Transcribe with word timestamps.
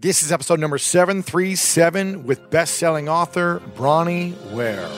This 0.00 0.22
is 0.22 0.30
episode 0.30 0.60
number 0.60 0.78
737 0.78 2.22
with 2.22 2.50
best-selling 2.50 3.08
author 3.08 3.60
Bronnie 3.74 4.32
Ware. 4.52 4.88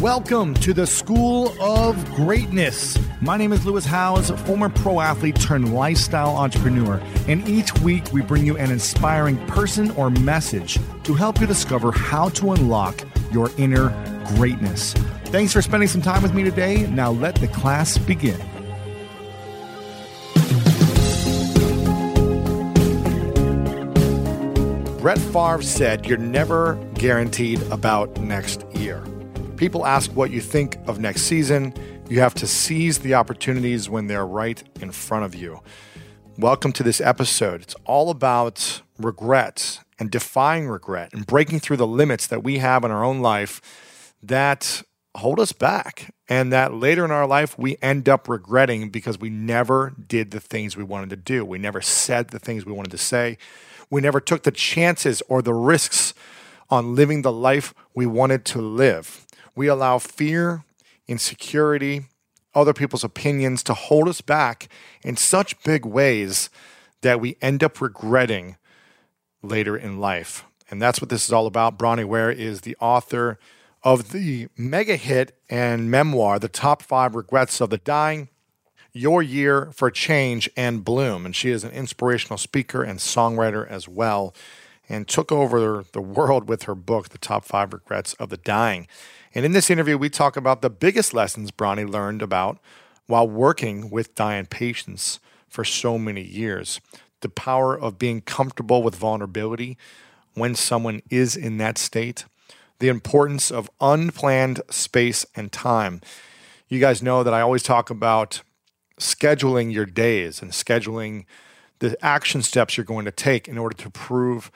Welcome 0.00 0.54
to 0.54 0.72
the 0.72 0.86
School 0.86 1.54
of 1.60 2.02
Greatness. 2.14 2.98
My 3.20 3.36
name 3.36 3.52
is 3.52 3.66
Lewis 3.66 3.84
Howes, 3.84 4.30
former 4.46 4.70
pro 4.70 5.00
athlete 5.00 5.38
turned 5.38 5.74
lifestyle 5.74 6.36
entrepreneur, 6.36 7.02
and 7.26 7.46
each 7.46 7.78
week 7.80 8.10
we 8.14 8.22
bring 8.22 8.46
you 8.46 8.56
an 8.56 8.70
inspiring 8.70 9.36
person 9.46 9.90
or 9.90 10.08
message 10.08 10.78
to 11.02 11.12
help 11.12 11.38
you 11.38 11.46
discover 11.46 11.92
how 11.92 12.30
to 12.30 12.52
unlock 12.52 12.98
your 13.30 13.50
inner 13.58 13.90
greatness. 14.36 14.94
Thanks 15.26 15.52
for 15.52 15.60
spending 15.60 15.90
some 15.90 16.00
time 16.00 16.22
with 16.22 16.32
me 16.32 16.44
today. 16.44 16.86
Now 16.86 17.10
let 17.10 17.34
the 17.34 17.48
class 17.48 17.98
begin. 17.98 18.40
Brett 24.98 25.18
Favre 25.18 25.62
said, 25.62 26.06
You're 26.06 26.18
never 26.18 26.74
guaranteed 26.94 27.62
about 27.70 28.18
next 28.20 28.64
year. 28.74 29.04
People 29.56 29.86
ask 29.86 30.10
what 30.10 30.32
you 30.32 30.40
think 30.40 30.76
of 30.88 30.98
next 30.98 31.22
season. 31.22 31.72
You 32.08 32.18
have 32.18 32.34
to 32.34 32.48
seize 32.48 32.98
the 32.98 33.14
opportunities 33.14 33.88
when 33.88 34.08
they're 34.08 34.26
right 34.26 34.60
in 34.80 34.90
front 34.90 35.24
of 35.24 35.36
you. 35.36 35.60
Welcome 36.36 36.72
to 36.72 36.82
this 36.82 37.00
episode. 37.00 37.62
It's 37.62 37.76
all 37.84 38.10
about 38.10 38.82
regrets 38.98 39.78
and 40.00 40.10
defying 40.10 40.66
regret 40.66 41.10
and 41.12 41.24
breaking 41.24 41.60
through 41.60 41.76
the 41.76 41.86
limits 41.86 42.26
that 42.26 42.42
we 42.42 42.58
have 42.58 42.82
in 42.82 42.90
our 42.90 43.04
own 43.04 43.20
life 43.20 44.14
that 44.20 44.82
hold 45.14 45.38
us 45.38 45.52
back 45.52 46.12
and 46.28 46.52
that 46.52 46.74
later 46.74 47.04
in 47.04 47.12
our 47.12 47.26
life 47.26 47.56
we 47.56 47.76
end 47.80 48.08
up 48.08 48.28
regretting 48.28 48.90
because 48.90 49.16
we 49.16 49.30
never 49.30 49.94
did 50.08 50.32
the 50.32 50.40
things 50.40 50.76
we 50.76 50.82
wanted 50.82 51.10
to 51.10 51.16
do. 51.16 51.44
We 51.44 51.58
never 51.58 51.80
said 51.80 52.30
the 52.30 52.40
things 52.40 52.66
we 52.66 52.72
wanted 52.72 52.90
to 52.90 52.98
say. 52.98 53.38
We 53.90 54.00
never 54.00 54.20
took 54.20 54.42
the 54.42 54.50
chances 54.50 55.22
or 55.28 55.42
the 55.42 55.54
risks 55.54 56.14
on 56.70 56.94
living 56.94 57.22
the 57.22 57.32
life 57.32 57.74
we 57.94 58.06
wanted 58.06 58.44
to 58.46 58.60
live. 58.60 59.26
We 59.54 59.66
allow 59.66 59.98
fear, 59.98 60.64
insecurity, 61.06 62.02
other 62.54 62.74
people's 62.74 63.04
opinions 63.04 63.62
to 63.64 63.74
hold 63.74 64.08
us 64.08 64.20
back 64.20 64.68
in 65.02 65.16
such 65.16 65.62
big 65.62 65.84
ways 65.84 66.50
that 67.02 67.20
we 67.20 67.36
end 67.40 67.62
up 67.62 67.80
regretting 67.80 68.56
later 69.42 69.76
in 69.76 70.00
life. 70.00 70.44
And 70.70 70.82
that's 70.82 71.00
what 71.00 71.08
this 71.08 71.24
is 71.24 71.32
all 71.32 71.46
about. 71.46 71.78
Bronnie 71.78 72.04
Ware 72.04 72.30
is 72.30 72.62
the 72.62 72.76
author 72.80 73.38
of 73.82 74.12
the 74.12 74.48
mega 74.56 74.96
hit 74.96 75.38
and 75.48 75.90
memoir, 75.90 76.38
The 76.38 76.48
Top 76.48 76.82
Five 76.82 77.14
Regrets 77.14 77.60
of 77.60 77.70
the 77.70 77.78
Dying 77.78 78.28
your 78.98 79.22
Year 79.22 79.70
for 79.72 79.90
Change 79.90 80.50
and 80.56 80.84
Bloom. 80.84 81.24
And 81.24 81.34
she 81.34 81.50
is 81.50 81.64
an 81.64 81.70
inspirational 81.70 82.38
speaker 82.38 82.82
and 82.82 82.98
songwriter 82.98 83.66
as 83.68 83.88
well, 83.88 84.34
and 84.88 85.06
took 85.06 85.30
over 85.30 85.84
the 85.92 86.00
world 86.00 86.48
with 86.48 86.64
her 86.64 86.74
book, 86.74 87.10
The 87.10 87.18
Top 87.18 87.44
Five 87.44 87.72
Regrets 87.72 88.14
of 88.14 88.30
the 88.30 88.36
Dying. 88.36 88.88
And 89.34 89.44
in 89.44 89.52
this 89.52 89.70
interview, 89.70 89.96
we 89.96 90.10
talk 90.10 90.36
about 90.36 90.62
the 90.62 90.70
biggest 90.70 91.14
lessons 91.14 91.50
Bronnie 91.50 91.88
learned 91.88 92.22
about 92.22 92.58
while 93.06 93.28
working 93.28 93.90
with 93.90 94.14
dying 94.14 94.46
patients 94.46 95.20
for 95.48 95.64
so 95.64 95.98
many 95.98 96.22
years. 96.22 96.80
The 97.20 97.28
power 97.28 97.78
of 97.78 97.98
being 97.98 98.20
comfortable 98.20 98.82
with 98.82 98.94
vulnerability 98.94 99.76
when 100.34 100.54
someone 100.54 101.02
is 101.10 101.36
in 101.36 101.58
that 101.58 101.78
state, 101.78 102.24
the 102.78 102.88
importance 102.88 103.50
of 103.50 103.70
unplanned 103.80 104.60
space 104.70 105.26
and 105.34 105.50
time. 105.50 106.00
You 106.68 106.80
guys 106.80 107.02
know 107.02 107.22
that 107.22 107.34
I 107.34 107.40
always 107.40 107.62
talk 107.62 107.90
about 107.90 108.42
scheduling 108.98 109.72
your 109.72 109.86
days 109.86 110.42
and 110.42 110.52
scheduling 110.52 111.24
the 111.78 111.96
action 112.04 112.42
steps 112.42 112.76
you're 112.76 112.84
going 112.84 113.04
to 113.04 113.12
take 113.12 113.48
in 113.48 113.58
order 113.58 113.76
to 113.76 113.90
prove 113.90 114.50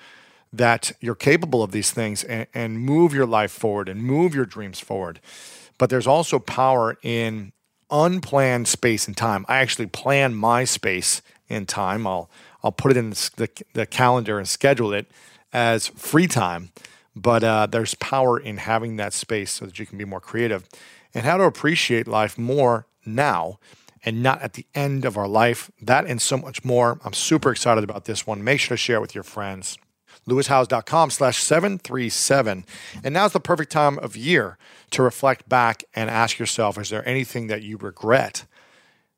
that 0.53 0.93
you're 1.01 1.15
capable 1.15 1.63
of 1.63 1.73
these 1.73 1.91
things 1.91 2.25
and, 2.25 2.47
and 2.53 2.81
move 2.81 3.15
your 3.15 3.27
life 3.27 3.51
forward 3.51 3.89
and 3.89 4.03
move 4.03 4.35
your 4.35 4.45
dreams 4.45 4.81
forward. 4.81 5.21
But 5.79 5.89
there's 5.89 6.07
also 6.07 6.39
power 6.39 6.99
in 7.03 7.53
unplanned 7.91 8.69
space 8.69 9.07
and 9.07 9.17
time. 9.17 9.45
I 9.49 9.59
actually 9.59 9.87
plan 9.87 10.35
my 10.35 10.65
space 10.65 11.23
and 11.49 11.69
time. 11.69 12.07
I'll 12.07 12.31
I'll 12.63 12.73
put 12.73 12.93
it 12.93 12.97
in 12.97 13.11
the, 13.11 13.49
the 13.73 13.87
calendar 13.87 14.39
and 14.39 14.49
schedule 14.49 14.93
it 14.93 15.11
as 15.53 15.89
free 15.89 16.29
time. 16.29 16.71
But 17.15 17.43
uh, 17.45 17.67
there's 17.67 17.95
power 17.97 18.39
in 18.39 18.59
having 18.59 18.97
that 18.97 19.13
space 19.13 19.53
so 19.53 19.67
that 19.67 19.79
you 19.79 19.85
can 19.85 19.99
be 19.99 20.05
more 20.05 20.21
creative 20.21 20.69
and 21.13 21.25
how 21.25 21.37
to 21.37 21.45
appreciate 21.45 22.07
life 22.07 22.39
more 22.39 22.87
now 23.05 23.59
and 24.05 24.23
not 24.23 24.43
at 24.43 24.55
the 24.55 24.67
end 24.75 25.05
of 25.05 25.17
our 25.17 25.29
life. 25.29 25.71
That 25.81 26.07
and 26.07 26.21
so 26.21 26.37
much 26.37 26.65
more. 26.65 26.99
I'm 27.05 27.13
super 27.13 27.51
excited 27.51 27.85
about 27.85 28.05
this 28.05 28.27
one. 28.27 28.43
Make 28.43 28.61
sure 28.61 28.77
to 28.77 28.81
share 28.81 28.97
it 28.97 29.01
with 29.01 29.15
your 29.15 29.25
friends. 29.25 29.79
LewisHowes.com 30.29 31.11
slash 31.11 31.43
737. 31.43 32.65
And 33.03 33.15
now's 33.15 33.33
the 33.33 33.41
perfect 33.41 33.73
time 33.73 33.99
of 33.99 34.17
year 34.17 34.57
to 34.91 35.03
reflect 35.03 35.49
back 35.49 35.85
and 35.95 36.11
ask 36.11 36.39
yourself 36.39 36.79
is 36.79 36.91
there 36.91 37.07
anything 37.09 37.49
that 37.49 37.63
you 37.63 37.77
regret 37.77 38.45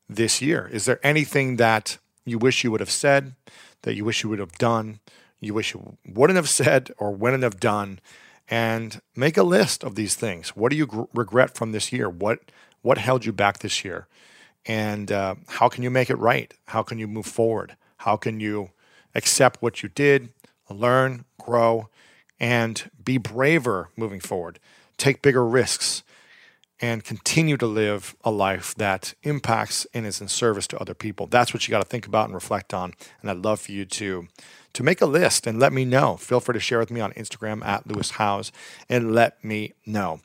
this 0.09 0.41
year? 0.41 0.69
Is 0.71 0.85
there 0.85 0.99
anything 1.03 1.57
that 1.57 1.97
you 2.25 2.37
wish 2.37 2.63
you 2.63 2.71
would 2.71 2.79
have 2.79 2.91
said, 2.91 3.35
that 3.83 3.95
you 3.95 4.03
wish 4.03 4.23
you 4.23 4.29
would 4.29 4.39
have 4.39 4.53
done, 4.53 4.99
you 5.39 5.53
wish 5.53 5.73
you 5.73 5.97
wouldn't 6.07 6.37
have 6.37 6.49
said 6.49 6.91
or 6.97 7.11
wouldn't 7.11 7.43
have 7.43 7.59
done? 7.59 7.99
And 8.47 9.01
make 9.15 9.37
a 9.37 9.43
list 9.43 9.83
of 9.83 9.95
these 9.95 10.15
things. 10.15 10.49
What 10.49 10.69
do 10.69 10.75
you 10.75 10.85
gr- 10.85 11.03
regret 11.13 11.55
from 11.55 11.71
this 11.71 11.91
year? 11.91 12.09
What, 12.09 12.39
what 12.81 12.99
held 12.99 13.25
you 13.25 13.33
back 13.33 13.59
this 13.59 13.83
year? 13.83 14.07
And 14.65 15.11
uh, 15.11 15.35
how 15.47 15.69
can 15.69 15.83
you 15.83 15.89
make 15.89 16.09
it 16.09 16.17
right? 16.17 16.53
How 16.67 16.83
can 16.83 16.97
you 16.97 17.07
move 17.07 17.25
forward? 17.25 17.75
How 17.97 18.17
can 18.17 18.39
you 18.39 18.71
accept 19.13 19.61
what 19.61 19.83
you 19.83 19.89
did, 19.89 20.29
learn, 20.69 21.25
grow, 21.39 21.89
and 22.39 22.89
be 23.03 23.17
braver 23.17 23.89
moving 23.95 24.19
forward? 24.19 24.59
Take 24.97 25.21
bigger 25.21 25.45
risks 25.45 26.03
and 26.81 27.03
continue 27.03 27.57
to 27.57 27.65
live 27.65 28.15
a 28.23 28.31
life 28.31 28.75
that 28.75 29.13
impacts 29.23 29.87
and 29.93 30.05
is 30.05 30.19
in 30.19 30.27
service 30.27 30.67
to 30.67 30.77
other 30.77 30.93
people. 30.93 31.25
That's 31.27 31.53
what 31.53 31.67
you 31.67 31.71
got 31.71 31.81
to 31.81 31.87
think 31.87 32.05
about 32.05 32.25
and 32.25 32.33
reflect 32.33 32.73
on. 32.73 32.93
And 33.21 33.29
I'd 33.29 33.37
love 33.37 33.61
for 33.61 33.71
you 33.71 33.85
to 33.85 34.27
to 34.73 34.83
make 34.83 34.99
a 34.99 35.05
list 35.05 35.47
and 35.47 35.57
let 35.57 35.71
me 35.71 35.85
know. 35.85 36.17
Feel 36.17 36.41
free 36.41 36.51
to 36.51 36.59
share 36.59 36.79
with 36.79 36.91
me 36.91 36.99
on 36.99 37.13
Instagram 37.13 37.63
at 37.63 37.87
Lewis 37.87 38.11
Howes 38.11 38.51
and 38.89 39.15
let 39.15 39.41
me 39.41 39.71
know. 39.85 40.19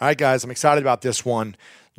All 0.00 0.06
right, 0.08 0.16
guys, 0.16 0.44
I'm 0.44 0.52
excited 0.52 0.82
about 0.82 1.02
this 1.02 1.24
one. 1.24 1.56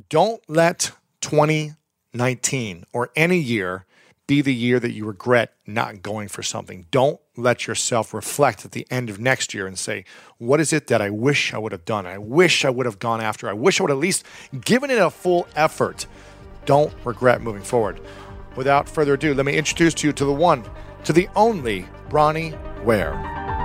Don't 0.08 0.42
let 0.48 0.92
2019 1.24 2.86
or 2.92 3.10
any 3.16 3.40
year 3.40 3.86
be 4.28 4.42
the 4.42 4.54
year 4.54 4.80
that 4.80 4.92
you 4.92 5.06
regret 5.06 5.54
not 5.66 6.02
going 6.02 6.28
for 6.28 6.44
something. 6.44 6.86
Don't 6.92 7.20
let 7.36 7.66
yourself 7.68 8.14
reflect 8.14 8.64
at 8.64 8.72
the 8.72 8.86
end 8.92 9.10
of 9.10 9.20
next 9.20 9.54
year 9.54 9.66
and 9.66 9.80
say, 9.80 10.06
What 10.38 10.60
is 10.60 10.72
it 10.72 10.88
that 10.88 11.02
I 11.02 11.10
wish 11.10 11.54
I 11.54 11.58
would 11.58 11.72
have 11.72 11.86
done? 11.86 12.06
I 12.06 12.18
wish 12.18 12.64
I 12.66 12.70
would 12.70 12.86
have 12.86 13.00
gone 13.00 13.22
after. 13.22 13.50
I 13.50 13.54
wish 13.54 13.80
I 13.80 13.84
would 13.84 13.92
at 13.92 13.98
least 13.98 14.26
given 14.62 14.92
it 14.92 15.00
a 15.00 15.10
full 15.10 15.48
effort. 15.56 16.06
Don't 16.66 16.94
regret 17.04 17.42
moving 17.42 17.64
forward. 17.64 18.00
Without 18.56 18.88
further 18.88 19.14
ado, 19.14 19.34
let 19.34 19.46
me 19.46 19.58
introduce 19.58 19.94
to 19.96 20.08
you 20.08 20.14
to 20.14 20.26
the 20.26 20.32
one, 20.32 20.64
to 21.06 21.14
the 21.14 21.28
only 21.36 21.88
Bronnie 22.10 22.54
Ware. 22.84 23.63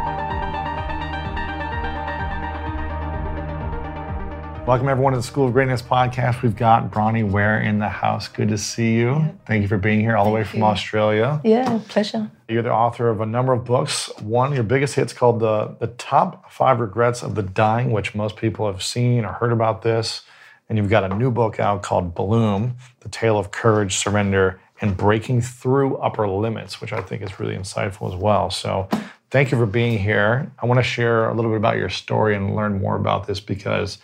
Welcome 4.68 4.90
everyone 4.90 5.14
to 5.14 5.18
the 5.18 5.22
School 5.22 5.46
of 5.46 5.54
Greatness 5.54 5.80
podcast. 5.80 6.42
We've 6.42 6.54
got 6.54 6.90
Bronnie 6.90 7.26
Ware 7.26 7.58
in 7.58 7.78
the 7.78 7.88
house. 7.88 8.28
Good 8.28 8.48
to 8.50 8.58
see 8.58 8.96
you. 8.96 9.12
Yeah. 9.12 9.30
Thank 9.46 9.62
you 9.62 9.68
for 9.68 9.78
being 9.78 10.00
here 10.00 10.14
all 10.14 10.26
the 10.26 10.30
way 10.30 10.44
from 10.44 10.58
you. 10.58 10.66
Australia. 10.66 11.40
Yeah, 11.42 11.80
pleasure. 11.88 12.30
You're 12.50 12.60
the 12.60 12.70
author 12.70 13.08
of 13.08 13.22
a 13.22 13.24
number 13.24 13.54
of 13.54 13.64
books. 13.64 14.10
One, 14.20 14.52
your 14.52 14.64
biggest 14.64 14.94
hit's 14.94 15.14
called 15.14 15.40
the 15.40 15.74
the 15.80 15.86
Top 15.86 16.52
Five 16.52 16.80
Regrets 16.80 17.22
of 17.22 17.34
the 17.34 17.42
Dying, 17.42 17.92
which 17.92 18.14
most 18.14 18.36
people 18.36 18.70
have 18.70 18.82
seen 18.82 19.24
or 19.24 19.32
heard 19.32 19.52
about 19.52 19.80
this. 19.80 20.20
And 20.68 20.76
you've 20.76 20.90
got 20.90 21.10
a 21.10 21.16
new 21.16 21.30
book 21.30 21.58
out 21.58 21.82
called 21.82 22.14
Bloom: 22.14 22.76
The 23.00 23.08
Tale 23.08 23.38
of 23.38 23.50
Courage, 23.50 23.96
Surrender, 23.96 24.60
and 24.82 24.94
Breaking 24.98 25.40
Through 25.40 25.96
Upper 25.96 26.28
Limits, 26.28 26.78
which 26.78 26.92
I 26.92 27.00
think 27.00 27.22
is 27.22 27.40
really 27.40 27.56
insightful 27.56 28.12
as 28.12 28.20
well. 28.20 28.50
So 28.50 28.86
thank 29.30 29.50
you 29.50 29.56
for 29.56 29.64
being 29.64 29.98
here. 29.98 30.52
I 30.58 30.66
want 30.66 30.76
to 30.76 30.84
share 30.84 31.26
a 31.26 31.32
little 31.32 31.52
bit 31.52 31.56
about 31.56 31.78
your 31.78 31.88
story 31.88 32.36
and 32.36 32.54
learn 32.54 32.82
more 32.82 32.96
about 32.96 33.26
this 33.26 33.40
because 33.40 33.96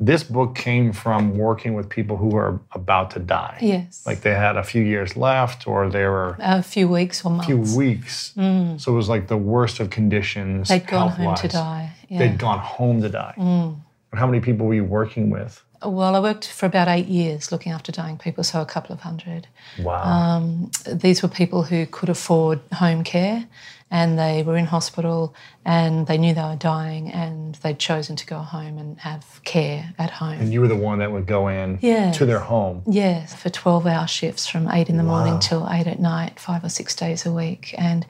this 0.00 0.22
book 0.22 0.54
came 0.54 0.92
from 0.92 1.36
working 1.36 1.74
with 1.74 1.88
people 1.88 2.16
who 2.16 2.28
were 2.28 2.60
about 2.72 3.10
to 3.12 3.18
die. 3.18 3.58
Yes. 3.60 4.06
Like 4.06 4.20
they 4.20 4.34
had 4.34 4.56
a 4.56 4.62
few 4.62 4.82
years 4.82 5.16
left 5.16 5.66
or 5.66 5.88
they 5.88 6.04
were 6.04 6.36
a 6.38 6.62
few 6.62 6.88
weeks 6.88 7.24
or 7.24 7.30
months. 7.30 7.46
A 7.46 7.46
few 7.48 7.76
weeks. 7.76 8.32
Mm. 8.36 8.80
So 8.80 8.92
it 8.92 8.96
was 8.96 9.08
like 9.08 9.26
the 9.26 9.36
worst 9.36 9.80
of 9.80 9.90
conditions. 9.90 10.68
They'd 10.68 10.86
gone 10.86 11.10
home 11.10 11.34
to 11.34 11.48
die. 11.48 11.90
Yeah. 12.08 12.18
They'd 12.20 12.38
gone 12.38 12.60
home 12.60 13.02
to 13.02 13.08
die. 13.08 13.34
Mm. 13.36 13.76
How 14.14 14.26
many 14.26 14.40
people 14.40 14.66
were 14.66 14.74
you 14.74 14.84
working 14.84 15.30
with? 15.30 15.62
Well, 15.84 16.16
I 16.16 16.20
worked 16.20 16.48
for 16.48 16.66
about 16.66 16.88
eight 16.88 17.06
years 17.06 17.52
looking 17.52 17.70
after 17.72 17.92
dying 17.92 18.18
people, 18.18 18.42
so 18.42 18.60
a 18.60 18.66
couple 18.66 18.92
of 18.92 19.00
hundred. 19.00 19.46
Wow. 19.80 20.02
Um, 20.02 20.70
these 20.86 21.22
were 21.22 21.28
people 21.28 21.62
who 21.62 21.86
could 21.86 22.08
afford 22.08 22.60
home 22.72 23.04
care 23.04 23.46
and 23.90 24.18
they 24.18 24.42
were 24.42 24.56
in 24.56 24.66
hospital 24.66 25.34
and 25.64 26.06
they 26.06 26.18
knew 26.18 26.34
they 26.34 26.42
were 26.42 26.56
dying 26.56 27.10
and 27.10 27.54
they'd 27.56 27.78
chosen 27.78 28.16
to 28.16 28.26
go 28.26 28.38
home 28.38 28.76
and 28.78 28.98
have 29.00 29.40
care 29.44 29.94
at 29.98 30.10
home. 30.10 30.38
and 30.40 30.52
you 30.52 30.60
were 30.60 30.68
the 30.68 30.76
one 30.76 30.98
that 30.98 31.10
would 31.10 31.26
go 31.26 31.48
in 31.48 31.78
Yes. 31.80 32.16
to 32.18 32.26
their 32.26 32.40
home. 32.40 32.82
Yes, 32.86 33.34
for 33.34 33.48
12 33.48 33.86
hour 33.86 34.06
shifts 34.06 34.46
from 34.46 34.68
eight 34.68 34.88
in 34.88 34.96
the 34.98 35.04
Wow. 35.04 35.20
morning 35.24 35.38
till 35.40 35.66
eight 35.70 35.86
at 35.86 36.00
night, 36.00 36.38
five 36.38 36.62
or 36.64 36.68
six 36.68 36.94
days 36.94 37.24
a 37.26 37.32
week. 37.32 37.74
And 37.78 38.04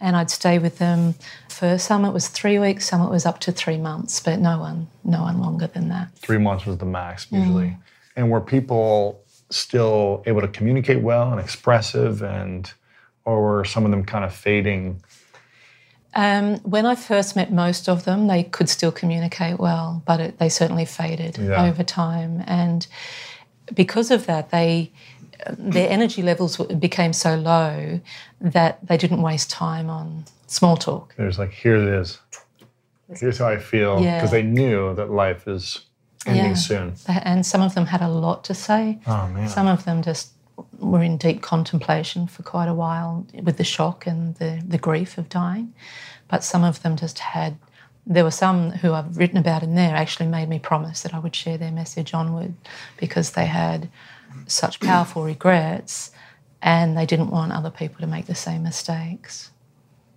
and 0.00 0.16
I'd 0.16 0.28
stay 0.28 0.58
with 0.58 0.78
them 0.78 1.14
for 1.48 1.78
some 1.78 2.04
it 2.04 2.12
was 2.12 2.28
three 2.28 2.58
weeks, 2.58 2.86
some 2.88 3.00
it 3.00 3.08
was 3.10 3.24
up 3.24 3.38
to 3.40 3.52
three 3.52 3.78
months, 3.78 4.20
but 4.20 4.38
no 4.40 4.58
one 4.58 4.88
no 5.04 5.22
one 5.22 5.40
longer 5.40 5.68
than 5.68 5.88
that. 5.90 6.08
Three 6.16 6.38
months 6.38 6.66
was 6.66 6.78
the 6.78 6.84
max 6.86 7.26
usually. 7.30 7.66
Mm. 7.68 7.76
And 8.16 8.30
were 8.30 8.40
people 8.40 9.20
still 9.50 10.22
able 10.26 10.40
to 10.40 10.48
communicate 10.48 11.00
well 11.02 11.30
and 11.30 11.40
expressive 11.40 12.22
and 12.22 12.72
or 13.24 13.42
were 13.42 13.64
some 13.64 13.84
of 13.84 13.90
them 13.90 14.04
kind 14.04 14.24
of 14.24 14.34
fading? 14.34 15.02
Um, 16.14 16.58
when 16.58 16.86
I 16.86 16.94
first 16.94 17.34
met 17.34 17.52
most 17.52 17.88
of 17.88 18.04
them, 18.04 18.28
they 18.28 18.44
could 18.44 18.68
still 18.68 18.92
communicate 18.92 19.58
well, 19.58 20.02
but 20.06 20.20
it, 20.20 20.38
they 20.38 20.48
certainly 20.48 20.84
faded 20.84 21.38
Yeah. 21.38 21.64
over 21.64 21.82
time. 21.82 22.42
And 22.46 22.86
because 23.74 24.10
of 24.10 24.26
that, 24.26 24.50
they 24.50 24.92
their 25.58 25.90
energy 25.90 26.22
levels 26.22 26.56
became 26.78 27.12
so 27.12 27.34
low 27.34 28.00
that 28.40 28.78
they 28.86 28.96
didn't 28.96 29.20
waste 29.20 29.50
time 29.50 29.90
on 29.90 30.24
small 30.46 30.76
talk. 30.76 31.12
There's 31.16 31.38
like, 31.38 31.50
here 31.52 31.74
it 31.76 31.88
is. 32.00 32.18
Here's 33.18 33.38
how 33.38 33.48
I 33.48 33.58
feel. 33.58 33.96
Because 33.96 34.22
Yeah. 34.22 34.26
they 34.30 34.42
knew 34.42 34.94
that 34.94 35.10
life 35.10 35.46
is 35.48 35.80
ending 36.24 36.44
Yeah. 36.46 36.54
soon. 36.54 36.94
And 37.08 37.44
some 37.44 37.60
of 37.60 37.74
them 37.74 37.86
had 37.86 38.00
a 38.00 38.08
lot 38.08 38.44
to 38.44 38.54
say. 38.54 39.00
Oh 39.06 39.26
man. 39.28 39.48
Some 39.48 39.66
of 39.66 39.84
them 39.84 40.02
just 40.02 40.30
were 40.78 41.02
in 41.02 41.16
deep 41.16 41.42
contemplation 41.42 42.26
for 42.26 42.42
quite 42.42 42.68
a 42.68 42.74
while 42.74 43.26
with 43.42 43.56
the 43.56 43.64
shock 43.64 44.06
and 44.06 44.34
the, 44.36 44.62
the 44.66 44.78
grief 44.78 45.18
of 45.18 45.28
dying. 45.28 45.74
But 46.28 46.44
some 46.44 46.64
of 46.64 46.82
them 46.82 46.96
just 46.96 47.18
had, 47.18 47.58
there 48.06 48.24
were 48.24 48.30
some 48.30 48.70
who 48.70 48.92
I've 48.92 49.16
written 49.16 49.36
about 49.36 49.62
in 49.62 49.74
there 49.74 49.96
actually 49.96 50.26
made 50.26 50.48
me 50.48 50.58
promise 50.58 51.02
that 51.02 51.14
I 51.14 51.18
would 51.18 51.34
share 51.34 51.58
their 51.58 51.70
message 51.70 52.14
onward 52.14 52.54
because 52.96 53.32
they 53.32 53.46
had 53.46 53.88
such 54.46 54.80
powerful 54.80 55.24
regrets 55.24 56.10
and 56.62 56.96
they 56.96 57.06
didn't 57.06 57.30
want 57.30 57.52
other 57.52 57.70
people 57.70 58.00
to 58.00 58.06
make 58.06 58.26
the 58.26 58.34
same 58.34 58.62
mistakes. 58.62 59.50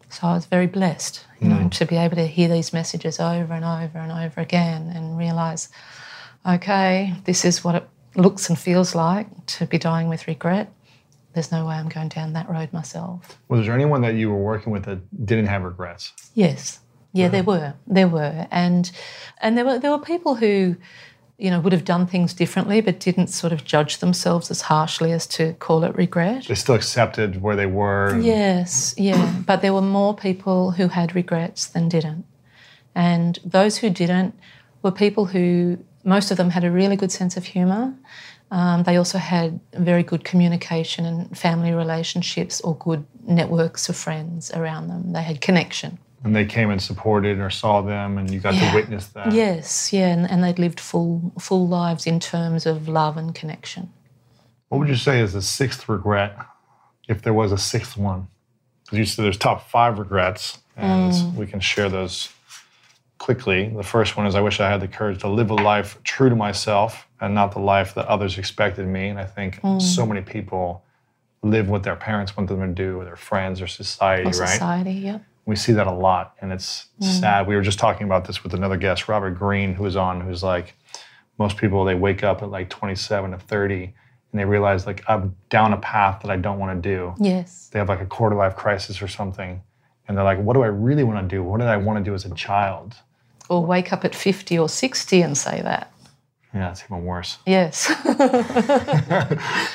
So 0.10 0.28
I 0.28 0.34
was 0.34 0.45
very 0.45 0.68
blessed, 0.68 1.25
you 1.42 1.50
know, 1.50 1.56
hmm. 1.56 1.69
to 1.69 1.86
be 1.86 1.98
able 1.98 2.16
to 2.16 2.25
hear 2.28 2.48
these 2.48 2.72
messages 2.72 3.19
over 3.19 3.54
and 3.54 3.66
over 3.66 4.00
and 4.00 4.12
over 4.12 4.39
again 4.39 4.92
and 4.95 5.18
realize 5.18 5.69
okay, 6.48 7.13
this 7.25 7.44
is 7.44 7.63
what 7.63 7.75
it 7.75 7.89
looks 8.18 8.50
and 8.50 8.58
feels 8.60 8.96
like 8.96 9.28
to 9.46 9.66
be 9.66 9.78
dying 9.78 10.10
with 10.10 10.28
regret. 10.28 10.72
There's 11.34 11.52
no 11.52 11.66
way 11.68 11.75
I'm 11.75 11.88
going 11.90 12.10
down 12.10 12.34
that 12.34 12.50
road 12.50 12.74
myself. 12.74 13.38
Was 13.48 13.66
there 13.66 13.75
anyone 13.75 14.02
that 14.02 14.16
you 14.16 14.30
were 14.31 14.42
working 14.42 14.74
with 14.74 14.86
that 14.86 15.00
didn't 15.25 15.46
have 15.48 15.64
regrets? 15.64 16.14
Yes. 16.34 16.80
Yeah, 17.14 17.28
there 17.30 17.44
were. 17.44 17.74
There 17.86 18.08
were. 18.08 18.48
And 18.52 18.92
and 19.40 19.58
there 19.58 19.66
were 19.66 19.80
there 19.80 19.92
were 19.92 20.00
people 20.00 20.36
who, 20.36 20.75
you 21.38 21.52
know, 21.52 21.60
would 21.60 21.74
have 21.74 21.86
done 21.86 22.08
things 22.08 22.34
differently 22.34 22.81
but 22.81 23.00
didn't 23.00 23.28
sort 23.28 23.54
of 23.54 23.64
judge 23.64 24.00
themselves 24.00 24.50
as 24.52 24.62
harshly 24.62 25.12
as 25.12 25.28
to 25.28 25.54
call 25.54 25.84
it 25.84 25.96
regret. 25.96 26.46
They 26.48 26.56
still 26.56 26.75
accepted 26.75 27.42
where 27.42 27.56
they 27.56 27.66
were. 27.68 28.08
and- 28.10 28.25
Yes, 28.25 28.96
yeah. 28.98 29.34
But 29.46 29.62
there 29.62 29.74
were 29.74 29.81
more 29.81 30.16
people 30.16 30.72
who 30.72 30.88
had 30.90 31.13
regrets 31.16 31.68
than 31.68 31.88
didn't. 31.90 32.25
And 32.96 33.38
those 33.46 33.78
who 33.78 33.90
didn't 33.92 34.34
were 34.81 34.92
people 34.92 35.25
who, 35.25 35.78
most 36.07 36.31
of 36.31 36.38
them 36.38 36.50
had 36.50 36.63
a 36.63 36.71
really 36.71 36.95
good 36.95 37.12
sense 37.12 37.38
of 37.38 37.45
humour. 37.45 37.94
Um, 38.50 38.83
they 38.83 38.95
also 38.95 39.18
had 39.18 39.59
very 39.74 40.04
good 40.04 40.24
communication 40.24 41.06
and 41.06 41.38
family 41.38 41.74
relationships 41.74 42.62
or 42.62 42.75
good 42.77 43.06
networks 43.27 43.89
of 43.89 43.98
friends 43.98 44.50
around 44.51 44.88
them. 44.88 45.12
They 45.12 45.21
had 45.21 45.42
connection. 45.42 46.00
And 46.24 46.33
they 46.36 46.45
came 46.45 46.69
and 46.71 46.81
supported 46.81 47.39
or 47.39 47.50
saw 47.50 47.81
them, 47.81 48.18
and 48.18 48.31
you 48.31 48.39
got 48.39 48.56
Yeah. 48.56 48.69
to 48.71 48.75
witness 48.75 49.07
that. 49.07 49.33
Yes, 49.33 49.92
yeah, 49.94 50.07
and, 50.07 50.30
and 50.31 50.44
they'd 50.44 50.57
lived 50.59 50.80
full 50.80 51.33
full 51.39 51.68
lives 51.68 52.07
in 52.07 52.19
terms 52.19 52.65
of 52.65 52.88
love 52.88 53.18
and 53.18 53.36
connection. 53.36 53.89
What 54.69 54.80
would 54.80 54.88
you 54.89 54.95
say 54.95 55.19
is 55.19 55.33
the 55.33 55.42
sixth 55.42 55.88
regret, 55.89 56.38
if 57.07 57.21
there 57.21 57.33
was 57.33 57.51
a 57.51 57.57
sixth 57.57 57.98
one? 57.98 58.27
Because 58.86 58.98
you 59.00 59.06
said 59.06 59.25
there's 59.25 59.38
top 59.38 59.69
five 59.69 60.00
regrets, 60.00 60.60
and 60.77 61.12
Mm. 61.12 61.36
we 61.36 61.45
can 61.48 61.60
share 61.60 61.89
those 61.89 62.30
quickly. 63.18 63.69
The 63.69 63.84
first 63.84 64.16
one 64.18 64.25
is 64.28 64.36
I 64.36 64.42
wish 64.42 64.60
I 64.60 64.69
had 64.69 64.81
the 64.81 64.88
courage 64.88 65.19
to 65.22 65.28
live 65.28 65.50
a 65.50 65.56
life 65.56 65.98
true 66.04 66.30
to 66.30 66.36
myself 66.36 67.08
and 67.19 67.34
not 67.34 67.52
the 67.52 67.60
life 67.60 67.94
that 67.96 68.06
others 68.08 68.38
expected 68.38 68.88
me. 68.88 69.08
And 69.10 69.19
I 69.19 69.25
think 69.25 69.60
Mm. 69.62 69.81
so 69.81 70.06
many 70.06 70.22
people 70.22 70.84
live 71.44 71.69
what 71.69 71.84
their 71.84 71.96
parents 71.96 72.36
want 72.36 72.50
them 72.50 72.60
to 72.62 72.68
do, 72.68 73.00
or 73.00 73.06
their 73.06 73.16
friends, 73.16 73.62
or 73.62 73.68
society, 73.68 74.24
Or 74.24 74.40
right? 74.40 74.50
society, 74.50 74.92
yep. 74.94 75.22
We 75.46 75.56
see 75.56 75.72
that 75.74 75.88
a 75.88 75.92
lot, 75.92 76.34
and 76.42 76.52
it's 76.52 76.88
sad. 77.00 77.48
We 77.48 77.56
were 77.56 77.62
just 77.62 77.80
talking 77.80 78.06
about 78.06 78.25
this 78.25 78.44
with 78.44 78.54
another 78.54 78.75
guest, 78.75 79.08
Robert 79.08 79.31
Greene, 79.31 79.75
who 79.75 79.84
was 79.84 79.96
on, 79.96 80.20
who's 80.22 80.44
like, 80.44 80.75
most 81.40 81.56
people 81.58 81.86
they 81.86 81.96
wake 81.96 82.22
up 82.24 82.42
at 82.44 82.50
like 82.50 82.70
27 82.70 83.31
to 83.31 83.38
30, 83.38 83.94
and 84.31 84.40
they 84.42 84.44
realize 84.46 84.86
like 84.86 85.04
I'm 85.08 85.36
down 85.50 85.72
a 85.72 85.78
path 85.78 86.22
that 86.24 86.31
I 86.31 86.36
don't 86.36 86.60
want 86.60 86.81
to 86.84 86.90
do. 86.90 87.13
Yes. 87.18 87.70
They 87.72 87.80
have 87.80 87.88
like 87.88 88.02
a 88.02 88.06
quarter 88.06 88.36
life 88.36 88.56
crisis 88.58 89.02
or 89.02 89.08
something, 89.08 89.62
and 90.08 90.18
they're 90.18 90.25
like, 90.25 90.40
what 90.40 90.54
do 90.56 90.63
I 90.63 90.68
really 90.68 91.04
want 91.06 91.20
to 91.30 91.36
do? 91.36 91.44
What 91.44 91.60
did 91.60 91.68
I 91.70 91.78
want 91.78 91.98
to 91.98 92.04
do 92.04 92.13
as 92.13 92.25
a 92.25 92.34
child? 92.36 92.96
Or 93.50 93.66
wake 93.66 93.94
up 93.94 94.04
at 94.04 94.14
50 94.14 94.60
or 94.60 94.70
60 94.70 95.22
and 95.22 95.38
say 95.38 95.62
that. 95.62 95.92
Yeah, 96.54 96.72
it's 96.72 96.84
even 96.84 97.04
worse. 97.06 97.38
Yes. 97.46 97.88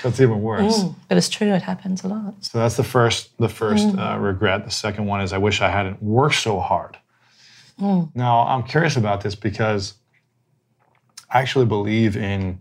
That's 0.02 0.20
even 0.20 0.40
worse. 0.40 0.82
Mm, 0.82 0.94
but 1.08 1.18
it's 1.18 1.28
true, 1.28 1.52
it 1.52 1.62
happens 1.62 2.02
a 2.02 2.08
lot. 2.08 2.34
So 2.40 2.58
that's 2.58 2.76
the 2.76 2.84
first 2.84 3.36
the 3.38 3.48
first 3.48 3.86
mm. 3.86 3.98
uh, 3.98 4.18
regret. 4.18 4.64
The 4.64 4.70
second 4.70 5.06
one 5.06 5.20
is 5.20 5.32
I 5.32 5.38
wish 5.38 5.60
I 5.60 5.68
hadn't 5.68 6.02
worked 6.02 6.36
so 6.36 6.58
hard. 6.58 6.96
Mm. 7.78 8.10
Now 8.14 8.40
I'm 8.40 8.62
curious 8.62 8.96
about 8.96 9.20
this 9.20 9.34
because 9.34 9.94
I 11.30 11.40
actually 11.40 11.66
believe 11.66 12.16
in 12.16 12.60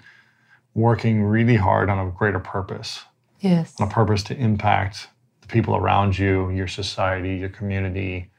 working 0.73 1.23
really 1.23 1.55
hard 1.55 1.89
on 1.89 2.07
a 2.07 2.11
greater 2.11 2.39
purpose, 2.39 3.01
Yes. 3.39 3.73
on 3.79 3.87
a 3.87 3.91
purpose 3.91 4.23
to 4.23 4.35
impact 4.35 5.09
the 5.41 5.47
people 5.47 5.75
around 5.75 6.17
you, 6.17 6.49
your 6.51 6.67
society, 6.67 7.35
your 7.35 7.49
community, 7.49 8.30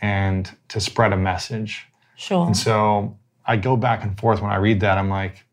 and 0.00 0.50
to 0.68 0.80
spread 0.80 1.12
a 1.12 1.16
message. 1.16 1.86
Sure. 2.16 2.46
And 2.46 2.56
so 2.56 3.16
I 3.46 3.56
go 3.56 3.76
back 3.76 4.02
and 4.04 4.18
forth 4.18 4.40
when 4.40 4.50
I 4.50 4.56
read 4.56 4.80
that. 4.80 4.98
I'm 4.98 5.08
like, 5.10 5.44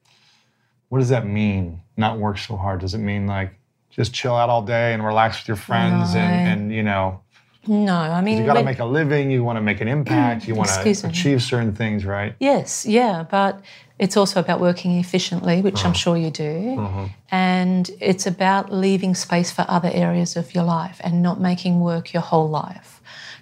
what 0.89 0.99
does 0.99 1.09
that 1.09 1.25
mean? 1.25 1.81
Not 1.97 2.19
work 2.19 2.37
so 2.37 2.55
hard? 2.57 2.81
Does 2.81 2.93
it 2.93 2.99
mean 2.99 3.27
like 3.27 3.53
just 3.89 4.13
chill 4.13 4.35
out 4.35 4.49
all 4.49 4.61
day 4.61 4.93
and 4.93 5.03
relax 5.05 5.39
with 5.39 5.47
your 5.47 5.57
friends 5.57 6.13
No. 6.13 6.19
and, 6.19 6.49
and 6.61 6.73
you 6.73 6.83
know, 6.83 7.21
No, 7.67 7.95
I 7.95 8.21
mean, 8.21 8.37
you 8.37 8.45
got 8.45 8.55
to 8.55 8.63
make 8.63 8.79
a 8.79 8.85
living, 8.85 9.31
you 9.31 9.43
want 9.43 9.57
to 9.57 9.61
make 9.61 9.79
an 9.81 9.87
impact, 9.87 10.47
you 10.47 10.53
want 10.55 10.69
to 10.69 11.07
achieve 11.07 11.41
certain 11.41 11.73
things, 11.73 12.05
right? 12.05 12.35
yes, 12.39 12.85
yeah, 12.85 13.23
but 13.29 13.61
it's 13.97 14.17
also 14.17 14.41
about 14.41 14.59
working 14.59 14.99
efficiently, 14.99 15.61
which 15.61 15.75
Uh-huh. 15.79 15.87
I'm 15.87 15.93
sure 15.93 16.17
you 16.17 16.29
do. 16.29 17.09
And 17.31 17.89
it's 18.01 18.27
about 18.27 18.71
leaving 18.71 19.15
space 19.15 19.51
for 19.51 19.65
other 19.69 19.89
areas 19.93 20.35
of 20.35 20.53
your 20.53 20.65
life 20.65 20.99
and 21.03 21.21
not 21.21 21.39
making 21.39 21.79
work 21.79 22.11
your 22.13 22.21
whole 22.21 22.49
life. 22.49 22.94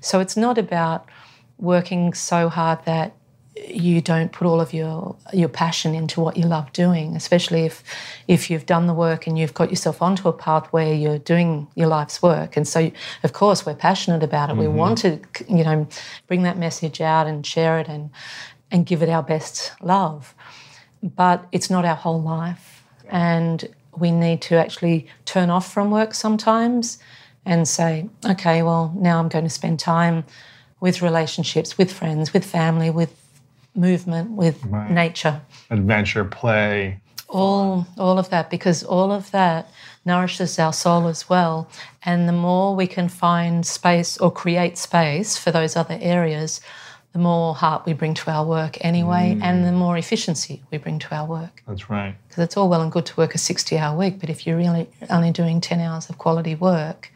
So 0.04 0.20
it's 0.20 0.36
not 0.36 0.58
about 0.58 1.08
working 1.58 2.14
so 2.14 2.50
hard 2.50 2.84
that 2.86 3.16
you 3.56 4.02
don't 4.02 4.32
put 4.32 4.48
all 4.48 4.60
of 4.60 4.74
your 4.74 5.16
your 5.32 5.48
passion 5.48 5.94
into 5.96 6.20
what 6.20 6.36
you 6.36 6.44
love 6.44 6.74
doing, 6.74 7.16
especially 7.16 7.66
if 7.66 7.84
if 8.28 8.50
you've 8.50 8.66
done 8.66 8.88
the 8.88 8.94
work 8.94 9.28
and 9.28 9.38
you've 9.38 9.54
got 9.54 9.70
yourself 9.70 10.02
onto 10.02 10.28
a 10.28 10.34
path 10.34 10.68
where 10.74 10.94
you're 10.94 11.20
doing 11.20 11.68
your 11.76 11.88
life's 11.88 12.22
work. 12.22 12.58
And 12.58 12.68
so, 12.68 12.92
of 13.24 13.34
course, 13.34 13.66
we're 13.66 13.76
passionate 13.76 14.24
about 14.24 14.50
it. 14.50 14.58
We 14.58 14.66
mm-hmm. 14.66 14.78
want 14.78 14.98
to, 15.00 15.20
you 15.48 15.64
know, 15.64 15.88
bring 16.28 16.44
that 16.44 16.58
message 16.58 17.00
out 17.00 17.28
and 17.28 17.46
share 17.46 17.80
it 17.80 17.88
and 17.88 18.10
and 18.72 18.86
give 18.86 19.04
it 19.04 19.10
our 19.10 19.24
best 19.24 19.72
love. 19.82 20.34
But 21.02 21.46
it's 21.52 21.70
not 21.70 21.86
our 21.86 21.96
whole 21.96 22.22
life, 22.22 22.84
and 23.10 23.70
we 23.96 24.12
need 24.12 24.42
to 24.42 24.56
actually 24.56 25.08
turn 25.26 25.50
off 25.50 25.72
from 25.72 25.92
work 25.92 26.14
sometimes 26.14 26.98
and 27.46 27.68
say, 27.68 28.10
okay, 28.26 28.64
well, 28.64 28.94
now 28.98 29.20
I'm 29.20 29.30
going 29.30 29.44
to 29.46 29.50
spend 29.50 29.80
time 29.80 30.24
with 30.80 31.02
relationships, 31.02 31.78
with 31.78 31.92
friends, 31.92 32.34
with 32.34 32.46
family, 32.46 32.90
with 32.90 33.14
movement, 33.76 34.32
with 34.32 34.64
Right. 34.66 34.92
nature, 34.92 35.42
Adventure, 35.70 36.24
play. 36.26 37.00
all 37.30 37.88
all 37.98 38.20
of 38.20 38.30
that 38.30 38.50
because 38.52 38.84
all 38.84 39.12
of 39.12 39.32
that 39.32 39.68
nourishes 40.06 40.60
our 40.60 40.72
soul 40.74 41.08
as 41.08 41.28
well 41.28 41.68
and 42.04 42.28
the 42.30 42.34
more 42.34 42.76
we 42.76 42.86
can 42.86 43.10
find 43.10 43.66
space 43.66 44.18
or 44.20 44.30
create 44.32 44.78
space 44.78 45.36
for 45.36 45.50
those 45.50 45.76
other 45.76 45.98
areas 46.02 46.62
the 47.14 47.18
more 47.20 47.56
heart 47.56 47.86
we 47.88 47.94
bring 47.94 48.14
to 48.14 48.30
our 48.30 48.46
work 48.46 48.78
anyway 48.82 49.36
mm. 49.36 49.42
and 49.42 49.66
the 49.66 49.72
more 49.72 49.98
efficiency 49.98 50.62
we 50.72 50.78
bring 50.78 51.00
to 51.00 51.16
our 51.16 51.26
work 51.26 51.64
That's 51.68 51.90
right. 51.90 52.16
because 52.28 52.44
it's 52.44 52.56
all 52.58 52.70
well 52.70 52.82
and 52.84 52.92
good 52.92 53.08
to 53.08 53.16
work 53.18 53.34
a 53.34 53.40
60 53.40 53.78
hour 53.80 53.98
week 53.98 54.20
but 54.20 54.30
if 54.30 54.46
you're 54.46 54.58
really 54.58 54.88
only 55.10 55.32
doing 55.32 55.60
10 55.60 55.80
hours 55.80 56.10
of 56.12 56.20
quality 56.20 56.54
work 56.54 57.10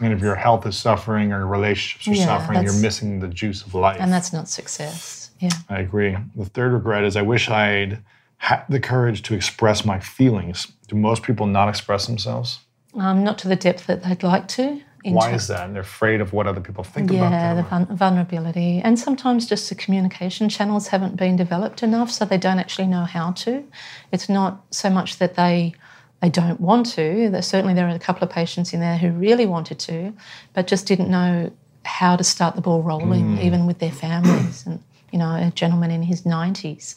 And 0.00 0.12
if 0.12 0.20
your 0.20 0.34
health 0.34 0.66
is 0.66 0.76
suffering 0.78 1.32
or 1.32 1.38
your 1.38 1.46
relationships 1.46 2.08
are 2.08 2.20
Yeah, 2.20 2.26
suffering, 2.38 2.62
you're 2.62 2.80
missing 2.80 3.20
the 3.20 3.28
juice 3.28 3.62
of 3.62 3.74
life. 3.74 3.98
and 4.00 4.12
that's 4.12 4.32
not 4.32 4.48
success 4.48 5.30
yeah 5.40 5.50
I 5.68 5.78
agree. 5.80 6.16
The 6.36 6.44
third 6.44 6.72
regret 6.72 7.04
is 7.04 7.16
I 7.16 7.22
wish 7.22 7.48
I'd 7.48 7.98
had 8.36 8.64
the 8.68 8.80
courage 8.80 9.22
to 9.22 9.34
express 9.34 9.84
my 9.84 9.98
feelings. 9.98 10.68
Do 10.88 10.96
most 10.96 11.22
people 11.22 11.46
not 11.46 11.68
express 11.68 12.06
themselves? 12.06 12.60
Um, 12.94 13.24
not 13.24 13.38
to 13.38 13.48
the 13.48 13.56
depth 13.56 13.86
that 13.86 14.02
they'd 14.02 14.22
like 14.22 14.48
to. 14.48 14.80
Why 15.04 15.32
is 15.32 15.46
that? 15.48 15.64
And 15.64 15.74
They're 15.74 15.82
afraid 15.82 16.20
of 16.20 16.32
what 16.34 16.46
other 16.46 16.60
people 16.60 16.84
think 16.84 17.10
yeah, 17.10 17.18
about 17.26 17.30
them. 17.30 17.40
Yeah, 17.40 17.54
the 17.54 17.86
vul- 17.86 17.96
vulnerability. 17.96 18.82
And 18.84 18.98
sometimes 18.98 19.46
just 19.46 19.68
the 19.70 19.74
communication 19.74 20.48
channels 20.50 20.88
haven't 20.88 21.16
been 21.16 21.36
developed 21.36 21.82
enough, 21.82 22.10
so 22.10 22.24
they 22.26 22.36
don't 22.36 22.58
actually 22.58 22.86
know 22.88 23.04
how 23.04 23.32
to. 23.32 23.64
It's 24.12 24.28
not 24.28 24.62
so 24.70 24.90
much 24.90 25.16
that 25.18 25.36
they 25.36 25.74
they 26.22 26.28
don't 26.28 26.60
want 26.60 26.86
to. 26.92 27.30
There, 27.30 27.42
certainly, 27.42 27.74
there 27.74 27.86
are 27.86 27.94
a 27.94 27.98
couple 27.98 28.24
of 28.24 28.30
patients 28.30 28.72
in 28.72 28.80
there 28.80 28.96
who 28.96 29.10
really 29.10 29.46
wanted 29.46 29.78
to, 29.80 30.12
but 30.52 30.66
just 30.66 30.86
didn't 30.86 31.10
know 31.10 31.52
how 31.84 32.16
to 32.16 32.24
start 32.24 32.56
the 32.56 32.60
ball 32.60 32.82
rolling, 32.82 33.36
hmm. 33.36 33.42
even 33.42 33.66
with 33.66 33.78
their 33.78 33.92
families. 33.92 34.66
And 34.66 34.82
you 35.12 35.18
know, 35.18 35.34
a 35.34 35.50
gentleman 35.54 35.90
in 35.90 36.02
his 36.02 36.26
nineties 36.26 36.96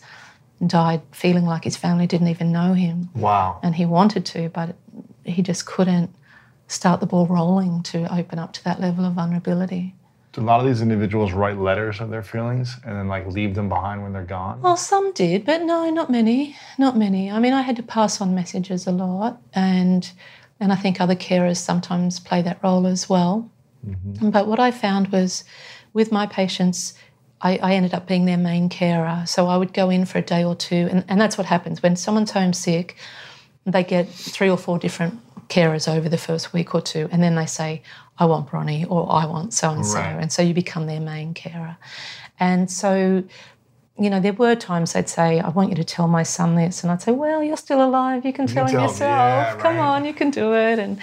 died 0.65 1.01
feeling 1.11 1.45
like 1.45 1.63
his 1.63 1.75
family 1.75 2.07
didn't 2.07 2.27
even 2.27 2.51
know 2.51 2.73
him 2.73 3.09
wow. 3.15 3.59
and 3.63 3.75
he 3.75 3.85
wanted 3.85 4.25
to, 4.25 4.49
but 4.49 4.75
he 5.25 5.41
just 5.41 5.65
couldn't 5.65 6.13
start 6.67 6.99
the 6.99 7.05
ball 7.05 7.27
rolling 7.27 7.83
to 7.83 8.13
open 8.13 8.39
up 8.39 8.53
to 8.53 8.63
that 8.63 8.79
level 8.79 9.05
of 9.05 9.13
vulnerability. 9.13 9.95
Do 10.33 10.41
a 10.41 10.43
lot 10.43 10.59
of 10.59 10.65
these 10.65 10.81
individuals 10.81 11.31
write 11.31 11.59
letters 11.59 12.01
of 12.01 12.09
their 12.09 12.23
feelings 12.23 12.77
and 12.83 12.97
then 12.97 13.07
like 13.07 13.27
leave 13.27 13.53
them 13.53 13.69
behind 13.69 14.01
when 14.01 14.13
they're 14.13 14.23
gone? 14.23 14.61
Well, 14.61 14.75
some 14.75 15.13
did, 15.13 15.45
but 15.45 15.61
no, 15.61 15.87
not 15.91 16.09
many. 16.09 16.55
Not 16.79 16.97
many. 16.97 17.31
I 17.31 17.39
mean, 17.39 17.53
I 17.53 17.61
had 17.61 17.75
to 17.75 17.83
pass 17.83 18.19
on 18.19 18.33
messages 18.33 18.87
a 18.87 18.91
lot, 18.91 19.39
and 19.53 20.11
and 20.59 20.73
I 20.73 20.75
think 20.75 20.99
other 20.99 21.15
carers 21.15 21.57
sometimes 21.57 22.19
play 22.19 22.41
that 22.41 22.59
role 22.63 22.87
as 22.87 23.07
well. 23.07 23.49
Mm-hmm. 23.87 24.31
But 24.31 24.47
what 24.47 24.59
I 24.59 24.71
found 24.71 25.09
was, 25.09 25.43
with 25.93 26.11
my 26.11 26.25
patients, 26.25 26.95
I, 27.41 27.57
I 27.57 27.75
ended 27.75 27.93
up 27.93 28.07
being 28.07 28.25
their 28.25 28.37
main 28.37 28.69
carer. 28.69 29.23
So 29.27 29.47
I 29.47 29.57
would 29.57 29.73
go 29.73 29.91
in 29.91 30.05
for 30.05 30.17
a 30.17 30.23
day 30.23 30.43
or 30.43 30.55
two, 30.55 30.87
and, 30.89 31.05
and 31.07 31.21
that's 31.21 31.37
what 31.37 31.45
happens 31.45 31.83
when 31.83 31.95
someone's 31.95 32.31
home 32.31 32.53
sick. 32.53 32.95
They 33.65 33.83
get 33.83 34.09
three 34.09 34.49
or 34.49 34.57
four 34.57 34.79
different 34.79 35.19
carers 35.47 35.87
over 35.87 36.09
the 36.09 36.17
first 36.17 36.53
week 36.53 36.73
or 36.73 36.81
two, 36.81 37.07
and 37.11 37.21
then 37.21 37.35
they 37.35 37.45
say, 37.45 37.83
"I 38.17 38.25
want 38.25 38.49
Bronnie 38.49 38.85
or 38.89 39.11
"I 39.11 39.25
want 39.25 39.53
so 39.53 39.71
and 39.71 39.85
so," 39.85 39.99
Right. 39.99 40.17
and 40.21 40.31
so 40.31 40.41
you 40.41 40.53
become 40.53 40.85
their 40.87 40.99
main 41.01 41.33
carer. 41.33 41.77
And 42.39 42.69
so 42.69 43.23
you 43.95 44.09
know, 44.09 44.19
there 44.19 44.33
were 44.33 44.55
times 44.55 44.93
they'd 44.93 45.07
say, 45.07 45.39
I 45.39 45.49
want 45.49 45.69
you 45.69 45.75
to 45.75 45.83
tell 45.83 46.07
my 46.07 46.23
son 46.23 46.55
this. 46.55 46.81
And 46.81 46.91
I'd 46.91 47.03
say, 47.03 47.11
Well, 47.11 47.43
you're 47.43 47.55
still 47.57 47.79
alive. 47.83 48.25
You 48.25 48.33
can 48.33 48.47
tell 48.47 48.65
him 48.65 48.71
tell 48.71 48.81
him, 48.81 48.87
yourself. 48.89 48.99
yeah, 49.55 49.55
Come 49.61 49.75
right. 49.75 49.83
on, 49.97 50.03
you 50.05 50.15
can 50.15 50.31
do 50.31 50.55
it. 50.55 50.79
And 50.79 50.97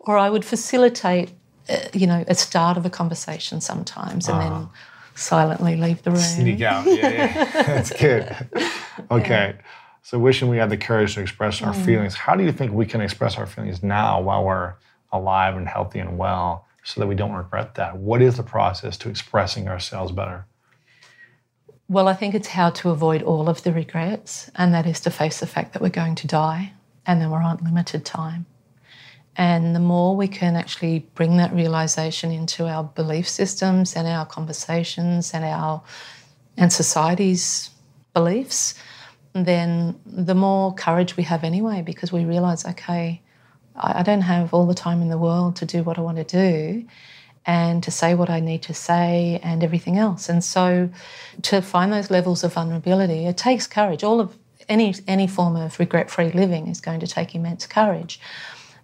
or 0.00 0.18
I 0.18 0.28
would 0.28 0.44
facilitate, 0.44 1.30
uh, 1.70 1.76
you 1.94 2.06
know, 2.06 2.22
a 2.28 2.34
start 2.34 2.76
of 2.76 2.84
a 2.84 2.90
conversation 2.90 3.62
sometimes 3.62 4.28
and 4.28 4.38
then 4.42 4.68
silently 5.14 5.76
leave 5.76 6.02
the 6.02 6.10
room. 6.10 6.20
Ah. 6.20 6.36
Sneak 6.36 6.60
out. 6.60 6.84
Yeah, 6.86 7.08
yeah. 7.08 7.44
That's 7.62 7.92
good. 7.98 8.36
Okay. 9.10 9.54
So 10.02 10.18
wishing 10.18 10.48
we 10.48 10.58
had 10.58 10.68
the 10.68 10.76
courage 10.76 11.14
to 11.14 11.20
express 11.22 11.62
our 11.62 11.72
Mm. 11.72 11.84
feelings. 11.86 12.14
How 12.14 12.34
do 12.36 12.44
you 12.44 12.52
think 12.52 12.72
we 12.74 12.84
can 12.84 13.00
express 13.00 13.38
our 13.38 13.46
feelings 13.46 13.82
now 13.82 14.20
while 14.20 14.44
we're 14.44 14.74
alive 15.14 15.56
and 15.56 15.68
healthy 15.68 16.00
and 16.00 16.18
well 16.18 16.66
so 16.82 17.00
that 17.00 17.06
we 17.06 17.14
don't 17.14 17.32
regret 17.32 17.76
that? 17.76 17.96
What 17.96 18.20
is 18.20 18.36
the 18.36 18.42
process 18.42 18.96
to 18.98 19.08
expressing 19.08 19.68
ourselves 19.68 20.12
better? 20.12 20.46
Well, 21.88 22.08
I 22.08 22.14
think 22.14 22.34
it's 22.34 22.48
how 22.48 22.70
to 22.70 22.90
avoid 22.90 23.22
all 23.22 23.48
of 23.48 23.62
the 23.62 23.72
regrets, 23.72 24.50
and 24.56 24.72
that 24.74 24.86
is 24.86 25.00
to 25.00 25.10
face 25.10 25.40
the 25.40 25.46
fact 25.46 25.72
that 25.72 25.82
we're 25.82 25.90
going 25.90 26.14
to 26.16 26.26
die 26.26 26.72
and 27.06 27.20
that 27.20 27.30
we're 27.30 27.42
on 27.42 27.58
limited 27.62 28.04
time. 28.04 28.46
And 29.36 29.74
the 29.74 29.80
more 29.80 30.16
we 30.16 30.28
can 30.28 30.56
actually 30.56 31.00
bring 31.14 31.36
that 31.38 31.52
realization 31.52 32.30
into 32.30 32.66
our 32.66 32.84
belief 32.84 33.28
systems 33.28 33.96
and 33.96 34.06
our 34.06 34.24
conversations 34.24 35.32
and 35.34 35.44
our 35.44 35.82
and 36.56 36.72
society's 36.72 37.70
beliefs, 38.14 38.74
then 39.32 39.98
the 40.06 40.36
more 40.36 40.72
courage 40.72 41.16
we 41.16 41.24
have 41.24 41.42
anyway, 41.42 41.82
because 41.82 42.12
we 42.12 42.24
realize, 42.24 42.64
okay, 42.64 43.20
I 43.76 44.02
don't 44.02 44.22
have 44.22 44.54
all 44.54 44.66
the 44.66 44.74
time 44.74 45.02
in 45.02 45.08
the 45.08 45.18
world 45.18 45.56
to 45.56 45.66
do 45.66 45.82
what 45.82 45.98
I 45.98 46.00
want 46.00 46.18
to 46.18 46.24
do 46.24 46.86
and 47.46 47.82
to 47.82 47.90
say 47.90 48.14
what 48.14 48.30
I 48.30 48.40
need 48.40 48.62
to 48.62 48.74
say 48.74 49.40
and 49.42 49.62
everything 49.62 49.98
else. 49.98 50.28
And 50.28 50.42
so 50.42 50.90
to 51.42 51.60
find 51.60 51.92
those 51.92 52.10
levels 52.10 52.44
of 52.44 52.54
vulnerability, 52.54 53.26
it 53.26 53.36
takes 53.36 53.66
courage. 53.66 54.04
All 54.04 54.20
of 54.20 54.36
any 54.68 54.94
any 55.06 55.26
form 55.26 55.56
of 55.56 55.78
regret-free 55.78 56.30
living 56.32 56.68
is 56.68 56.80
going 56.80 57.00
to 57.00 57.06
take 57.06 57.34
immense 57.34 57.66
courage. 57.66 58.20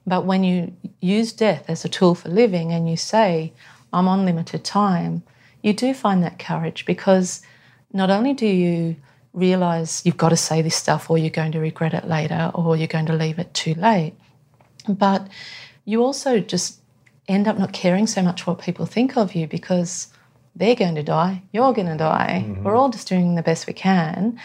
But 0.06 0.24
when 0.24 0.44
you 0.44 0.74
use 1.00 1.32
death 1.32 1.64
as 1.68 1.84
a 1.84 1.88
tool 1.88 2.14
for 2.14 2.28
living 2.28 2.72
and 2.72 2.88
you 2.88 2.96
say, 2.96 3.52
I'm 3.92 4.08
on 4.08 4.24
limited 4.24 4.64
time, 4.64 5.22
you 5.62 5.72
do 5.72 5.94
find 5.94 6.22
that 6.22 6.38
courage 6.38 6.84
because 6.84 7.42
not 7.92 8.10
only 8.10 8.34
do 8.34 8.46
you 8.46 8.96
realize 9.32 10.02
you've 10.04 10.16
got 10.16 10.30
to 10.30 10.36
say 10.36 10.62
this 10.62 10.76
stuff 10.76 11.10
or 11.10 11.18
you're 11.18 11.30
going 11.30 11.52
to 11.52 11.60
regret 11.60 11.94
it 11.94 12.08
later 12.08 12.50
or 12.54 12.76
you're 12.76 12.86
going 12.86 13.06
to 13.06 13.12
leave 13.12 13.38
it 13.38 13.52
too 13.54 13.74
late, 13.74 14.14
but 14.98 15.28
you 15.84 16.02
also 16.02 16.40
just 16.40 16.80
end 17.28 17.46
up 17.46 17.58
not 17.58 17.72
caring 17.72 18.06
so 18.06 18.22
much 18.22 18.46
what 18.46 18.58
people 18.58 18.86
think 18.86 19.16
of 19.16 19.34
you 19.34 19.46
because 19.46 20.08
they're 20.56 20.74
going 20.74 20.96
to 20.96 21.02
die, 21.02 21.42
you're 21.52 21.72
going 21.72 21.86
to 21.86 21.96
die. 21.96 22.44
Mm-hmm. 22.44 22.64
We're 22.64 22.76
all 22.76 22.90
just 22.90 23.08
doing 23.08 23.34
the 23.34 23.42
best 23.42 23.66
we 23.66 23.72
can. 23.72 24.38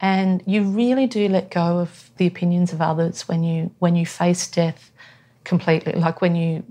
And 0.00 0.42
you 0.46 0.64
really 0.64 1.06
do 1.06 1.28
let 1.28 1.50
go 1.50 1.78
of 1.78 2.10
the 2.16 2.26
opinions 2.26 2.72
of 2.72 2.80
others 2.80 3.28
when 3.28 3.44
you 3.44 3.70
when 3.78 3.94
you 3.94 4.04
face 4.04 4.48
death 4.48 4.90
completely. 5.44 5.92
Like 5.92 6.20
when 6.20 6.34
you 6.34 6.64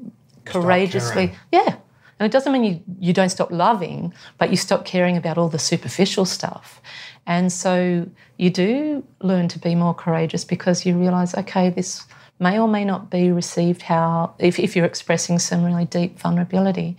courageously, 0.44 1.28
caring. 1.28 1.40
yeah. 1.52 1.76
And 2.20 2.26
it 2.28 2.32
doesn't 2.32 2.52
mean 2.52 2.64
you, 2.64 2.84
you 3.00 3.14
don't 3.14 3.30
stop 3.30 3.50
loving, 3.52 4.14
but 4.38 4.52
you 4.52 4.58
stop 4.58 4.86
caring 4.86 5.18
about 5.18 5.38
all 5.38 5.50
the 5.50 5.58
superficial 5.58 6.26
stuff. 6.26 6.82
And 7.26 7.52
so 7.52 8.08
you 8.38 8.50
do 8.50 9.04
learn 9.22 9.48
to 9.48 9.60
be 9.60 9.74
more 9.76 9.96
courageous 9.96 10.44
because 10.44 10.86
you 10.86 10.96
realize, 10.98 11.34
okay, 11.34 11.70
this 11.70 12.06
may 12.42 12.60
or 12.60 12.68
may 12.68 12.84
not 12.84 13.10
be 13.10 13.32
received 13.32 13.84
how, 13.84 14.34
if, 14.40 14.60
if 14.60 14.76
you're 14.76 14.86
expressing 14.86 15.40
some 15.40 15.64
really 15.64 15.86
deep 15.86 16.20
vulnerability, 16.20 16.98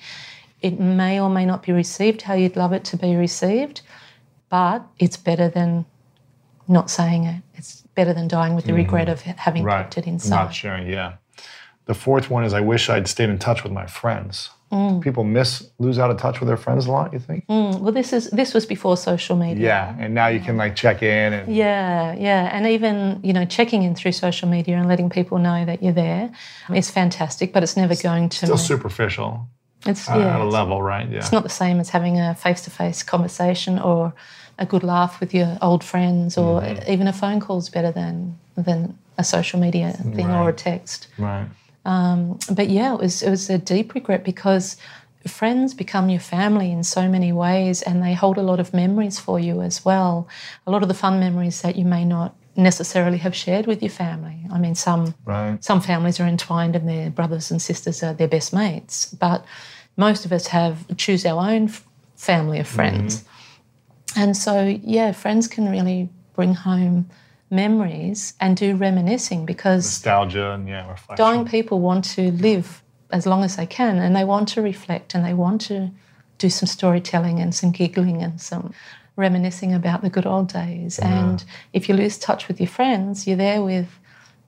it 0.62 0.78
may 0.78 1.20
or 1.20 1.28
may 1.28 1.44
not 1.44 1.64
be 1.64 1.72
received 1.72 2.22
how 2.22 2.34
you'd 2.34 2.56
love 2.56 2.72
it 2.72 2.84
to 2.84 2.96
be 2.96 3.16
received, 3.16 3.82
but 4.49 4.87
it's 4.99 5.16
better 5.16 5.49
than 5.49 5.84
not 6.68 6.90
saying 6.90 7.25
it. 7.25 7.42
It's 7.54 7.82
better 7.94 8.14
than 8.14 8.28
dying 8.28 8.54
with 8.54 8.64
the 8.64 8.70
mm-hmm. 8.70 8.82
regret 8.82 9.08
of 9.08 9.20
having 9.22 9.64
Right. 9.64 9.82
kept 9.82 9.99
it 9.99 10.06
Not 10.06 10.12
inside. 10.12 10.54
sharing, 10.54 10.88
yeah. 10.88 11.14
The 11.87 11.94
fourth 11.94 12.30
one 12.30 12.44
is 12.44 12.54
I 12.54 12.61
wish 12.61 12.88
I'd 12.88 13.08
stayed 13.08 13.28
in 13.28 13.38
touch 13.38 13.64
with 13.64 13.72
my 13.72 13.87
friends. 13.87 14.50
Mm. 14.72 15.02
People 15.02 15.24
miss 15.24 15.68
lose 15.78 15.98
out 15.98 16.10
of 16.10 16.16
touch 16.16 16.40
with 16.40 16.48
their 16.48 16.56
friends 16.56 16.86
a 16.86 16.90
lot, 16.92 17.12
you 17.12 17.18
think? 17.18 17.44
Well, 17.48 17.92
this 17.92 18.12
is 18.12 18.30
this 18.30 18.54
was 18.54 18.64
before 18.66 18.96
social 18.96 19.36
media. 19.36 19.66
Yeah. 19.66 19.96
And 19.98 20.14
now 20.14 20.28
you 20.28 20.40
can 20.40 20.56
like 20.56 20.74
check 20.74 21.02
in 21.02 21.32
and 21.34 21.54
Yeah, 21.54 22.14
yeah, 22.14 22.48
and 22.56 22.66
even 22.66 23.20
you 23.22 23.32
know 23.34 23.44
checking 23.44 23.82
in 23.82 23.94
through 23.94 24.12
social 24.12 24.48
media 24.48 24.76
and 24.78 24.88
letting 24.88 25.10
people 25.10 25.38
know 25.38 25.64
that 25.66 25.82
you're 25.82 25.92
there 25.92 26.30
is 26.74 26.90
fantastic, 26.90 27.52
but 27.52 27.62
it's 27.62 27.76
never 27.76 27.94
going 27.94 28.28
to. 28.30 28.36
still 28.36 28.56
make- 28.56 28.64
superficial 28.64 29.46
it's 29.84 30.08
uh, 30.08 30.14
yeah, 30.16 30.36
at 30.36 30.40
a 30.40 30.44
level, 30.44 30.80
right? 30.80 31.08
Yeah. 31.10 31.18
It's 31.18 31.32
not 31.32 31.42
the 31.42 31.48
same 31.62 31.80
as 31.80 31.90
having 31.90 32.18
a 32.20 32.34
face-to-face 32.36 33.02
conversation 33.02 33.78
or 33.80 34.12
a 34.58 34.64
good 34.64 34.84
laugh 34.84 35.18
with 35.20 35.34
your 35.34 35.58
old 35.60 35.82
friends, 35.82 36.38
or 36.38 36.60
Mm-hmm. 36.60 36.90
even 36.92 37.06
a 37.08 37.12
phone 37.12 37.40
call's 37.40 37.68
better 37.68 37.90
than 37.92 38.38
than 38.56 38.96
a 39.18 39.24
social 39.24 39.58
media 39.60 39.92
thing 40.14 40.30
or 40.30 40.48
a 40.48 40.52
text. 40.52 41.08
right. 41.18 41.46
Um, 41.84 42.38
but 42.50 42.68
yeah, 42.68 42.94
it 42.94 43.00
was 43.00 43.22
it 43.22 43.30
was 43.30 43.50
a 43.50 43.58
deep 43.58 43.94
regret 43.94 44.24
because 44.24 44.76
friends 45.26 45.74
become 45.74 46.08
your 46.08 46.20
family 46.20 46.70
in 46.72 46.82
so 46.84 47.08
many 47.08 47.32
ways, 47.32 47.82
and 47.82 48.02
they 48.02 48.14
hold 48.14 48.38
a 48.38 48.42
lot 48.42 48.60
of 48.60 48.72
memories 48.74 49.18
for 49.18 49.38
you 49.38 49.60
as 49.60 49.84
well. 49.84 50.28
A 50.66 50.70
lot 50.70 50.82
of 50.82 50.88
the 50.88 50.94
fun 50.94 51.20
memories 51.20 51.62
that 51.62 51.76
you 51.76 51.84
may 51.84 52.04
not 52.04 52.34
necessarily 52.56 53.18
have 53.18 53.34
shared 53.34 53.66
with 53.66 53.82
your 53.82 53.90
family. 53.90 54.38
I 54.52 54.58
mean, 54.58 54.74
some 54.74 55.14
Right. 55.24 55.62
some 55.64 55.80
families 55.80 56.20
are 56.20 56.26
entwined 56.26 56.76
and 56.76 56.88
their 56.88 57.10
brothers 57.10 57.50
and 57.50 57.60
sisters 57.60 58.02
are 58.02 58.14
their 58.14 58.28
best 58.28 58.52
mates, 58.52 59.06
but 59.06 59.44
most 59.96 60.24
of 60.24 60.32
us 60.32 60.48
have 60.48 60.96
choose 60.96 61.24
our 61.26 61.50
own 61.50 61.70
family 62.16 62.58
of 62.58 62.66
mm-hmm. 62.66 62.76
friends. 62.76 63.24
And 64.14 64.36
so, 64.36 64.78
yeah, 64.82 65.12
friends 65.12 65.48
can 65.48 65.70
really 65.70 66.10
bring 66.34 66.54
home 66.54 67.08
memories 67.52 68.32
and 68.40 68.56
do 68.56 68.75
reminiscing 68.75 69.44
because 69.44 69.85
Nostalgia 69.85 70.52
and 70.52 70.66
yeah, 70.66 70.90
reflection. 70.90 71.25
dying 71.25 71.47
people 71.47 71.80
want 71.80 72.04
to 72.04 72.32
live 72.32 72.82
as 73.11 73.26
long 73.26 73.44
as 73.44 73.56
they 73.56 73.66
can 73.66 73.99
and 73.99 74.16
they 74.16 74.25
want 74.25 74.49
to 74.49 74.62
reflect 74.62 75.14
and 75.14 75.25
they 75.25 75.35
want 75.35 75.61
to 75.61 75.90
do 76.38 76.49
some 76.49 76.66
storytelling 76.66 77.38
and 77.38 77.54
some 77.54 77.71
giggling 77.71 78.23
and 78.23 78.40
some 78.40 78.73
reminiscing 79.16 79.75
about 79.75 80.00
the 80.00 80.09
good 80.09 80.26
old 80.26 80.50
days. 80.50 80.99
And 80.99 81.44
if 81.75 81.88
you 81.88 81.94
lose 81.94 82.18
touch 82.18 82.49
with 82.49 82.59
your 82.59 82.68
friends, 82.68 83.26
you're 83.26 83.37
there 83.37 83.62
with 83.62 83.87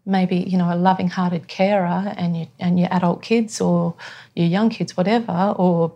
maybe, 0.07 0.37
you 0.37 0.57
know, 0.57 0.73
a 0.73 0.77
loving 0.77 1.09
hearted 1.09 1.47
carer 1.47 2.15
and 2.17 2.37
you 2.37 2.47
and 2.59 2.81
your 2.81 2.89
adult 2.91 3.23
kids 3.23 3.61
or 3.61 3.95
your 4.35 4.47
young 4.47 4.71
kids, 4.71 4.97
whatever, 4.97 5.55
or 5.57 5.93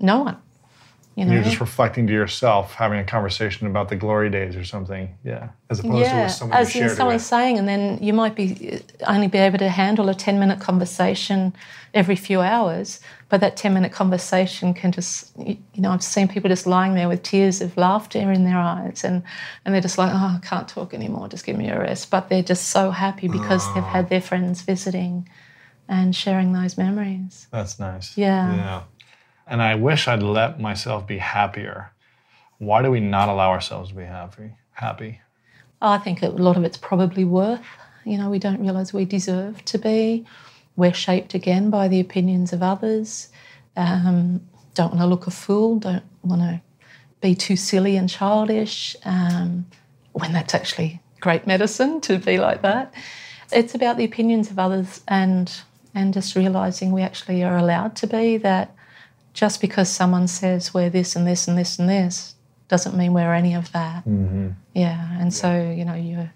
no 0.00 0.22
one. 0.22 0.38
You 1.18 1.24
know, 1.24 1.32
You're 1.32 1.42
just 1.42 1.58
reflecting 1.58 2.06
to 2.06 2.12
yourself, 2.12 2.74
having 2.74 3.00
a 3.00 3.04
conversation 3.04 3.66
about 3.66 3.88
the 3.88 3.96
glory 3.96 4.30
days 4.30 4.54
or 4.54 4.62
something. 4.62 5.18
Yeah. 5.24 5.48
As 5.68 5.80
opposed 5.80 5.94
to 5.96 6.00
yeah, 6.00 6.22
with 6.26 6.32
someone 6.32 6.56
as 6.58 6.72
you 6.72 6.80
in 6.80 6.82
shared 6.86 6.92
it 6.92 6.96
someone 6.96 7.16
with. 7.16 7.22
saying, 7.24 7.58
and 7.58 7.66
then 7.66 7.98
you 8.00 8.12
might 8.12 8.36
be 8.36 8.46
uh, 8.74 9.12
only 9.12 9.26
be 9.26 9.38
able 9.38 9.58
to 9.58 9.68
handle 9.68 10.08
a 10.08 10.14
ten 10.14 10.38
minute 10.38 10.60
conversation 10.60 11.52
every 11.92 12.14
few 12.14 12.40
hours, 12.40 13.00
but 13.30 13.40
that 13.40 13.56
ten 13.56 13.74
minute 13.74 13.90
conversation 13.90 14.74
can 14.74 14.92
just, 14.92 15.36
you 15.36 15.56
know, 15.82 15.90
I've 15.90 16.04
seen 16.04 16.28
people 16.28 16.48
just 16.50 16.68
lying 16.68 16.94
there 16.94 17.08
with 17.08 17.24
tears 17.24 17.60
of 17.62 17.76
laughter 17.76 18.30
in 18.30 18.44
their 18.44 18.58
eyes, 18.58 19.02
and 19.02 19.24
and 19.64 19.74
they're 19.74 19.82
just 19.88 19.98
like, 19.98 20.12
oh, 20.14 20.38
I 20.38 20.46
can't 20.46 20.68
talk 20.68 20.94
anymore, 20.94 21.26
just 21.26 21.44
give 21.44 21.58
me 21.58 21.68
a 21.68 21.80
rest. 21.80 22.12
But 22.12 22.28
they're 22.28 22.44
just 22.44 22.70
so 22.70 22.92
happy 22.92 23.26
because 23.26 23.66
they've 23.74 23.82
Ah. 23.82 23.96
had 23.96 24.08
their 24.08 24.20
friends 24.20 24.62
visiting, 24.62 25.28
and 25.88 26.14
sharing 26.14 26.52
those 26.52 26.78
memories. 26.78 27.48
That's 27.50 27.80
nice. 27.80 28.16
Yeah. 28.16 28.54
Yeah. 28.54 28.82
And 29.48 29.62
I 29.62 29.74
wish 29.74 30.06
I'd 30.06 30.22
let 30.22 30.60
myself 30.60 31.06
be 31.06 31.18
happier. 31.18 31.92
Why 32.58 32.82
do 32.82 32.90
we 32.90 33.00
not 33.00 33.28
allow 33.28 33.50
ourselves 33.50 33.90
to 33.90 33.96
be 33.96 34.04
happy? 34.04 34.52
Happy. 34.72 35.20
I 35.80 35.98
think 35.98 36.22
a 36.22 36.28
lot 36.28 36.56
of 36.56 36.64
it's 36.64 36.76
probably 36.76 37.24
worth. 37.24 37.64
You 38.04 38.18
know, 38.18 38.30
we 38.30 38.38
don't 38.38 38.60
realise 38.60 38.92
we 38.92 39.04
deserve 39.04 39.64
to 39.66 39.78
be. 39.78 40.26
We're 40.76 40.94
shaped 40.94 41.34
again 41.34 41.70
by 41.70 41.88
the 41.88 42.00
opinions 42.00 42.52
of 42.52 42.62
others. 42.62 43.28
Um, 43.76 44.40
don't 44.74 44.90
want 44.90 45.00
to 45.00 45.06
look 45.06 45.26
a 45.26 45.30
fool. 45.30 45.78
Don't 45.78 46.04
want 46.22 46.42
to 46.42 46.60
be 47.20 47.34
too 47.34 47.56
silly 47.56 47.96
and 47.96 48.08
childish. 48.08 48.96
Um, 49.04 49.66
when 50.12 50.32
that's 50.32 50.54
actually 50.54 51.00
great 51.20 51.46
medicine 51.46 52.00
to 52.02 52.18
be 52.18 52.38
like 52.38 52.62
that. 52.62 52.92
It's 53.52 53.74
about 53.74 53.96
the 53.96 54.04
opinions 54.04 54.50
of 54.50 54.58
others 54.58 55.00
and 55.08 55.50
and 55.94 56.12
just 56.12 56.36
realising 56.36 56.92
we 56.92 57.02
actually 57.02 57.42
are 57.42 57.56
allowed 57.56 57.96
to 57.96 58.06
be 58.06 58.36
that. 58.38 58.74
Just 59.38 59.60
because 59.60 59.88
someone 59.88 60.26
says 60.26 60.74
we're 60.74 60.90
this 60.90 61.14
and 61.14 61.24
this 61.24 61.46
and 61.46 61.56
this 61.56 61.78
and 61.78 61.88
this 61.88 62.34
doesn't 62.66 62.96
mean 62.96 63.12
we're 63.12 63.32
any 63.32 63.54
of 63.54 63.70
that. 63.70 64.04
Mm-hmm. 64.04 64.48
Yeah, 64.74 65.20
and 65.20 65.32
so 65.32 65.48
you 65.70 65.84
know 65.84 65.94
you're, 65.94 66.32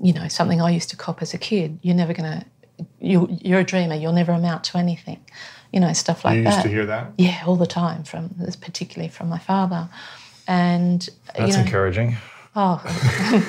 you 0.00 0.14
know, 0.14 0.26
something 0.28 0.62
I 0.62 0.70
used 0.70 0.88
to 0.88 0.96
cop 0.96 1.20
as 1.20 1.34
a 1.34 1.38
kid. 1.38 1.78
You're 1.82 1.94
never 1.94 2.14
gonna, 2.14 2.46
you 2.98 3.28
you're 3.42 3.60
a 3.60 3.64
dreamer. 3.64 3.94
You'll 3.94 4.14
never 4.14 4.32
amount 4.32 4.64
to 4.64 4.78
anything. 4.78 5.20
You 5.70 5.80
know, 5.80 5.92
stuff 5.92 6.24
like 6.24 6.42
that. 6.44 6.48
you 6.48 6.54
used 6.56 6.62
to 6.62 6.68
hear 6.70 6.86
that? 6.86 7.12
Yeah, 7.18 7.42
all 7.46 7.56
the 7.56 7.66
time 7.66 8.04
from, 8.04 8.30
particularly 8.58 9.10
from 9.10 9.28
my 9.28 9.38
father, 9.38 9.90
and 10.48 11.06
That's 11.36 11.50
you 11.50 11.56
know, 11.58 11.60
encouraging. 11.60 12.16
Oh, 12.56 12.80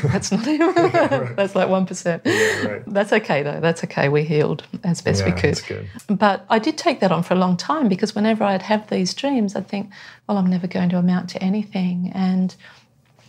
that's 0.12 0.31
not 0.31 0.47
even. 0.47 0.74
that's 1.35 1.55
like 1.55 1.69
one 1.69 1.83
Yeah, 1.83 1.88
percent. 1.88 2.25
right. 2.25 2.83
That's 2.88 3.13
okay 3.13 3.43
though. 3.43 3.59
That's 3.59 3.83
okay. 3.83 4.09
We 4.09 4.24
healed 4.24 4.63
as 4.83 5.01
best 5.01 5.21
Yeah, 5.21 5.33
we 5.33 5.41
could. 5.41 5.55
that's 5.55 5.62
good. 5.62 5.88
But 6.07 6.45
I 6.50 6.59
did 6.59 6.77
take 6.77 7.00
that 7.01 7.12
on 7.12 7.24
for 7.24 7.33
a 7.33 7.38
long 7.38 7.57
time 7.57 7.88
because 7.88 8.15
whenever 8.15 8.43
I'd 8.43 8.63
have 8.63 8.89
these 8.89 9.13
dreams, 9.13 9.55
I'd 9.55 9.67
think, 9.67 9.89
well, 10.27 10.38
I'm 10.38 10.47
never 10.47 10.67
going 10.67 10.89
to 10.89 10.97
amount 10.97 11.29
to 11.31 11.43
anything. 11.43 12.12
And 12.15 12.55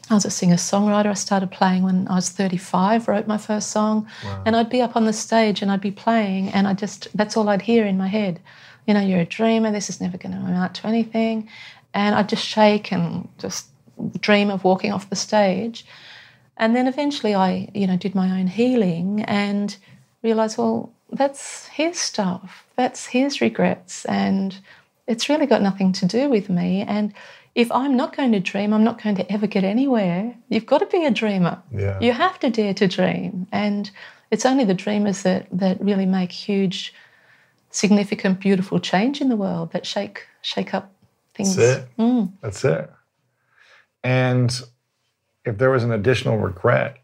I 0.08 0.14
was 0.14 0.24
a 0.24 0.30
singer 0.30 0.54
songwriter. 0.56 1.06
I 1.06 1.14
started 1.14 1.50
playing 1.50 1.82
when 1.82 2.06
I 2.08 2.14
was 2.14 2.30
35, 2.30 3.08
wrote 3.08 3.26
my 3.26 3.38
first 3.38 3.70
song. 3.70 4.08
And 4.44 4.54
I'd 4.54 4.70
be 4.70 4.80
up 4.80 4.94
on 4.96 5.04
the 5.04 5.12
stage 5.12 5.62
and 5.62 5.70
I'd 5.72 5.80
be 5.80 5.90
playing, 5.90 6.50
and 6.50 6.68
I 6.68 6.74
just, 6.74 7.08
that's 7.16 7.36
all 7.36 7.48
I'd 7.48 7.62
hear 7.62 7.84
in 7.84 7.98
my 7.98 8.06
head. 8.06 8.38
You 8.86 8.94
know, 8.94 9.00
you're 9.00 9.18
a 9.20 9.24
dreamer, 9.26 9.72
this 9.72 9.90
is 9.90 10.00
never 10.00 10.16
going 10.16 10.30
to 10.32 10.38
amount 10.38 10.76
to 10.76 10.86
anything. 10.86 11.48
And 11.92 12.14
I'd 12.14 12.28
just 12.28 12.46
shake 12.46 12.92
and 12.92 13.28
just 13.38 13.66
dream 14.20 14.50
of 14.50 14.64
walking 14.64 14.92
off 14.92 15.10
the 15.10 15.16
stage. 15.16 15.86
And 16.56 16.74
then 16.74 16.86
eventually 16.86 17.34
I, 17.34 17.68
you 17.74 17.86
know, 17.86 17.96
did 17.96 18.14
my 18.14 18.38
own 18.38 18.46
healing 18.46 19.22
and 19.24 19.76
realized, 20.22 20.58
well, 20.58 20.92
that's 21.10 21.66
his 21.66 21.98
stuff. 21.98 22.66
That's 22.76 23.06
his 23.06 23.40
regrets. 23.40 24.04
And 24.06 24.58
it's 25.06 25.28
really 25.28 25.46
got 25.46 25.62
nothing 25.62 25.92
to 25.92 26.06
do 26.06 26.28
with 26.28 26.48
me. 26.48 26.82
And 26.82 27.12
if 27.54 27.70
I'm 27.72 27.96
not 27.96 28.16
going 28.16 28.32
to 28.32 28.40
dream, 28.40 28.72
I'm 28.72 28.84
not 28.84 29.02
going 29.02 29.16
to 29.16 29.32
ever 29.32 29.46
get 29.46 29.64
anywhere. 29.64 30.34
You've 30.48 30.66
got 30.66 30.78
to 30.78 30.86
be 30.86 31.04
a 31.04 31.10
dreamer. 31.10 31.62
Yeah. 31.72 31.98
You 32.00 32.12
have 32.12 32.38
to 32.40 32.50
dare 32.50 32.74
to 32.74 32.86
dream. 32.86 33.46
And 33.52 33.90
it's 34.30 34.44
only 34.44 34.64
the 34.64 34.74
dreamers 34.74 35.22
that, 35.22 35.46
that 35.52 35.80
really 35.80 36.06
make 36.06 36.32
huge, 36.32 36.92
significant, 37.70 38.40
beautiful 38.40 38.80
change 38.80 39.20
in 39.20 39.28
the 39.28 39.36
world 39.36 39.72
that 39.72 39.86
shake 39.86 40.26
shake 40.42 40.74
up 40.74 40.92
things. 41.34 41.56
That's 41.56 41.78
it. 41.78 41.88
Mm. 41.98 42.32
That's 42.40 42.64
it. 42.64 42.90
And 44.04 44.58
if 45.44 45.58
there 45.58 45.70
was 45.70 45.84
an 45.84 45.92
additional 45.92 46.38
regret, 46.38 46.98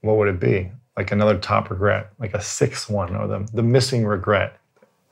what 0.00 0.16
would 0.16 0.28
it 0.28 0.40
be? 0.40 0.70
Like 0.96 1.12
another 1.12 1.38
top 1.38 1.70
regret, 1.70 2.10
like 2.18 2.34
a 2.34 2.40
sixth 2.40 2.90
one, 2.90 3.14
or 3.14 3.26
the, 3.28 3.48
the 3.52 3.62
missing 3.62 4.04
regret, 4.04 4.58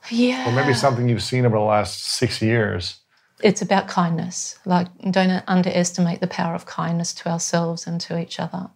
Yeah. 0.09 0.47
or 0.47 0.51
maybe 0.51 0.73
something 0.73 1.07
you've 1.07 1.23
seen 1.23 1.45
over 1.45 1.55
the 1.57 1.63
last 1.63 2.03
six 2.03 2.41
years. 2.41 2.99
it's 3.43 3.61
about 3.61 3.87
kindness. 3.87 4.57
Like, 4.65 4.87
don't 5.11 5.43
underestimate 5.47 6.19
the 6.21 6.27
power 6.27 6.55
of 6.55 6.65
kindness 6.65 7.13
to 7.13 7.29
ourselves 7.29 7.85
and 7.87 8.01
to 8.01 8.17
each 8.19 8.39
other, 8.39 8.67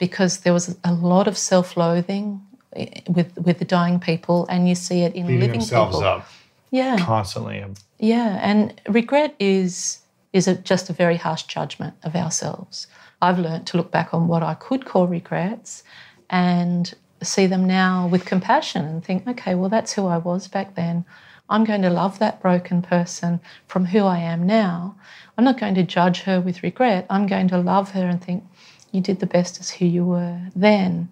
because 0.00 0.38
there 0.40 0.52
was 0.54 0.76
a 0.84 0.92
lot 0.92 1.28
of 1.28 1.36
self-loathing 1.36 2.40
eh, 2.74 3.00
with 3.08 3.36
with 3.38 3.58
the 3.58 3.64
dying 3.66 4.00
people, 4.00 4.46
and 4.48 4.68
you 4.68 4.74
see 4.74 5.02
it 5.02 5.14
in 5.14 5.26
Beating 5.26 5.40
living 5.40 5.60
themselves 5.60 5.96
people. 5.98 6.08
up 6.08 6.26
Yeah, 6.70 6.96
constantly. 6.98 7.62
yeah, 7.98 8.38
and 8.42 8.72
regret 8.88 9.34
is 9.38 9.98
is 10.32 10.48
a, 10.48 10.54
just 10.54 10.90
a 10.90 10.92
very 10.92 11.16
harsh 11.16 11.44
judgment 11.44 11.94
of 12.02 12.14
ourselves. 12.14 12.86
I've 13.22 13.38
learned 13.38 13.66
to 13.68 13.76
look 13.76 13.90
back 13.90 14.12
on 14.12 14.28
what 14.28 14.42
I 14.42 14.54
could 14.54 14.84
call 14.84 15.06
regrets 15.06 15.82
and 16.28 16.92
see 17.22 17.46
them 17.46 17.66
now 17.66 18.06
with 18.06 18.24
compassion 18.26 18.84
and 18.84 19.04
think, 19.04 19.26
okay, 19.26 19.54
well, 19.54 19.70
that's 19.70 19.94
who 19.94 20.06
I 20.06 20.18
was 20.18 20.48
back 20.48 20.74
then. 20.74 21.04
I'm 21.48 21.64
going 21.64 21.82
to 21.82 21.90
love 21.90 22.18
that 22.18 22.42
broken 22.42 22.82
person 22.82 23.40
from 23.68 23.86
who 23.86 24.00
I 24.00 24.18
am 24.18 24.46
now. 24.46 24.96
I'm 25.38 25.44
not 25.44 25.60
going 25.60 25.76
to 25.76 25.82
judge 25.82 26.22
her 26.22 26.40
with 26.40 26.62
regret. 26.62 27.06
I'm 27.08 27.26
going 27.26 27.48
to 27.48 27.58
love 27.58 27.92
her 27.92 28.06
and 28.06 28.22
think, 28.22 28.44
you 28.92 29.00
did 29.00 29.20
the 29.20 29.26
best 29.26 29.60
as 29.60 29.70
who 29.70 29.84
you 29.84 30.04
were 30.04 30.40
then. 30.54 31.08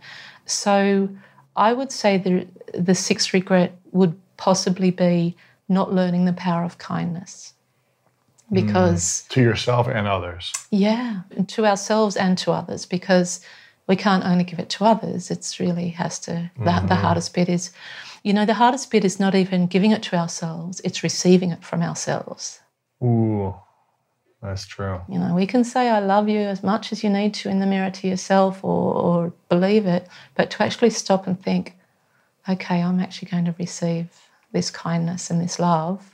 So 0.46 1.08
I 1.56 1.72
would 1.72 1.92
say 1.92 2.18
the, 2.18 2.46
the 2.72 2.94
sixth 2.94 3.32
regret 3.32 3.76
would 3.92 4.18
possibly 4.36 4.90
be 4.90 5.36
not 5.68 5.92
learning 5.92 6.24
the 6.24 6.32
power 6.32 6.64
of 6.64 6.78
kindness. 6.78 7.54
Mm. 8.54 8.66
Because 8.66 9.24
to 9.30 9.42
yourself 9.42 9.88
and 9.88 10.06
others. 10.06 10.52
yeah, 10.70 11.22
and 11.36 11.48
to 11.50 11.66
ourselves 11.66 12.16
and 12.16 12.38
to 12.38 12.52
others 12.52 12.86
because 12.86 13.40
we 13.86 13.96
can't 13.96 14.24
only 14.24 14.44
give 14.44 14.58
it 14.58 14.70
to 14.70 14.84
others. 14.84 15.30
It's 15.30 15.60
really 15.60 15.88
has 15.90 16.18
to, 16.20 16.50
the, 16.56 16.64
the 16.64 16.70
mm-hmm. 16.70 16.88
hardest 16.88 17.34
bit 17.34 17.48
is, 17.48 17.70
you 18.22 18.32
know, 18.32 18.46
the 18.46 18.54
hardest 18.54 18.90
bit 18.90 19.04
is 19.04 19.20
not 19.20 19.34
even 19.34 19.66
giving 19.66 19.90
it 19.90 20.02
to 20.04 20.16
ourselves, 20.16 20.80
it's 20.84 21.02
receiving 21.02 21.50
it 21.50 21.62
from 21.64 21.82
ourselves. 21.82 22.60
Ooh, 23.02 23.54
that's 24.40 24.66
true. 24.66 25.00
You 25.08 25.18
know, 25.18 25.34
we 25.34 25.46
can 25.46 25.64
say, 25.64 25.90
I 25.90 25.98
love 25.98 26.28
you 26.28 26.40
as 26.40 26.62
much 26.62 26.92
as 26.92 27.04
you 27.04 27.10
need 27.10 27.34
to 27.34 27.50
in 27.50 27.60
the 27.60 27.66
mirror 27.66 27.90
to 27.90 28.08
yourself 28.08 28.64
or, 28.64 28.94
or 28.94 29.32
believe 29.48 29.86
it, 29.86 30.08
but 30.34 30.50
to 30.52 30.62
actually 30.62 30.90
stop 30.90 31.26
and 31.26 31.40
think, 31.42 31.76
okay, 32.48 32.82
I'm 32.82 33.00
actually 33.00 33.28
going 33.30 33.44
to 33.46 33.54
receive 33.58 34.08
this 34.52 34.70
kindness 34.70 35.30
and 35.30 35.40
this 35.40 35.58
love, 35.58 36.13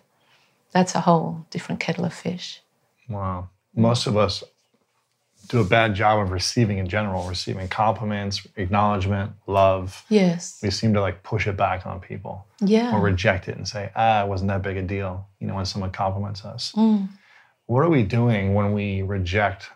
that's 0.73 0.95
a 0.95 1.01
whole 1.01 1.45
different 1.51 1.81
kettle 1.81 2.05
of 2.05 2.15
fish. 2.15 2.61
Wow. 3.09 3.49
Most 3.75 4.07
of 4.07 4.17
us 4.17 4.43
do 5.49 5.61
a 5.61 5.65
bad 5.65 5.95
job 5.95 6.21
of 6.21 6.31
receiving 6.31 6.79
in 6.79 6.87
general, 6.89 7.27
receiving 7.29 7.67
compliments, 7.69 8.47
acknowledgement, 8.57 9.33
love. 9.49 10.05
Yes. 10.09 10.61
We 10.63 10.71
seem 10.71 10.95
to 10.95 11.01
like 11.01 11.23
push 11.25 11.47
it 11.49 11.57
back 11.57 11.87
on 11.87 12.01
people 12.01 12.47
Yeah. 12.61 12.95
or 12.95 13.01
reject 13.01 13.49
it 13.49 13.57
and 13.57 13.67
say, 13.67 13.91
ah, 13.97 14.23
it 14.25 14.29
wasn't 14.29 14.49
that 14.49 14.63
big 14.63 14.77
a 14.77 14.83
deal, 14.83 15.27
you 15.41 15.47
know, 15.49 15.55
when 15.57 15.65
someone 15.65 15.91
compliments 15.91 16.45
us. 16.45 16.73
What 17.67 17.81
are 17.85 17.89
we 17.89 18.03
doing 18.05 18.55
when 18.55 18.73
we 18.75 19.03
reject 19.03 19.71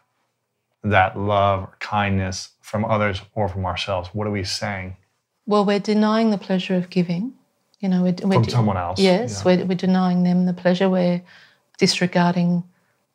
that 0.85 1.18
love 1.18 1.62
or 1.64 1.76
kindness 1.80 2.50
from 2.61 2.85
others 2.85 3.22
or 3.35 3.48
from 3.48 3.64
ourselves? 3.66 4.11
What 4.12 4.26
are 4.26 4.30
we 4.33 4.44
saying? 4.44 4.96
Well, 5.46 5.64
we're 5.64 5.78
denying 5.80 6.30
the 6.30 6.38
pleasure 6.38 6.74
of 6.76 6.88
giving. 6.90 7.35
You 7.85 7.90
know, 7.90 8.03
we're, 8.03 8.16
we're 8.23 8.37
From 8.37 8.49
someone 8.49 8.79
else, 8.79 8.99
Yes, 8.99 9.42
yeah. 9.44 9.57
we're, 9.59 9.64
we're 9.66 9.75
denying 9.75 10.23
them 10.23 10.47
the 10.47 10.55
pleasure. 10.55 10.88
We're 10.88 11.20
disregarding 11.77 12.64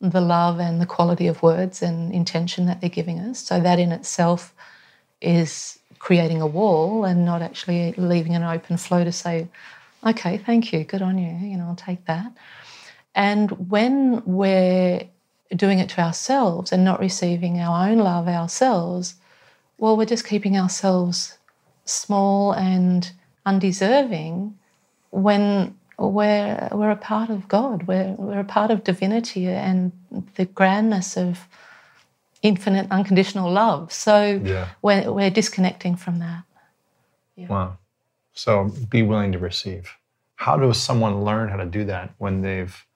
the 0.00 0.20
love 0.20 0.60
and 0.60 0.80
the 0.80 0.86
quality 0.86 1.26
of 1.26 1.42
words 1.42 1.82
and 1.82 2.14
intention 2.14 2.66
that 2.66 2.80
they're 2.80 2.88
giving 2.88 3.18
us. 3.18 3.40
So 3.40 3.58
that 3.58 3.80
in 3.80 3.90
itself 3.90 4.54
is 5.20 5.80
creating 5.98 6.40
a 6.40 6.46
wall 6.46 7.04
and 7.04 7.24
not 7.24 7.42
actually 7.42 7.94
leaving 7.96 8.36
an 8.36 8.44
open 8.44 8.76
flow 8.76 9.02
to 9.02 9.10
say, 9.10 9.48
okay, 10.06 10.38
thank 10.38 10.72
you, 10.72 10.84
good 10.84 11.02
on 11.02 11.18
you. 11.18 11.48
You 11.48 11.56
know, 11.56 11.64
I'll 11.64 11.74
take 11.74 12.04
that. 12.04 12.30
And 13.12 13.50
when 13.68 14.22
we're 14.24 15.02
doing 15.56 15.80
it 15.80 15.88
to 15.88 16.00
ourselves 16.00 16.70
and 16.70 16.84
not 16.84 17.00
receiving 17.00 17.58
our 17.58 17.88
own 17.88 17.98
love 17.98 18.28
ourselves, 18.28 19.16
well, 19.78 19.96
we're 19.96 20.04
just 20.04 20.28
keeping 20.28 20.56
ourselves 20.56 21.38
small 21.86 22.52
and 22.52 23.10
undeserving 23.44 24.54
when 25.10 25.76
we're, 25.98 26.68
we're 26.72 26.90
a 26.90 26.96
part 26.96 27.30
of 27.30 27.48
God, 27.48 27.86
we're, 27.86 28.14
we're 28.18 28.40
a 28.40 28.44
part 28.44 28.70
of 28.70 28.84
divinity 28.84 29.46
and 29.48 29.92
the 30.36 30.46
grandness 30.46 31.16
of 31.16 31.46
infinite 32.42 32.86
unconditional 32.90 33.50
love. 33.52 33.92
So 33.92 34.40
Yeah. 34.42 34.68
we're, 34.82 35.12
we're 35.12 35.30
disconnecting 35.30 35.96
from 35.96 36.18
that. 36.20 36.44
Wow. 37.36 37.78
So 38.32 38.70
be 38.88 39.02
willing 39.02 39.32
to 39.32 39.38
receive. 39.38 39.90
How 40.36 40.56
does 40.56 40.78
someone 40.78 41.24
learn 41.24 41.48
how 41.48 41.56
to 41.56 41.66
do 41.66 41.84
that 41.84 42.10
when 42.18 42.42
they've 42.42 42.86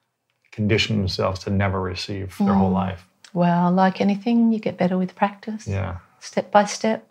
conditioned 0.52 1.00
themselves 1.00 1.40
to 1.40 1.50
never 1.50 1.80
receive 1.80 2.36
their 2.38 2.54
whole 2.54 2.70
mm. 2.70 2.74
life? 2.74 3.06
Well, 3.32 3.72
like 3.72 4.00
anything, 4.00 4.52
you 4.52 4.60
get 4.60 4.76
better 4.76 4.96
with 4.96 5.14
practice, 5.14 5.66
Yeah. 5.66 5.96
step 6.20 6.50
by 6.50 6.64
step, 6.66 7.06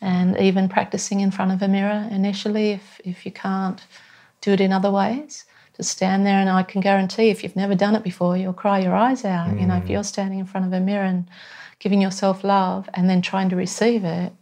and 0.00 0.36
even 0.38 0.68
practicing 0.68 1.20
in 1.20 1.30
front 1.30 1.52
of 1.52 1.62
a 1.62 1.68
mirror 1.68 2.08
initially 2.10 2.72
if, 2.72 3.00
if 3.04 3.24
you 3.24 3.32
can't 3.32 3.80
do 4.44 4.52
it 4.52 4.60
in 4.60 4.72
other 4.72 4.90
ways. 4.90 5.44
Just 5.76 5.90
stand 5.90 6.24
there, 6.24 6.38
and 6.38 6.48
I 6.48 6.62
can 6.62 6.80
guarantee 6.80 7.30
if 7.30 7.42
you've 7.42 7.56
never 7.56 7.74
done 7.74 7.96
it 7.96 8.04
before, 8.04 8.36
you'll 8.36 8.52
cry 8.52 8.78
your 8.78 8.94
eyes 8.94 9.24
out. 9.24 9.58
You 9.58 9.66
know, 9.66 9.76
if 9.76 9.84
mm. 9.84 9.90
you're 9.90 10.04
standing 10.04 10.38
in 10.38 10.46
front 10.46 10.66
of 10.66 10.72
a 10.72 10.78
mirror 10.78 11.04
and 11.04 11.28
giving 11.80 12.00
yourself 12.00 12.44
love 12.44 12.88
and 12.94 13.10
then 13.10 13.20
trying 13.22 13.48
to 13.48 13.56
receive 13.56 14.04
it, 14.04 14.32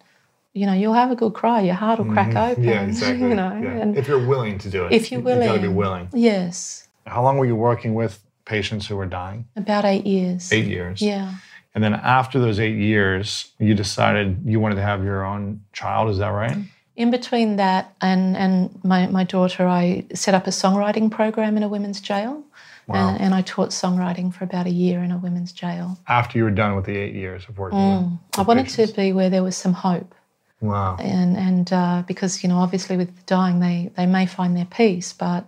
you 0.53 0.67
know, 0.67 0.75
you'll 0.75 0.93
have 0.93 1.11
a 1.11 1.17
good 1.17 1.33
cry. 1.33 1.62
Your 1.62 1.75
heart 1.75 1.99
will 1.99 2.12
crack 2.12 2.29
mm-hmm. 2.29 2.51
open. 2.51 2.65
Yeah, 2.65 2.83
exactly. 2.88 3.29
You 3.31 3.35
know, 3.35 3.59
Yeah. 3.62 3.83
and 3.83 3.97
if 3.97 4.09
you're 4.09 4.27
willing 4.27 4.59
to 4.59 4.69
do 4.69 4.85
it, 4.85 4.93
if 4.93 5.11
you're 5.11 5.23
you- 5.23 5.29
you 5.29 5.41
gotta 5.41 5.61
be 5.61 5.69
willing. 5.69 6.09
willing. 6.09 6.09
yes, 6.12 6.88
How 7.07 7.23
long 7.23 7.38
were 7.38 7.47
you 7.47 7.57
working 7.57 7.95
with 7.95 8.23
patients 8.45 8.87
who 8.87 8.97
were 8.97 9.07
dying? 9.07 9.47
about 9.57 9.85
eight 9.87 10.07
years. 10.07 10.53
Eight 10.53 10.67
years. 10.67 11.01
Yeah. 11.01 11.35
And 11.75 11.83
then 11.83 11.95
after 11.95 12.38
those 12.38 12.61
eight 12.61 12.77
years, 12.77 13.53
you 13.59 13.75
decided 13.75 14.43
you 14.45 14.61
wanted 14.61 14.75
to 14.75 14.83
have 14.83 15.03
your 15.03 15.25
own 15.25 15.62
child. 15.73 16.11
Is 16.11 16.19
that 16.19 16.29
right? 16.29 16.59
In 16.94 17.11
between 17.11 17.57
that 17.57 17.94
and, 18.00 18.37
and 18.37 18.78
my, 18.85 19.07
my 19.07 19.24
daughter, 19.24 19.66
I 19.66 20.05
set 20.14 20.35
up 20.35 20.46
a 20.46 20.50
songwriting 20.50 21.11
program 21.11 21.57
in 21.57 21.62
a 21.62 21.68
women's 21.68 22.00
jail. 22.00 22.44
Wow. 22.87 23.11
And, 23.11 23.20
and 23.20 23.35
I 23.35 23.42
taught 23.42 23.70
songwriting 23.70 24.35
for 24.35 24.44
about 24.44 24.66
a 24.66 24.70
year 24.70 25.02
in 25.02 25.11
a 25.12 25.16
women's 25.16 25.52
jail. 25.52 25.98
After 26.09 26.37
you 26.37 26.44
were 26.44 26.50
done 26.50 26.74
with 26.76 26.85
the 26.85 26.96
eight 26.96 27.14
years 27.14 27.44
of 27.48 27.57
working 27.57 27.78
Mm. 27.78 28.11
with, 28.11 28.38
I 28.38 28.42
wanted 28.42 28.66
patients. 28.66 28.90
to 28.90 28.96
be 28.96 29.12
where 29.12 29.31
there 29.31 29.42
was 29.42 29.57
some 29.57 29.72
hope. 29.72 30.14
Wow. 30.61 30.96
And, 31.00 31.37
and 31.37 31.72
uh, 31.72 32.02
because, 32.07 32.42
you 32.42 32.48
know, 32.48 32.59
obviously 32.59 32.96
with 32.96 33.24
dying, 33.26 33.61
they, 33.61 33.90
they 33.96 34.07
may 34.07 34.26
find 34.26 34.57
their 34.57 34.66
peace, 34.66 35.12
but 35.12 35.44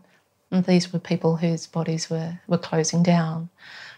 these 0.51 0.93
were 0.93 1.01
people 1.01 1.37
whose 1.37 1.67
bodies 1.67 2.09
were, 2.09 2.39
were 2.47 2.59
closing 2.59 3.03
down. 3.03 3.49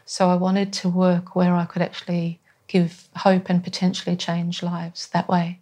So 0.07 0.31
I 0.31 0.35
wanted 0.35 0.73
to 0.75 0.89
work 0.89 1.37
where 1.37 1.55
I 1.55 1.67
could 1.67 1.83
actually 1.83 2.41
give 2.69 3.09
hope 3.17 3.51
and 3.51 3.63
potentially 3.63 4.17
change 4.17 4.63
lives 4.63 5.09
that 5.09 5.29
way. 5.29 5.61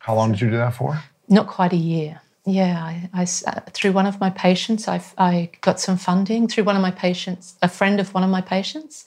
How 0.00 0.14
long 0.14 0.30
did 0.30 0.40
you 0.40 0.50
do 0.50 0.56
that 0.56 0.74
for? 0.74 1.02
Not 1.28 1.46
quite 1.46 1.72
a 1.72 1.76
year. 1.76 2.20
Yeah, 2.46 2.82
I, 2.82 3.10
I 3.12 3.22
uh, 3.22 3.60
through 3.72 3.92
one 3.92 4.06
of 4.06 4.20
my 4.20 4.30
patients, 4.30 4.88
I, 4.88 5.02
I 5.18 5.50
got 5.60 5.80
some 5.80 5.98
funding 5.98 6.48
through 6.48 6.64
one 6.64 6.76
of 6.76 6.82
my 6.82 6.90
patients, 6.90 7.56
a 7.60 7.68
friend 7.68 8.00
of 8.00 8.14
one 8.14 8.24
of 8.24 8.30
my 8.30 8.40
patients. 8.40 9.04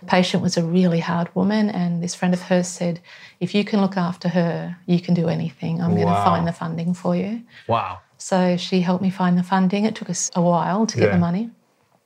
The 0.00 0.06
patient 0.06 0.42
was 0.42 0.58
a 0.58 0.62
really 0.62 1.00
hard 1.00 1.34
woman, 1.34 1.70
and 1.70 2.02
this 2.02 2.14
friend 2.14 2.34
of 2.34 2.42
hers 2.42 2.68
said, 2.68 3.00
"If 3.40 3.54
you 3.54 3.64
can 3.64 3.80
look 3.80 3.96
after 3.96 4.28
her, 4.28 4.76
you 4.84 5.00
can 5.00 5.14
do 5.14 5.28
anything. 5.28 5.80
I'm 5.80 5.94
going 5.94 6.08
to 6.08 6.24
find 6.24 6.46
the 6.46 6.52
funding 6.52 6.92
for 6.92 7.16
you." 7.16 7.42
Wow. 7.66 8.00
So 8.18 8.58
she 8.58 8.82
helped 8.82 9.02
me 9.02 9.08
find 9.08 9.38
the 9.38 9.42
funding. 9.42 9.86
It 9.86 9.94
took 9.94 10.10
us 10.10 10.30
a 10.34 10.42
while 10.42 10.84
to 10.86 10.98
get 10.98 11.12
the 11.12 11.18
money, 11.18 11.50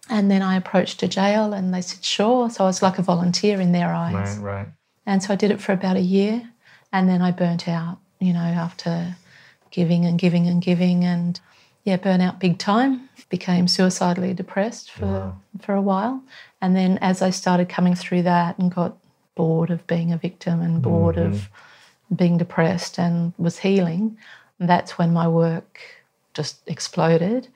and 0.08 0.30
then 0.30 0.42
I 0.42 0.54
approached 0.56 1.02
a 1.02 1.08
jail, 1.08 1.52
and 1.52 1.74
they 1.74 1.80
said, 1.80 2.04
"Sure." 2.04 2.50
So 2.50 2.62
I 2.62 2.66
was 2.68 2.82
like 2.82 3.00
a 3.00 3.02
volunteer 3.02 3.60
in 3.60 3.72
their 3.72 3.92
eyes. 3.92 4.38
Right, 4.38 4.58
right. 4.58 4.68
And 5.08 5.22
so 5.22 5.32
I 5.32 5.36
did 5.36 5.50
it 5.50 5.60
for 5.60 5.72
about 5.72 5.96
a 5.96 6.00
year 6.18 6.52
and 6.92 7.08
then 7.08 7.22
I 7.22 7.30
burnt 7.30 7.66
out, 7.66 7.98
you 8.20 8.32
know, 8.34 8.40
after 8.40 9.16
giving 9.70 10.04
and 10.04 10.18
giving 10.18 10.46
and 10.46 10.62
giving 10.62 11.04
and 11.04 11.40
yeah, 11.84 11.96
burnt 11.96 12.22
out 12.22 12.38
big 12.40 12.58
time. 12.58 13.08
Became 13.30 13.68
suicidally 13.68 14.34
depressed 14.34 14.90
for 14.90 15.34
for 15.60 15.74
a 15.74 15.82
while. 15.82 16.22
And 16.60 16.74
then 16.74 16.98
as 16.98 17.22
I 17.22 17.30
started 17.30 17.68
coming 17.68 17.94
through 17.94 18.22
that 18.22 18.58
and 18.58 18.74
got 18.74 18.96
bored 19.34 19.70
of 19.70 19.86
being 19.86 20.12
a 20.12 20.18
victim 20.18 20.60
and 20.60 20.82
bored 20.82 21.16
of 21.16 21.48
being 22.14 22.38
depressed 22.38 22.98
and 22.98 23.32
was 23.38 23.58
healing, 23.58 24.18
that's 24.58 24.98
when 24.98 25.12
my 25.12 25.28
work 25.28 25.80
just 26.34 26.60
exploded. 26.66 27.48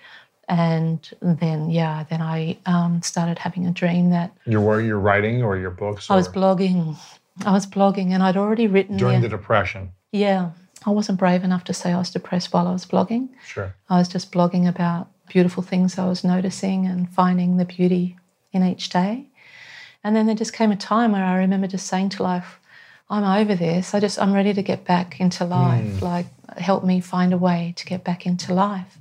And 0.48 1.08
then, 1.22 1.70
yeah, 1.70 2.04
then 2.10 2.20
I 2.20 2.58
um, 2.66 3.00
started 3.02 3.38
having 3.38 3.66
a 3.66 3.70
dream 3.70 4.10
that 4.10 4.32
Your 4.44 4.60
work, 4.60 4.84
your 4.84 4.98
writing, 4.98 5.42
or 5.42 5.56
your 5.56 5.70
books? 5.70 6.10
I 6.10 6.16
was 6.16 6.28
blogging. 6.28 6.96
I 7.46 7.52
was 7.52 7.64
blogging, 7.66 8.10
and 8.12 8.22
I'd 8.22 8.36
already 8.36 8.66
written. 8.66 8.96
during 8.98 9.22
the, 9.22 9.28
the 9.28 9.36
depression. 9.36 9.92
yeah, 10.12 10.50
I 10.84 10.90
wasn't 10.90 11.18
brave 11.18 11.44
enough 11.44 11.64
to 11.64 11.74
say 11.74 11.92
I 11.92 11.98
was 11.98 12.10
depressed 12.10 12.52
while 12.52 12.66
I 12.66 12.72
was 12.72 12.86
blogging. 12.86 13.28
Sure. 13.46 13.74
I 13.88 13.98
was 13.98 14.08
just 14.08 14.32
blogging 14.32 14.68
about 14.68 15.08
beautiful 15.28 15.62
things 15.62 15.98
I 15.98 16.06
was 16.06 16.24
noticing 16.24 16.86
and 16.86 17.08
finding 17.08 17.56
the 17.56 17.64
beauty 17.64 18.16
in 18.52 18.62
each 18.62 18.88
day. 18.90 19.26
And 20.04 20.16
then 20.16 20.26
there 20.26 20.34
just 20.34 20.52
came 20.52 20.72
a 20.72 20.76
time 20.76 21.12
where 21.12 21.24
I 21.24 21.36
remember 21.36 21.66
just 21.68 21.86
saying 21.86 22.10
to 22.10 22.22
life, 22.22 22.58
"I'm 23.08 23.24
over 23.24 23.54
this. 23.54 23.94
I 23.94 24.00
just 24.00 24.20
I'm 24.20 24.32
ready 24.32 24.52
to 24.52 24.62
get 24.62 24.84
back 24.84 25.20
into 25.20 25.44
life. 25.44 25.98
Hmm. 25.98 26.04
Like, 26.04 26.26
help 26.58 26.84
me 26.84 27.00
find 27.00 27.32
a 27.32 27.38
way 27.38 27.72
to 27.76 27.86
get 27.86 28.02
back 28.02 28.26
into 28.26 28.52
life." 28.52 28.98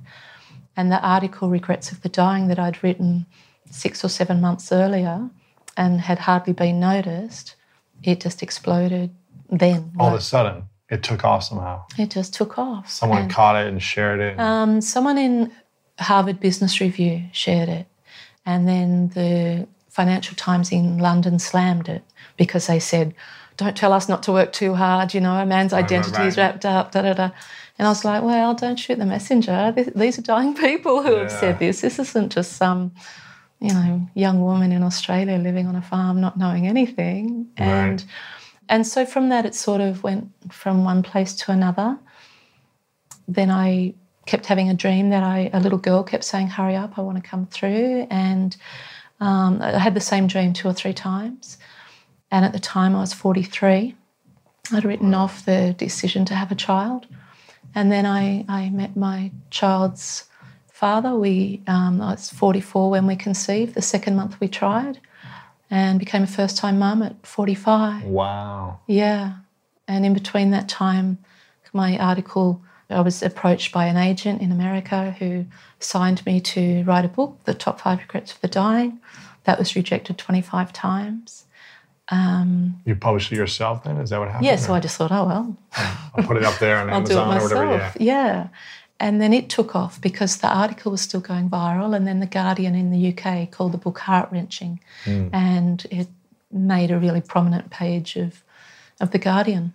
And 0.76 0.90
the 0.90 1.00
article 1.00 1.50
"Regrets 1.50 1.90
of 1.92 2.02
the 2.02 2.08
Dying" 2.08 2.48
that 2.48 2.58
I'd 2.58 2.82
written 2.82 3.26
six 3.70 4.04
or 4.04 4.08
seven 4.08 4.40
months 4.40 4.70
earlier 4.70 5.28
and 5.76 6.00
had 6.02 6.20
hardly 6.20 6.52
been 6.52 6.78
noticed, 6.78 7.56
it 8.02 8.20
just 8.20 8.42
exploded 8.42 9.10
then. 9.50 9.92
All 9.98 10.06
Like, 10.06 10.14
of 10.14 10.20
a 10.20 10.22
sudden, 10.22 10.62
it 10.92 11.02
took 11.02 11.24
off 11.24 11.42
somehow. 11.44 11.82
it 11.98 12.10
just 12.10 12.34
took 12.34 12.58
off. 12.58 12.88
Someone 12.90 13.28
caught 13.28 13.56
it 13.60 13.66
and 13.68 13.82
shared 13.82 14.20
it. 14.20 14.38
um, 14.38 14.80
someone 14.80 15.18
in 15.18 15.50
Harvard 15.98 16.38
Business 16.40 16.80
Review 16.80 17.24
shared 17.32 17.68
it, 17.68 17.86
and 18.46 18.68
then 18.68 19.08
the 19.14 19.66
Financial 19.88 20.34
Times 20.36 20.70
in 20.72 20.98
London 20.98 21.38
slammed 21.38 21.88
it 21.88 22.02
because 22.36 22.66
they 22.66 22.78
said, 22.80 23.14
"Don't 23.56 23.76
tell 23.76 23.92
us 23.92 24.08
not 24.08 24.22
to 24.24 24.32
work 24.32 24.52
too 24.52 24.74
hard." 24.74 25.14
You 25.14 25.20
know, 25.20 25.34
a 25.36 25.46
man's 25.46 25.72
right, 25.72 25.84
identity 25.84 26.22
is 26.28 26.36
wrapped 26.38 26.64
up. 26.64 26.92
Da 26.92 27.02
da 27.02 27.12
da. 27.14 27.30
And 27.78 27.86
I 27.86 27.90
was 27.90 28.04
like, 28.04 28.22
"Well, 28.22 28.54
don't 28.54 28.78
shoot 28.78 28.98
the 28.98 29.06
messenger. 29.06 29.72
These 29.94 30.18
are 30.18 30.22
dying 30.34 30.54
people 30.54 31.02
who 31.02 31.14
have 31.16 31.30
said 31.32 31.58
this. 31.58 31.80
This 31.82 31.98
isn't 31.98 32.32
just 32.32 32.52
some." 32.56 32.92
You 33.60 33.72
know, 33.74 34.08
young 34.14 34.40
woman 34.42 34.72
in 34.72 34.82
Australia 34.82 35.38
living 35.38 35.68
on 35.68 35.76
a 35.76 35.82
farm, 35.82 36.20
not 36.20 36.36
knowing 36.36 36.66
anything, 36.66 37.46
and 37.56 38.00
Right. 38.00 38.04
And 38.68 38.86
so 38.86 39.04
from 39.04 39.28
that, 39.28 39.46
it 39.46 39.54
sort 39.54 39.80
of 39.80 40.02
went 40.02 40.30
from 40.50 40.84
one 40.84 41.02
place 41.02 41.34
to 41.34 41.52
another 41.52 41.98
then 43.28 43.50
I 43.50 43.94
kept 44.26 44.46
having 44.46 44.68
a 44.68 44.74
dream 44.74 45.10
that 45.10 45.22
I 45.22 45.50
a 45.52 45.60
little 45.60 45.78
girl 45.78 46.02
kept 46.02 46.24
saying, 46.24 46.48
"Hurry 46.48 46.76
up, 46.76 46.98
I 46.98 47.02
want 47.02 47.22
to 47.22 47.28
come 47.28 47.46
through." 47.46 48.06
And 48.10 48.56
um, 49.20 49.60
I 49.62 49.78
had 49.78 49.94
the 49.94 50.00
same 50.00 50.26
dream 50.26 50.52
two 50.52 50.68
or 50.68 50.72
three 50.72 50.92
times. 50.92 51.58
And 52.30 52.44
at 52.44 52.52
the 52.52 52.58
time, 52.58 52.96
I 52.96 53.00
was 53.00 53.12
43. 53.12 53.94
I'd 54.72 54.84
written 54.84 55.12
off 55.12 55.44
the 55.44 55.74
decision 55.76 56.24
to 56.26 56.34
have 56.34 56.50
a 56.50 56.54
child, 56.54 57.06
and 57.74 57.90
then 57.92 58.06
I, 58.06 58.44
I 58.48 58.70
met 58.70 58.96
my 58.96 59.32
child's 59.50 60.24
father. 60.72 61.14
We 61.14 61.62
um, 61.66 62.00
I 62.00 62.12
was 62.12 62.30
44 62.30 62.90
when 62.90 63.06
we 63.06 63.16
conceived. 63.16 63.74
The 63.74 63.82
second 63.82 64.16
month 64.16 64.40
we 64.40 64.48
tried, 64.48 64.98
and 65.72 65.98
became 65.98 66.22
a 66.22 66.26
first-time 66.26 66.78
mum 66.78 67.02
at 67.02 67.26
45. 67.26 68.04
wow. 68.04 68.78
Yeah. 68.86 69.32
And 69.88 70.04
in 70.06 70.12
between 70.12 70.50
that 70.50 70.68
time, 70.68 71.18
my 71.72 71.96
article, 71.98 72.62
I 72.90 73.00
was 73.00 73.22
approached 73.22 73.72
by 73.72 73.86
an 73.86 73.96
agent 73.96 74.42
in 74.42 74.52
America 74.52 75.16
who 75.18 75.46
signed 75.80 76.24
me 76.26 76.40
to 76.42 76.84
write 76.84 77.06
a 77.06 77.08
book, 77.08 77.38
The 77.44 77.54
Top 77.54 77.80
Five 77.80 78.00
Regrets 78.00 78.32
of 78.34 78.40
the 78.42 78.48
Dying. 78.48 79.00
That 79.44 79.58
was 79.58 79.74
rejected 79.74 80.18
25 80.18 80.74
times. 80.74 81.46
Um, 82.10 82.80
You 82.84 82.94
published 82.94 83.32
it 83.32 83.36
yourself 83.36 83.84
then? 83.84 83.96
Is 83.96 84.10
that 84.10 84.18
what 84.18 84.28
happened? 84.28 84.44
yeah, 84.44 84.56
so 84.56 84.72
Or 84.74 84.76
I 84.76 84.80
just 84.80 84.98
thought, 84.98 85.10
oh, 85.10 85.24
well, 85.24 85.56
I'll 86.14 86.24
put 86.24 86.36
it 86.36 86.44
up 86.44 86.58
there 86.58 86.76
on 86.76 86.90
I'll 86.92 87.00
do 87.02 87.14
it 87.14 87.16
Amazon 87.16 87.28
or 87.28 87.34
myself. 87.34 87.52
whatever. 87.70 87.92
Yeah. 87.98 88.26
yeah. 88.26 88.48
And 89.00 89.20
then 89.20 89.32
it 89.32 89.48
took 89.48 89.74
off 89.74 90.00
because 90.00 90.36
the 90.36 90.48
article 90.48 90.92
was 90.92 91.00
still 91.00 91.20
going 91.20 91.50
viral. 91.50 91.96
And 91.96 92.06
then 92.06 92.20
The 92.20 92.26
Guardian 92.26 92.74
in 92.74 92.90
the 92.90 93.12
UK 93.12 93.50
called 93.50 93.72
the 93.72 93.78
book 93.78 93.98
heart 93.98 94.28
wrenching. 94.30 94.80
Hmm. 95.04 95.28
And 95.32 95.84
it 95.90 96.08
made 96.52 96.90
a 96.90 96.98
really 96.98 97.20
prominent 97.20 97.70
page 97.70 98.16
of, 98.16 98.44
of 99.00 99.10
The 99.10 99.18
Guardian. 99.18 99.74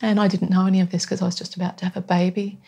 And 0.00 0.18
I 0.18 0.28
didn't 0.28 0.50
know 0.50 0.66
any 0.66 0.80
of 0.80 0.90
this 0.90 1.04
because 1.04 1.22
I 1.22 1.26
was 1.26 1.34
just 1.34 1.56
about 1.56 1.78
to 1.78 1.84
have 1.84 1.96
a 1.96 2.00
baby. 2.00 2.58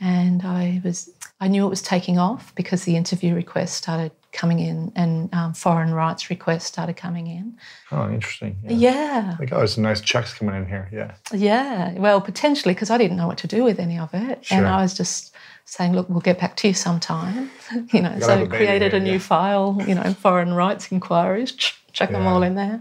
And 0.00 0.42
I 0.44 0.80
was, 0.84 1.10
I 1.40 1.48
knew 1.48 1.66
it 1.66 1.70
was 1.70 1.82
taking 1.82 2.18
off 2.18 2.54
because 2.54 2.84
the 2.84 2.96
interview 2.96 3.34
requests 3.34 3.74
started 3.74 4.12
coming 4.32 4.58
in 4.58 4.90
and 4.96 5.32
um, 5.34 5.52
foreign 5.52 5.92
rights 5.92 6.30
requests 6.30 6.64
started 6.64 6.96
coming 6.96 7.26
in. 7.26 7.56
Oh, 7.90 8.08
interesting. 8.08 8.56
Yeah. 8.62 8.92
Yeah. 8.92 9.36
Like, 9.38 9.52
oh, 9.52 9.58
there's 9.58 9.74
some 9.74 9.84
nice 9.84 10.00
checks 10.00 10.32
coming 10.34 10.54
in 10.54 10.66
here. 10.66 10.88
Yeah. 10.90 11.14
Yeah, 11.32 11.92
well, 11.98 12.20
potentially 12.20 12.74
because 12.74 12.90
I 12.90 12.98
didn't 12.98 13.16
know 13.16 13.26
what 13.26 13.38
to 13.38 13.46
do 13.46 13.62
with 13.62 13.78
any 13.78 13.98
of 13.98 14.12
it, 14.14 14.44
Sure. 14.44 14.58
and 14.58 14.66
I 14.66 14.82
was 14.82 14.94
just 14.94 15.34
saying, 15.64 15.92
"Look, 15.92 16.08
we'll 16.08 16.20
get 16.20 16.40
back 16.40 16.56
to 16.56 16.68
you 16.68 16.74
sometime." 16.74 17.50
you 17.92 18.00
know, 18.00 18.10
have 18.10 18.22
so 18.22 18.46
created 18.46 18.92
here, 18.92 19.00
a 19.00 19.04
new 19.04 19.12
yeah. 19.12 19.18
file. 19.18 19.80
You 19.86 19.94
know, 19.94 20.14
foreign 20.14 20.54
rights 20.54 20.90
inquiries, 20.90 21.52
ch- 21.52 21.80
chuck 21.92 22.10
them 22.10 22.26
all 22.26 22.42
in 22.42 22.54
there, 22.54 22.80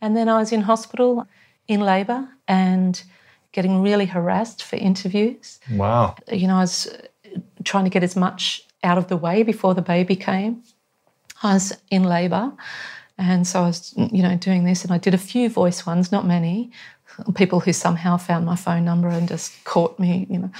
and 0.00 0.16
then 0.16 0.28
I 0.28 0.38
was 0.38 0.52
in 0.52 0.62
hospital 0.62 1.26
in 1.66 1.80
labour 1.80 2.28
and 2.46 3.02
getting 3.52 3.82
really 3.82 4.06
harassed 4.06 4.62
for 4.62 4.76
interviews. 4.76 5.58
Wow. 5.72 6.16
You 6.30 6.46
know, 6.46 6.56
I 6.56 6.60
was 6.60 6.88
trying 7.64 7.84
to 7.84 7.90
get 7.90 8.02
as 8.02 8.16
much 8.16 8.64
out 8.82 8.98
of 8.98 9.08
the 9.08 9.16
way 9.16 9.42
before 9.42 9.74
the 9.74 9.82
baby 9.82 10.16
came. 10.16 10.62
I 11.42 11.54
was 11.54 11.72
in 11.90 12.04
labour, 12.04 12.52
and 13.16 13.46
so 13.46 13.62
I 13.62 13.66
was, 13.66 13.94
you 13.96 14.22
know, 14.22 14.36
doing 14.36 14.64
this, 14.64 14.84
and 14.84 14.92
I 14.92 14.98
did 14.98 15.14
a 15.14 15.18
few 15.18 15.48
voice 15.48 15.86
ones, 15.86 16.10
not 16.10 16.26
many. 16.26 16.70
people 17.34 17.60
who 17.60 17.72
somehow 17.72 18.16
found 18.16 18.46
my 18.46 18.56
phone 18.56 18.84
number 18.84 19.08
and 19.08 19.28
just 19.28 19.52
caught 19.64 19.98
me, 19.98 20.26
you 20.30 20.38
know. 20.38 20.50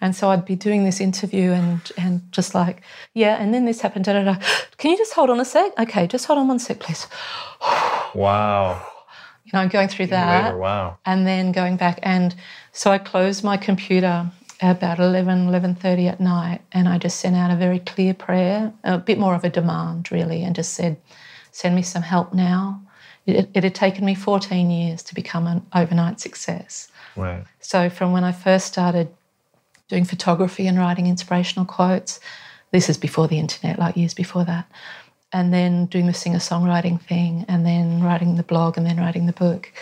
And 0.00 0.14
so 0.14 0.30
I'd 0.30 0.44
be 0.44 0.56
doing 0.56 0.84
this 0.84 1.00
interview 1.00 1.52
and 1.52 1.80
and 1.96 2.20
just 2.32 2.54
like, 2.54 2.82
yeah, 3.14 3.40
and 3.40 3.54
then 3.54 3.64
this 3.64 3.80
happened. 3.80 4.04
Da, 4.04 4.12
da, 4.14 4.24
da. 4.24 4.36
Can 4.78 4.90
you 4.90 4.98
just 4.98 5.12
hold 5.12 5.30
on 5.30 5.40
a 5.40 5.44
sec? 5.44 5.72
Okay, 5.78 6.06
just 6.06 6.26
hold 6.26 6.38
on 6.38 6.48
one 6.48 6.58
sec, 6.58 6.80
please. 6.80 7.06
Wow. 8.14 8.82
You 9.44 9.50
know, 9.52 9.60
I'm 9.60 9.68
going 9.68 9.88
through 9.88 10.08
that. 10.08 10.44
Later, 10.44 10.58
wow. 10.58 10.98
And 11.06 11.26
then 11.26 11.52
going 11.52 11.76
back. 11.76 12.00
And 12.02 12.34
so 12.72 12.90
I 12.90 12.98
closed 12.98 13.44
my 13.44 13.56
computer 13.56 14.30
about 14.60 14.98
11, 14.98 15.48
11.30 15.48 16.10
at 16.10 16.20
night 16.20 16.60
and 16.72 16.88
I 16.88 16.98
just 16.98 17.20
sent 17.20 17.36
out 17.36 17.50
a 17.50 17.56
very 17.56 17.78
clear 17.78 18.14
prayer, 18.14 18.72
a 18.84 18.98
bit 18.98 19.18
more 19.18 19.34
of 19.34 19.44
a 19.44 19.50
demand 19.50 20.10
really, 20.10 20.42
and 20.42 20.54
just 20.54 20.74
said, 20.74 20.96
send 21.52 21.74
me 21.74 21.82
some 21.82 22.02
help 22.02 22.34
now. 22.34 22.82
It, 23.26 23.50
it 23.54 23.62
had 23.62 23.74
taken 23.74 24.04
me 24.04 24.14
14 24.14 24.70
years 24.70 25.02
to 25.04 25.14
become 25.14 25.46
an 25.46 25.64
overnight 25.74 26.18
success. 26.18 26.88
Right. 27.14 27.44
So 27.60 27.90
from 27.90 28.12
when 28.12 28.24
I 28.24 28.32
first 28.32 28.66
started 28.66 29.08
doing 29.88 30.04
photography 30.04 30.66
and 30.66 30.78
writing 30.78 31.06
inspirational 31.06 31.66
quotes, 31.66 32.20
this 32.70 32.88
is 32.88 32.98
before 32.98 33.28
the 33.28 33.38
internet, 33.38 33.78
like 33.78 33.96
years 33.96 34.14
before 34.14 34.44
that, 34.44 34.70
and 35.32 35.52
then 35.52 35.86
doing 35.86 36.06
the 36.06 36.14
singer-songwriting 36.14 37.00
thing, 37.00 37.44
and 37.48 37.64
then 37.64 38.02
writing 38.02 38.36
the 38.36 38.42
blog, 38.42 38.76
and 38.76 38.86
then 38.86 38.98
writing 38.98 39.26
the 39.26 39.32
book. 39.32 39.72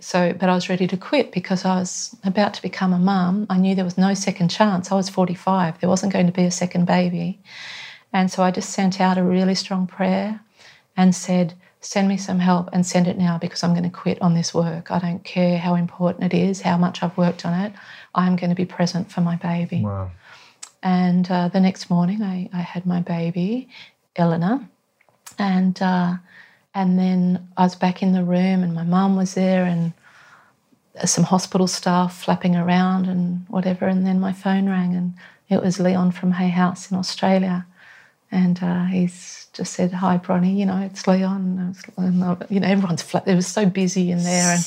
So, 0.00 0.32
but 0.32 0.48
I 0.48 0.54
was 0.54 0.68
ready 0.68 0.86
to 0.86 0.96
quit 0.96 1.32
because 1.32 1.64
I 1.64 1.76
was 1.76 2.14
about 2.24 2.54
to 2.54 2.62
become 2.62 2.92
a 2.92 2.98
mum. 2.98 3.46
I 3.50 3.58
knew 3.58 3.74
there 3.74 3.84
was 3.84 3.98
no 3.98 4.14
second 4.14 4.48
chance. 4.48 4.92
I 4.92 4.94
was 4.94 5.08
45. 5.08 5.80
There 5.80 5.88
wasn't 5.88 6.12
going 6.12 6.26
to 6.26 6.32
be 6.32 6.44
a 6.44 6.50
second 6.50 6.86
baby. 6.86 7.40
And 8.12 8.30
so 8.30 8.42
I 8.42 8.50
just 8.50 8.70
sent 8.70 9.00
out 9.00 9.18
a 9.18 9.24
really 9.24 9.54
strong 9.54 9.86
prayer 9.86 10.40
and 10.96 11.14
said, 11.14 11.54
send 11.80 12.08
me 12.08 12.16
some 12.16 12.38
help 12.38 12.68
and 12.72 12.84
send 12.84 13.06
it 13.06 13.18
now 13.18 13.38
because 13.38 13.62
I'm 13.62 13.72
going 13.72 13.84
to 13.84 13.90
quit 13.90 14.20
on 14.20 14.34
this 14.34 14.52
work. 14.52 14.90
I 14.90 14.98
don't 14.98 15.22
care 15.24 15.58
how 15.58 15.74
important 15.74 16.32
it 16.32 16.36
is, 16.36 16.60
how 16.60 16.76
much 16.76 17.02
I've 17.02 17.16
worked 17.16 17.44
on 17.44 17.58
it. 17.60 17.72
I'm 18.14 18.36
going 18.36 18.50
to 18.50 18.56
be 18.56 18.64
present 18.64 19.10
for 19.10 19.20
my 19.20 19.36
baby. 19.36 19.82
Wow. 19.82 20.10
And 20.82 21.30
uh, 21.30 21.48
the 21.48 21.60
next 21.60 21.90
morning, 21.90 22.22
I, 22.22 22.48
I, 22.52 22.60
had 22.60 22.86
my 22.86 23.00
baby, 23.00 23.68
Eleanor, 24.14 24.68
and 25.38 25.80
uh, 25.82 26.14
and 26.78 26.96
then 26.96 27.48
I 27.56 27.64
was 27.64 27.74
back 27.74 28.04
in 28.04 28.12
the 28.12 28.22
room, 28.22 28.62
and 28.62 28.72
my 28.72 28.84
mum 28.84 29.16
was 29.16 29.34
there, 29.34 29.64
and 29.64 29.92
some 31.04 31.24
hospital 31.24 31.66
staff 31.66 32.22
flapping 32.22 32.54
around 32.54 33.06
and 33.06 33.44
whatever. 33.48 33.88
And 33.88 34.06
then 34.06 34.20
my 34.20 34.32
phone 34.32 34.68
rang, 34.68 34.94
and 34.94 35.14
it 35.48 35.60
was 35.60 35.80
Leon 35.80 36.12
from 36.12 36.30
Hay 36.32 36.50
House 36.50 36.88
in 36.88 36.96
Australia, 36.96 37.66
and 38.30 38.62
uh, 38.62 38.86
just 39.52 39.72
said, 39.72 39.92
"Hi, 39.92 40.18
Bronnie. 40.18 40.56
You 40.56 40.66
know, 40.66 40.78
it's 40.78 41.08
Leon." 41.08 41.74
And, 41.96 42.46
you 42.48 42.60
know, 42.60 42.68
everyone's 42.68 43.02
flat. 43.02 43.26
It 43.26 43.34
was 43.34 43.48
so 43.48 43.66
busy 43.66 44.12
in 44.12 44.22
there, 44.22 44.54
and 44.54 44.64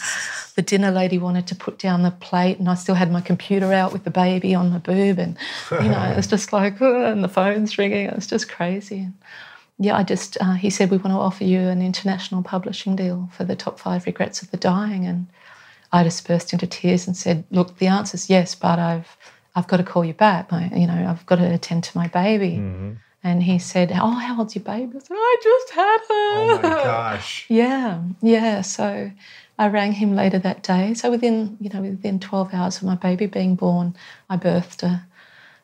the 0.56 0.62
dinner 0.62 0.92
lady 0.92 1.18
wanted 1.18 1.48
to 1.48 1.56
put 1.56 1.80
down 1.80 2.04
the 2.04 2.12
plate, 2.12 2.60
and 2.60 2.68
I 2.68 2.76
still 2.76 2.96
had 2.96 3.10
my 3.10 3.22
computer 3.22 3.72
out 3.72 3.94
with 3.94 4.04
the 4.04 4.12
baby 4.12 4.54
on 4.54 4.70
my 4.72 4.80
boob, 4.80 5.18
and 5.18 5.38
you 5.72 5.88
know, 5.88 6.12
it 6.12 6.18
was 6.18 6.28
just 6.28 6.52
like, 6.52 6.82
oh, 6.82 7.06
and 7.06 7.24
the 7.24 7.30
phone's 7.30 7.78
ringing. 7.78 8.08
It 8.08 8.16
was 8.16 8.28
just 8.28 8.50
crazy. 8.50 9.00
And, 9.00 9.14
yeah, 9.82 9.98
I 9.98 10.04
just, 10.04 10.38
uh, 10.40 10.54
he 10.54 10.70
said, 10.70 10.92
we 10.92 10.98
want 10.98 11.12
to 11.16 11.20
offer 11.20 11.44
you 11.44 11.62
an 11.62 11.82
international 11.82 12.44
publishing 12.44 12.96
deal 12.96 13.28
for 13.36 13.44
the 13.44 13.56
top 13.56 13.80
five 13.80 14.06
regrets 14.06 14.44
of 14.44 14.52
the 14.52 14.58
dying. 14.58 15.08
And 15.08 15.26
I 15.92 16.04
just 16.04 16.28
burst 16.28 16.54
into 16.54 16.68
tears 16.68 17.08
and 17.08 17.18
said, 17.18 17.46
look, 17.50 17.80
the 17.80 17.88
answer 17.88 18.14
is 18.14 18.30
yes, 18.30 18.54
but 18.54 18.78
I've, 18.78 19.18
I've 19.56 19.68
got 19.68 19.78
to 19.78 19.84
call 19.84 20.06
you 20.06 20.14
back. 20.14 20.52
You 20.52 20.86
know, 20.86 21.08
I've 21.10 21.26
got 21.26 21.38
to 21.38 21.52
attend 21.52 21.84
to 21.86 21.98
my 21.98 22.08
baby. 22.08 22.58
Mm-hmm. 22.58 22.92
And 23.24 23.42
he 23.42 23.58
said, 23.58 23.92
oh, 23.92 24.12
how 24.12 24.38
old's 24.38 24.56
your 24.56 24.64
baby? 24.64 24.98
I 24.98 25.00
said, 25.00 25.18
I 25.18 25.38
just 25.42 25.70
had 25.72 25.98
her. 25.98 26.06
Oh 26.10 26.60
my 26.62 26.62
gosh. 26.84 27.48
yeah, 27.50 28.04
yeah. 28.22 28.62
So 28.62 29.12
I 29.58 29.68
rang 29.68 29.94
him 29.94 30.16
later 30.16 30.38
that 30.38 30.62
day. 30.62 30.94
So 30.94 31.10
within, 31.10 31.58
you 31.60 31.72
know, 31.72 31.82
within 31.82 32.20
12 32.20 32.54
hours 32.54 32.78
of 32.78 32.84
my 32.84 32.96
baby 32.96 33.26
being 33.26 33.56
born, 33.56 33.96
I 34.30 34.38
birthed 34.38 34.84
a, 34.84 35.08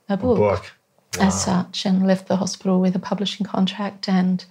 a 0.09 0.17
book. 0.17 0.37
A 0.37 0.41
book 0.41 0.71
wow. 1.17 1.27
as 1.27 1.43
such 1.43 1.85
and 1.85 2.05
left 2.05 2.27
the 2.27 2.37
hospital 2.37 2.79
with 2.79 2.95
a 2.95 2.99
publishing 2.99 3.45
contract 3.45 4.09
and 4.09 4.45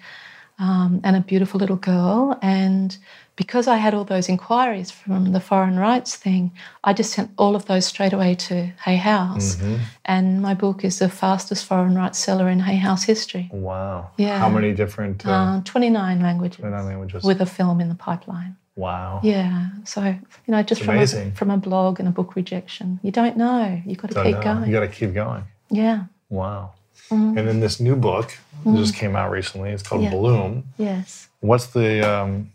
um, 0.58 1.00
and 1.04 1.16
a 1.16 1.20
beautiful 1.20 1.60
little 1.60 1.76
girl. 1.76 2.38
And 2.42 2.96
because 3.36 3.68
I 3.68 3.76
had 3.76 3.92
all 3.94 4.04
those 4.04 4.28
inquiries 4.28 4.90
from 4.90 5.32
the 5.32 5.40
foreign 5.40 5.78
rights 5.78 6.16
thing, 6.16 6.52
I 6.82 6.94
just 6.94 7.12
sent 7.12 7.30
all 7.36 7.54
of 7.54 7.66
those 7.66 7.84
straight 7.84 8.12
away 8.12 8.34
to 8.34 8.72
Hay 8.84 8.96
House. 8.96 9.56
Mm-hmm. 9.56 9.76
And 10.06 10.40
my 10.40 10.54
book 10.54 10.84
is 10.84 10.98
the 10.98 11.08
fastest 11.08 11.66
foreign 11.66 11.94
rights 11.94 12.18
seller 12.18 12.48
in 12.48 12.60
Hay 12.60 12.76
House 12.76 13.04
history. 13.04 13.50
Wow. 13.52 14.10
Yeah. 14.16 14.38
How 14.38 14.48
many 14.48 14.72
different? 14.72 15.26
Uh, 15.26 15.30
uh, 15.30 15.60
29 15.64 16.20
languages. 16.20 16.60
29 16.60 16.86
languages. 16.86 17.24
With 17.24 17.40
a 17.42 17.46
film 17.46 17.80
in 17.80 17.88
the 17.88 17.94
pipeline. 17.94 18.56
Wow. 18.76 19.20
Yeah. 19.22 19.68
So, 19.84 20.02
you 20.02 20.18
know, 20.48 20.62
just 20.62 20.82
from 20.82 20.98
a, 20.98 21.06
from 21.32 21.50
a 21.50 21.56
blog 21.56 21.98
and 21.98 22.08
a 22.08 22.12
book 22.12 22.36
rejection, 22.36 23.00
you 23.02 23.10
don't 23.10 23.36
know. 23.36 23.80
You've 23.86 23.98
got 23.98 24.08
to 24.08 24.14
don't 24.14 24.24
keep 24.24 24.36
know. 24.36 24.42
going. 24.42 24.70
You've 24.70 24.80
got 24.80 24.80
to 24.80 24.88
keep 24.88 25.14
going. 25.14 25.44
Yeah. 25.70 26.04
Wow. 26.28 26.72
Mm-hmm. 27.10 27.38
And 27.38 27.48
then 27.48 27.60
this 27.60 27.78
new 27.78 27.96
book 27.96 28.36
mm-hmm. 28.60 28.76
just 28.76 28.94
came 28.94 29.14
out 29.14 29.30
recently. 29.30 29.70
It's 29.70 29.82
called 29.82 30.02
yeah. 30.02 30.10
Bloom. 30.10 30.64
Yes. 30.76 31.28
What's 31.40 31.66
the 31.68 32.08
um, 32.08 32.52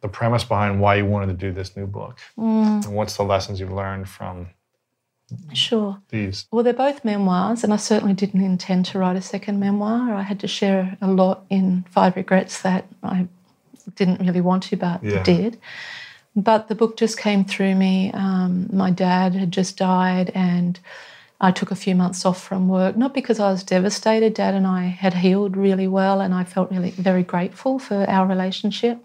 the 0.00 0.08
premise 0.08 0.44
behind 0.44 0.80
why 0.80 0.96
you 0.96 1.06
wanted 1.06 1.26
to 1.28 1.34
do 1.34 1.52
this 1.52 1.76
new 1.76 1.86
book? 1.86 2.18
Mm. 2.36 2.84
And 2.84 2.94
what's 2.94 3.16
the 3.16 3.22
lessons 3.22 3.60
you've 3.60 3.72
learned 3.72 4.08
from 4.08 4.48
Sure. 5.52 5.98
These. 6.10 6.46
Well, 6.50 6.62
they're 6.62 6.72
both 6.72 7.04
memoirs, 7.04 7.64
and 7.64 7.72
I 7.72 7.76
certainly 7.76 8.14
didn't 8.14 8.42
intend 8.42 8.86
to 8.86 8.98
write 8.98 9.16
a 9.16 9.22
second 9.22 9.58
memoir. 9.58 10.14
I 10.14 10.22
had 10.22 10.40
to 10.40 10.48
share 10.48 10.96
a 11.00 11.08
lot 11.08 11.44
in 11.50 11.84
Five 11.90 12.16
Regrets 12.16 12.62
that 12.62 12.86
I 13.02 13.26
didn't 13.96 14.20
really 14.20 14.40
want 14.40 14.64
to, 14.64 14.76
but 14.76 15.02
yeah. 15.02 15.22
did. 15.22 15.58
But 16.36 16.68
the 16.68 16.74
book 16.74 16.96
just 16.96 17.18
came 17.18 17.44
through 17.44 17.74
me. 17.74 18.10
Um, 18.12 18.68
my 18.72 18.90
dad 18.90 19.34
had 19.34 19.50
just 19.50 19.76
died, 19.76 20.30
and 20.34 20.78
I 21.40 21.50
took 21.50 21.70
a 21.70 21.76
few 21.76 21.94
months 21.94 22.24
off 22.24 22.42
from 22.42 22.68
work, 22.68 22.96
not 22.96 23.12
because 23.12 23.40
I 23.40 23.50
was 23.50 23.64
devastated. 23.64 24.34
Dad 24.34 24.54
and 24.54 24.66
I 24.66 24.84
had 24.84 25.14
healed 25.14 25.56
really 25.56 25.88
well, 25.88 26.20
and 26.20 26.32
I 26.32 26.44
felt 26.44 26.70
really 26.70 26.90
very 26.90 27.22
grateful 27.22 27.78
for 27.78 28.08
our 28.08 28.26
relationship 28.26 29.04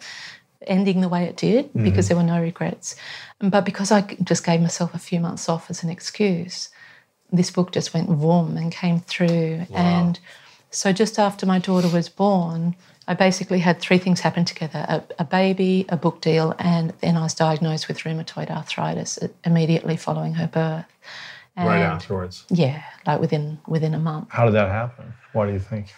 ending 0.68 1.02
the 1.02 1.10
way 1.10 1.24
it 1.24 1.38
did 1.38 1.66
mm-hmm. 1.68 1.84
because 1.84 2.08
there 2.08 2.18
were 2.18 2.24
no 2.24 2.42
regrets, 2.42 2.96
but 3.40 3.66
because 3.66 3.92
I 3.92 4.02
just 4.24 4.46
gave 4.46 4.62
myself 4.62 4.94
a 4.94 5.00
few 5.00 5.20
months 5.20 5.50
off 5.50 5.70
as 5.70 5.84
an 5.84 5.90
excuse. 5.90 6.70
This 7.32 7.52
book 7.52 7.72
just 7.72 7.94
went 7.94 8.10
warm 8.10 8.58
and 8.58 8.72
came 8.72 9.02
through. 9.02 9.66
Wow. 9.70 9.78
And 9.78 10.20
so, 10.72 10.92
just 10.92 11.20
after 11.20 11.46
my 11.46 11.60
daughter 11.60 11.88
was 11.88 12.10
born, 12.10 12.76
I 13.08 13.14
basically 13.14 13.60
had 13.60 13.80
three 13.80 13.98
things 13.98 14.20
happen 14.20 14.46
together 14.46 14.86
a, 14.88 15.04
a, 15.20 15.24
baby, 15.24 15.86
a 15.90 15.98
book 15.98 16.22
deal, 16.22 16.56
and 16.60 16.94
then 17.02 17.18
I 17.18 17.24
was 17.24 17.34
diagnosed 17.34 17.88
with 17.88 18.00
rheumatoid 18.00 18.50
arthritis 18.52 19.18
immediately 19.44 19.98
following 19.98 20.36
her 20.36 20.48
birth. 20.48 20.86
And 21.60 21.68
right 21.68 21.82
afterwards. 21.82 22.46
Yeah, 22.50 22.82
like 23.06 23.20
within 23.20 23.60
within 23.68 23.94
a 23.94 24.00
month. 24.00 24.28
How 24.30 24.46
did 24.46 24.54
that 24.54 24.70
happen? 24.70 25.14
What 25.34 25.48
do 25.48 25.52
you 25.52 25.60
think? 25.60 25.94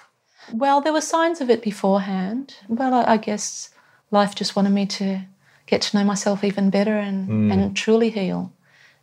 Well, 0.52 0.82
there 0.82 0.91
were 0.91 1.02
signs 1.02 1.39
of 1.39 1.50
it 1.50 1.62
beforehand. 1.62 2.56
Well, 2.67 2.93
I, 2.93 3.13
I 3.13 3.17
guess 3.17 3.69
life 4.10 4.34
just 4.34 4.56
wanted 4.56 4.71
me 4.71 4.88
to 4.88 5.21
get 5.67 5.82
to 5.84 5.97
know 5.97 6.04
myself 6.04 6.43
even 6.43 6.71
better 6.71 6.97
and, 6.97 7.30
mm. 7.30 7.54
and 7.54 7.78
truly 7.78 8.10
heal. 8.10 8.52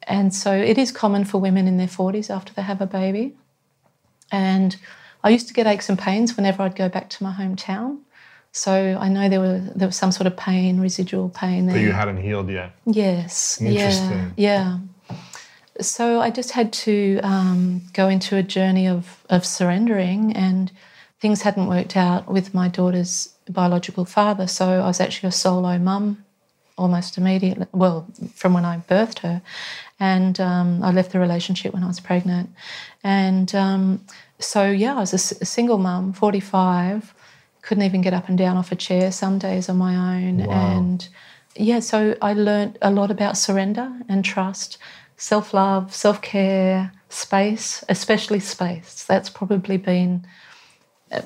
And 0.03 0.35
so 0.35 0.53
it 0.53 0.79
is 0.79 0.91
common 0.91 1.25
for 1.25 1.39
women 1.39 1.69
in 1.69 1.77
their 1.77 1.87
40s 1.87 2.29
after 2.29 2.53
they 2.53 2.63
have 2.63 2.81
a 2.81 2.87
baby. 2.87 3.37
And 4.33 4.77
I 5.23 5.31
used 5.31 5.47
to 5.49 5.55
get 5.55 5.67
aches 5.67 5.89
and 5.89 5.99
pains 5.99 6.37
whenever 6.37 6.63
I'd 6.63 6.77
go 6.77 6.89
back 6.89 7.09
to 7.11 7.23
my 7.23 7.33
hometown. 7.33 8.01
So 8.51 8.99
I 9.01 9.09
know 9.09 9.29
there 9.29 9.41
were 9.41 9.61
there 9.77 9.87
was 9.87 9.97
some 9.97 10.11
sort 10.11 10.27
of 10.27 10.37
pain, 10.37 10.81
residual 10.81 11.29
pain 11.29 11.67
there. 11.67 11.77
But 11.77 11.83
you 11.83 11.93
hadn't 11.93 12.17
healed 12.17 12.51
yet. 12.51 12.73
Yes. 12.85 13.61
Interesting. 13.61 14.33
Yeah. 14.37 14.65
Yeah 14.65 14.79
so 15.81 16.21
I 16.21 16.31
just 16.31 16.53
had 16.53 16.73
to 16.73 17.21
um, 17.23 17.83
go 17.93 18.09
into 18.09 18.37
a 18.37 18.43
journey 18.43 18.89
of, 18.89 19.25
of 19.31 19.45
surrendering, 19.45 20.35
and 20.35 20.71
things 21.21 21.43
hadn't 21.43 21.67
worked 21.67 21.97
out 21.97 22.31
with 22.31 22.55
my 22.55 22.69
daughter's 22.69 23.35
biological 23.49 24.05
father. 24.05 24.47
So 24.47 24.67
I 24.67 24.87
was 24.87 25.01
actually 25.01 25.29
a 25.29 25.33
solo 25.33 25.79
mum 25.79 26.25
almost 26.77 27.19
immediately, 27.19 27.67
well, 27.73 28.07
from 28.35 28.55
when 28.55 28.65
I 28.65 28.79
birthed 28.89 29.19
her. 29.21 29.43
And 29.99 30.39
um, 30.39 30.83
I 30.83 30.93
left 30.93 31.11
the 31.11 31.19
relationship 31.19 31.75
when 31.75 31.83
I 31.83 31.89
was 31.89 31.99
pregnant. 31.99 32.51
And 33.03 33.53
um, 33.55 34.05
so, 34.39 34.71
yeah, 34.71 34.95
I 34.95 35.01
was 35.01 35.13
a, 35.13 35.43
a 35.43 35.47
single 35.47 35.79
mum, 35.79 36.13
45, 36.13 37.13
couldn't 37.63 37.83
even 37.83 38.01
get 38.01 38.15
up 38.15 38.29
and 38.29 38.39
down 38.39 38.57
off 38.57 38.71
a 38.71 38.77
chair 38.77 39.11
some 39.11 39.39
days 39.39 39.69
on 39.69 39.77
my 39.77 39.97
own. 39.97 40.47
Wow. 40.47 40.77
And 40.77 41.09
yeah, 41.57 41.81
so 41.81 42.17
I 42.23 42.33
learned 42.33 42.79
a 42.81 42.91
lot 42.93 43.11
about 43.11 43.37
surrender 43.37 43.91
and 44.09 44.25
trust 44.25 44.79
self 45.19 45.53
love, 45.53 45.95
self 45.95 46.23
care, 46.23 46.93
space, 47.11 47.85
especially 47.91 48.41
space. 48.41 49.05
That's 49.05 49.29
probably 49.29 49.77
been 49.77 50.27
uh, 51.13 51.21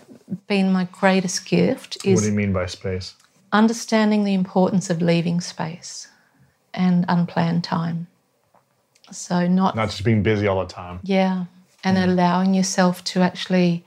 been 0.48 0.72
my 0.72 0.88
greatest 0.90 1.46
gift. 1.46 2.04
Is 2.04 2.16
what 2.16 2.22
do 2.22 2.30
you 2.30 2.36
mean 2.36 2.52
by 2.52 2.66
space? 2.66 3.14
Understanding 3.52 4.24
the 4.24 4.34
importance 4.34 4.90
of 4.90 5.00
leaving 5.00 5.40
space 5.40 6.08
and 6.74 7.04
unplanned 7.08 7.62
time. 7.62 8.08
So 9.12 9.46
not 9.46 9.76
not 9.76 9.90
just 9.90 10.04
being 10.04 10.24
busy 10.24 10.48
all 10.48 10.60
the 10.60 10.72
time. 10.72 10.98
Yeah, 11.04 11.44
and 11.84 11.96
mm. 11.96 12.04
allowing 12.04 12.54
yourself 12.54 13.04
to 13.04 13.20
actually 13.20 13.84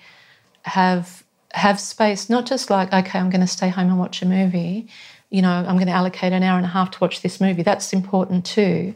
have 0.62 1.24
have 1.54 1.80
space. 1.80 2.30
Not 2.30 2.46
just 2.46 2.70
like 2.70 2.94
okay, 2.94 3.20
I'm 3.20 3.30
going 3.30 3.42
to 3.42 3.48
stay 3.48 3.70
home 3.70 3.90
and 3.90 4.00
watch 4.00 4.22
a 4.22 4.26
movie 4.26 4.88
you 5.32 5.42
know, 5.42 5.50
I'm 5.50 5.76
going 5.76 5.88
to 5.88 5.92
allocate 5.92 6.32
an 6.32 6.44
hour 6.44 6.56
and 6.56 6.66
a 6.66 6.70
half 6.70 6.92
to 6.92 7.00
watch 7.00 7.22
this 7.22 7.42
movie. 7.42 7.64
That's 7.64 7.92
important 7.92 8.46
too. 8.46 8.94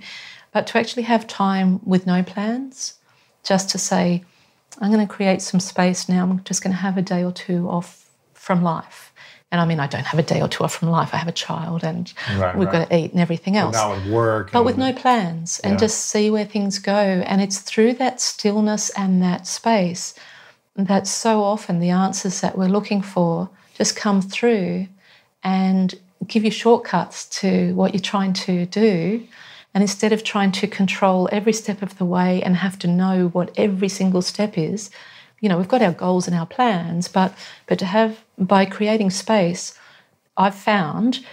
But 0.51 0.67
to 0.67 0.79
actually 0.79 1.03
have 1.03 1.27
time 1.27 1.79
with 1.85 2.07
no 2.07 2.23
plans, 2.23 2.95
just 3.43 3.69
to 3.69 3.77
say, 3.77 4.23
I'm 4.79 4.91
going 4.91 5.05
to 5.05 5.13
create 5.13 5.41
some 5.41 5.59
space 5.59 6.09
now. 6.09 6.23
I'm 6.23 6.43
just 6.43 6.63
going 6.63 6.71
to 6.73 6.77
have 6.81 6.97
a 6.97 7.01
day 7.01 7.23
or 7.23 7.31
two 7.31 7.69
off 7.69 8.09
from 8.33 8.63
life. 8.63 9.11
And 9.51 9.59
I 9.59 9.65
mean, 9.65 9.79
I 9.79 9.87
don't 9.87 10.05
have 10.05 10.19
a 10.19 10.23
day 10.23 10.41
or 10.41 10.47
two 10.47 10.63
off 10.63 10.75
from 10.75 10.89
life. 10.89 11.13
I 11.13 11.17
have 11.17 11.27
a 11.27 11.33
child 11.33 11.83
and 11.83 12.11
Right, 12.37 12.55
we've 12.55 12.67
right. 12.67 12.71
got 12.71 12.89
to 12.89 12.97
eat 12.97 13.11
and 13.11 13.19
everything 13.19 13.57
else. 13.57 13.73
Now 13.73 13.95
with 13.95 14.11
work. 14.11 14.51
But 14.51 14.63
with 14.63 14.77
no 14.77 14.93
plans 14.93 15.59
and 15.59 15.73
Yeah. 15.73 15.79
just 15.79 16.05
see 16.05 16.29
where 16.29 16.45
things 16.45 16.79
go. 16.79 17.23
And 17.25 17.41
it's 17.41 17.59
through 17.59 17.93
that 17.93 18.21
stillness 18.21 18.89
and 18.91 19.21
that 19.23 19.47
space 19.47 20.13
that 20.75 21.07
so 21.07 21.43
often 21.43 21.79
the 21.79 21.89
answers 21.89 22.41
that 22.41 22.57
we're 22.57 22.67
looking 22.67 23.01
for 23.01 23.49
just 23.75 23.95
come 23.95 24.21
through 24.21 24.87
and 25.43 25.95
give 26.27 26.43
you 26.43 26.51
shortcuts 26.51 27.25
to 27.41 27.73
what 27.75 27.93
you're 27.93 28.01
trying 28.01 28.33
to 28.33 28.65
do. 28.67 29.23
And 29.73 29.83
instead 29.83 30.11
of 30.13 30.23
trying 30.23 30.51
to 30.53 30.67
control 30.67 31.29
every 31.31 31.53
step 31.53 31.81
of 31.81 31.97
the 31.97 32.05
way 32.05 32.41
and 32.41 32.55
have 32.55 32.79
to 32.79 32.87
know 32.87 33.27
what 33.29 33.51
every 33.55 33.89
single 33.89 34.21
step 34.21 34.57
is, 34.57 34.89
you 35.39 35.47
know, 35.47 35.57
we've 35.57 35.67
got 35.67 35.81
our 35.81 35.91
goals 35.91 36.27
and 36.27 36.35
our 36.35 36.45
plans, 36.45 37.07
but 37.07 37.33
but 37.67 37.79
to 37.79 37.85
have 37.85 38.23
by 38.37 38.65
creating 38.65 39.09
space, 39.09 39.77
I've 40.35 40.55
found 40.55 41.25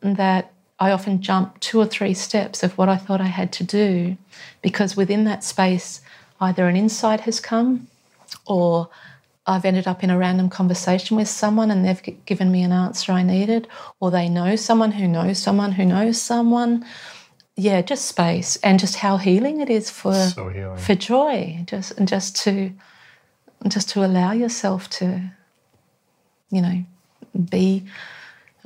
that 0.00 0.52
I 0.78 0.92
often 0.92 1.22
jump 1.22 1.58
two 1.58 1.80
or 1.80 1.86
three 1.86 2.14
steps 2.14 2.62
of 2.62 2.78
what 2.78 2.88
I 2.88 2.96
thought 2.96 3.20
I 3.20 3.26
had 3.26 3.52
to 3.54 3.64
do 3.64 4.16
because 4.62 4.96
within 4.96 5.24
that 5.24 5.42
space, 5.42 6.00
either 6.40 6.68
an 6.68 6.76
insight 6.76 7.20
has 7.20 7.40
come 7.40 7.88
or 8.46 8.88
I've 9.48 9.64
ended 9.64 9.88
up 9.88 10.04
in 10.04 10.10
a 10.10 10.18
random 10.18 10.50
conversation 10.50 11.16
with 11.16 11.26
someone 11.26 11.70
and 11.70 11.84
they've 11.84 12.24
given 12.26 12.52
me 12.52 12.62
an 12.62 12.70
answer 12.70 13.12
I 13.12 13.22
needed, 13.22 13.66
or 13.98 14.10
they 14.10 14.28
know 14.28 14.56
someone 14.56 14.92
who 14.92 15.08
knows 15.08 15.38
someone 15.38 15.72
who 15.72 15.86
knows 15.86 16.20
someone. 16.20 16.84
Yeah, 17.60 17.82
just 17.82 18.06
space 18.06 18.54
and 18.62 18.78
just 18.78 18.94
how 18.96 19.16
healing 19.16 19.60
it 19.60 19.68
is 19.68 19.90
for 19.90 20.14
So 20.14 20.74
for 20.76 20.94
joy, 20.94 21.64
just 21.66 21.90
and 21.98 22.06
just 22.06 22.36
to 22.44 22.72
just 23.66 23.88
to 23.90 24.04
allow 24.04 24.30
yourself 24.30 24.88
to, 24.90 25.20
you 26.50 26.62
know, 26.62 26.84
be. 27.50 27.84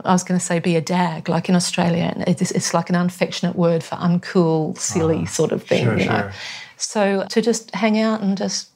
I 0.05 0.13
was 0.13 0.25
going 0.25 0.39
to 0.39 0.45
say 0.45 0.59
be 0.59 0.77
a 0.77 0.81
dag, 0.81 1.29
like 1.29 1.49
in 1.49 1.55
Australia, 1.55 2.13
and 2.15 2.25
it's, 2.27 2.51
it's 2.51 2.75
like 2.75 2.91
an 2.91 2.97
unaffectionate 2.97 3.55
word 3.55 3.85
for 3.85 3.95
uncool, 3.97 4.77
silly 4.77 5.21
ah, 5.23 5.27
sort 5.27 5.53
of 5.53 5.63
thing, 5.63 5.85
Sure, 5.85 5.99
you 5.99 6.07
know. 6.07 6.21
sure. 6.23 6.33
So 6.77 7.27
to 7.29 7.41
just 7.43 7.73
hang 7.75 7.99
out 8.01 8.21
and 8.21 8.37
just 8.37 8.71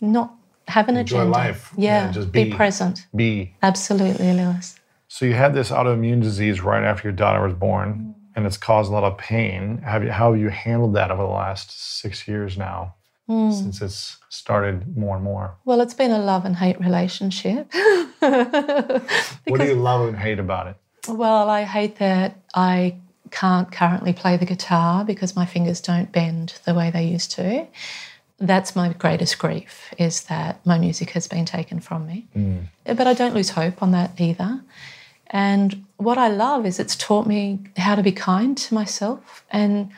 not 0.00 0.32
have 0.68 0.88
an 0.88 0.96
Enjoy 0.96 1.20
agenda, 1.22 1.30
life. 1.32 1.72
yeah, 1.76 2.06
Yeah, 2.06 2.12
just 2.12 2.30
be. 2.32 2.44
be. 2.44 2.52
present, 2.54 3.06
Be. 3.16 3.54
absolutely, 3.62 4.32
Lewis. 4.34 4.78
So 5.08 5.24
you 5.26 5.34
had 5.34 5.52
this 5.54 5.70
autoimmune 5.70 6.22
disease 6.22 6.60
right 6.60 6.84
after 6.84 7.08
your 7.08 7.16
daughter 7.16 7.42
was 7.42 7.54
born, 7.54 8.14
mm. 8.14 8.14
And 8.38 8.46
it's 8.46 8.56
caused 8.56 8.88
a 8.88 8.94
lot 8.94 9.02
of 9.02 9.18
pain. 9.18 9.78
Have 9.78 10.04
you, 10.04 10.12
how 10.12 10.30
have 10.32 10.40
you 10.40 10.48
handled 10.48 10.94
that 10.94 11.10
over 11.10 11.22
the 11.22 11.28
last 11.28 11.72
six 12.00 12.28
years 12.28 12.56
now, 12.56 12.94
Hmm. 13.26 13.50
since 13.50 13.82
it's 13.82 14.18
started 14.28 14.96
more 14.96 15.16
and 15.16 15.24
more? 15.24 15.56
Well, 15.64 15.80
it's 15.80 15.92
been 15.92 16.12
a 16.12 16.20
love 16.20 16.44
and 16.44 16.54
hate 16.54 16.78
relationship. 16.78 17.66
what 18.20 19.58
do 19.60 19.64
you 19.66 19.74
love 19.74 20.06
and 20.08 20.16
hate 20.16 20.38
about 20.38 20.68
it? 20.68 20.76
Well, 21.08 21.48
I 21.50 21.64
hate 21.64 21.96
that 21.96 22.36
I 22.54 22.94
can't 23.32 23.72
currently 23.72 24.12
play 24.12 24.36
the 24.36 24.46
guitar 24.46 25.04
because 25.04 25.34
my 25.34 25.44
fingers 25.44 25.80
don't 25.80 26.12
bend 26.12 26.54
the 26.64 26.74
way 26.74 26.90
they 26.92 27.04
used 27.06 27.32
to. 27.32 27.66
That's 28.38 28.76
my 28.76 28.92
greatest 28.92 29.36
grief 29.40 29.92
is 29.98 30.22
that 30.24 30.64
my 30.64 30.78
music 30.78 31.10
has 31.10 31.26
been 31.26 31.44
taken 31.44 31.80
from 31.80 32.06
me. 32.06 32.28
But 32.86 33.08
I 33.08 33.14
don't 33.14 33.34
lose 33.34 33.50
hope 33.50 33.82
on 33.82 33.90
that 33.90 34.20
either. 34.20 34.60
And 35.30 35.84
what 35.96 36.18
I 36.18 36.28
love 36.28 36.64
is 36.64 36.78
it's 36.78 36.96
taught 36.96 37.26
me 37.26 37.58
how 37.76 37.94
to 37.94 38.02
be 38.02 38.12
kind 38.12 38.56
to 38.56 38.74
myself 38.74 39.44
and 39.50 39.90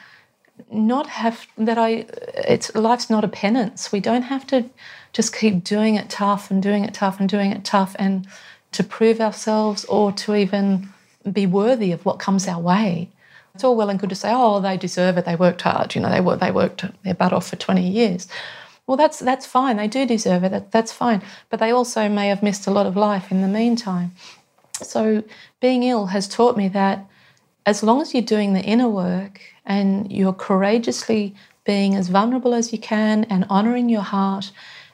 not 0.70 1.06
have 1.06 1.46
that 1.56 1.78
I 1.78 2.06
it's 2.34 2.74
life's 2.74 3.10
not 3.10 3.24
a 3.24 3.28
penance. 3.28 3.92
We 3.92 4.00
don't 4.00 4.22
have 4.22 4.46
to 4.48 4.68
just 5.12 5.34
keep 5.34 5.64
doing 5.64 5.94
it 5.94 6.10
tough 6.10 6.50
and 6.50 6.62
doing 6.62 6.84
it 6.84 6.94
tough 6.94 7.20
and 7.20 7.28
doing 7.28 7.52
it 7.52 7.64
tough 7.64 7.96
and 7.98 8.26
to 8.72 8.84
prove 8.84 9.20
ourselves 9.20 9.84
or 9.86 10.12
to 10.12 10.34
even 10.34 10.88
be 11.30 11.46
worthy 11.46 11.92
of 11.92 12.04
what 12.04 12.18
comes 12.18 12.46
our 12.46 12.60
way. 12.60 13.08
It's 13.54 13.64
all 13.64 13.76
well 13.76 13.90
and 13.90 13.98
good 13.98 14.10
to 14.10 14.14
say, 14.14 14.30
oh, 14.32 14.60
they 14.60 14.76
deserve 14.76 15.18
it. 15.18 15.24
They 15.24 15.34
worked 15.36 15.62
hard. 15.62 15.94
You 15.94 16.00
know, 16.00 16.10
they 16.10 16.46
they 16.46 16.52
worked 16.52 16.84
their 17.02 17.14
butt 17.14 17.32
off 17.32 17.48
for 17.48 17.56
20 17.56 17.88
years. 17.88 18.28
Well, 18.86 18.96
that's 18.96 19.18
that's 19.18 19.46
fine. 19.46 19.76
They 19.76 19.88
do 19.88 20.06
deserve 20.06 20.44
it. 20.44 20.50
That, 20.50 20.72
that's 20.72 20.92
fine. 20.92 21.22
But 21.48 21.60
they 21.60 21.70
also 21.70 22.08
may 22.08 22.28
have 22.28 22.42
missed 22.42 22.66
a 22.66 22.70
lot 22.70 22.86
of 22.86 22.96
life 22.96 23.30
in 23.30 23.40
the 23.40 23.48
meantime. 23.48 24.12
So 24.84 25.22
being 25.60 25.82
ill 25.82 26.06
has 26.06 26.28
taught 26.28 26.56
me 26.56 26.68
that 26.68 27.06
as 27.66 27.82
long 27.82 28.00
as 28.00 28.14
you're 28.14 28.22
doing 28.22 28.52
the 28.52 28.62
inner 28.62 28.88
work 28.88 29.40
and 29.64 30.10
you're 30.10 30.32
courageously 30.32 31.34
being 31.64 31.94
as 31.94 32.08
vulnerable 32.08 32.54
as 32.54 32.72
you 32.72 32.78
can 32.78 33.24
and 33.24 33.44
honoring 33.48 33.88
your 33.88 34.02
heart 34.02 34.50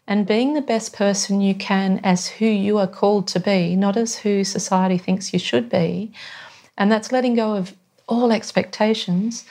and 0.06 0.26
being 0.26 0.54
the 0.54 0.60
best 0.60 0.92
person 0.92 1.40
you 1.40 1.54
can 1.54 2.00
as 2.04 2.28
who 2.28 2.46
you 2.46 2.78
are 2.78 2.86
called 2.86 3.26
to 3.28 3.40
be, 3.40 3.74
not 3.76 3.96
as 3.96 4.16
who 4.16 4.44
society 4.44 4.98
thinks 4.98 5.32
you 5.32 5.38
should 5.38 5.68
be, 5.68 6.12
and 6.78 6.92
that's 6.92 7.10
letting 7.10 7.34
go 7.34 7.54
of 7.54 7.74
all 8.08 8.32
expectations, 8.32 9.44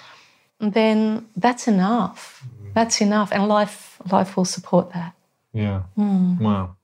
then 0.59 1.27
that's 1.35 1.67
enough. 1.67 2.43
That's 2.73 3.01
enough. 3.01 3.31
And 3.31 3.47
life 3.47 3.99
life 4.11 4.37
will 4.37 4.45
support 4.45 4.91
that. 4.93 5.13
Yeah. 5.53 5.83
Hmm. 5.95 6.37
Wow. 6.37 6.75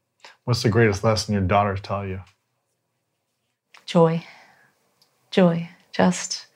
What's 0.46 0.64
the 0.64 0.70
greatest 0.70 1.04
lesson 1.04 1.34
your 1.34 1.44
daughters 1.44 1.82
tell 1.82 2.06
you? 2.06 2.22
Joy. 3.92 4.26
Joy. 5.32 5.70
Just, 5.92 6.48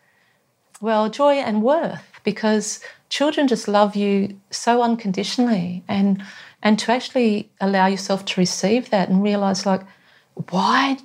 well, 0.80 1.10
joy 1.10 1.34
and 1.34 1.62
worth 1.62 2.21
because 2.24 2.80
children 3.10 3.48
just 3.48 3.67
love 3.67 3.95
you 3.95 4.39
so 4.52 4.82
unconditionally. 4.82 5.84
And, 5.89 6.24
and 6.63 6.80
to 6.80 6.93
actually 6.93 7.50
allow 7.60 7.88
yourself 7.88 8.24
to 8.26 8.39
receive 8.39 8.89
that 8.89 9.10
and 9.10 9.21
realize, 9.21 9.65
like, 9.65 9.82
why? 10.50 10.98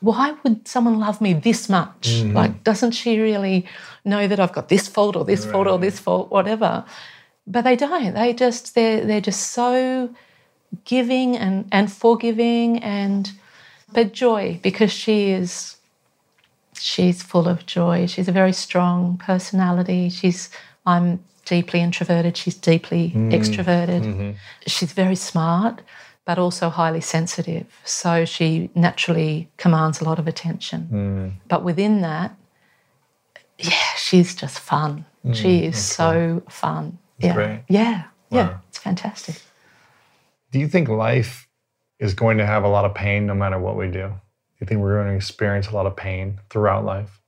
Why 0.00 0.34
would 0.42 0.66
someone 0.66 0.98
love 0.98 1.20
me 1.20 1.32
this 1.34 1.68
much? 1.68 2.08
Mm-hmm. 2.08 2.36
Like, 2.36 2.64
doesn't 2.64 2.90
she 2.90 3.20
really 3.20 3.66
know 4.04 4.26
that 4.26 4.40
I've 4.40 4.52
got 4.52 4.68
this 4.68 4.88
fault 4.88 5.16
or 5.16 5.24
this 5.24 5.46
fault 5.46 5.66
or 5.66 5.78
this 5.78 5.98
fault, 5.98 6.30
whatever? 6.30 6.84
But 7.46 7.62
they 7.62 7.76
don't. 7.76 8.14
They 8.14 8.34
just 8.34 8.74
they're 8.74 9.04
they're 9.06 9.22
just 9.22 9.52
so 9.52 10.10
giving 10.84 11.36
and 11.38 11.66
and 11.72 11.90
forgiving 11.90 12.82
and 12.82 13.32
but 13.94 14.12
joy 14.12 14.60
because 14.62 14.92
she 14.92 15.30
is 15.30 15.76
she's 16.74 17.22
full 17.22 17.48
of 17.48 17.64
joy. 17.66 18.06
She's 18.06 18.28
a 18.28 18.32
very 18.32 18.52
strong 18.52 19.16
personality. 19.16 20.10
She's 20.10 20.50
i'm 20.84 21.24
deeply 21.46 21.80
introverted. 21.80 22.36
She's 22.36 22.56
deeply 22.56 23.12
mm. 23.14 23.32
extroverted. 23.32 24.02
Mm-hmm. 24.02 24.30
She's 24.66 24.92
very 24.92 25.16
smart 25.16 25.80
but 26.26 26.38
also 26.38 26.70
highly 26.70 27.02
sensitive. 27.02 27.66
So 27.84 28.24
she 28.24 28.70
naturally 28.74 29.50
commands 29.58 30.00
a 30.00 30.04
lot 30.04 30.18
of 30.18 30.26
attention. 30.26 30.88
Mm. 30.90 31.32
But 31.48 31.62
within 31.62 32.00
that 32.02 32.36
yeah 33.58 33.94
she's 33.96 34.34
just 34.34 34.58
fun. 34.58 35.04
Mm, 35.24 35.34
she 35.34 35.64
is 35.64 35.82
so 35.82 36.42
fun. 36.48 36.98
Yeah. 37.18 37.34
great. 37.34 37.62
yeah. 37.68 38.04
Yeah. 38.30 38.58
It's 38.68 38.78
fantastic. 38.78 39.40
Do 40.50 40.58
you 40.58 40.68
think 40.68 40.88
life 40.88 41.43
is 41.98 42.14
going 42.14 42.38
to 42.38 42.46
have 42.46 42.64
a 42.64 42.68
lot 42.68 42.84
of 42.84 42.94
pain 42.94 43.26
no 43.26 43.34
matter 43.34 43.58
what 43.58 43.76
we 43.76 43.86
do? 43.86 44.08
Do 44.08 44.60
you 44.60 44.66
think 44.66 44.80
we're 44.80 44.96
going 44.96 45.08
to 45.08 45.16
experience 45.16 45.68
a 45.68 45.74
lot 45.74 45.86
of 45.86 45.96
pain 45.96 46.40
throughout 46.50 46.84
life? 46.84 47.20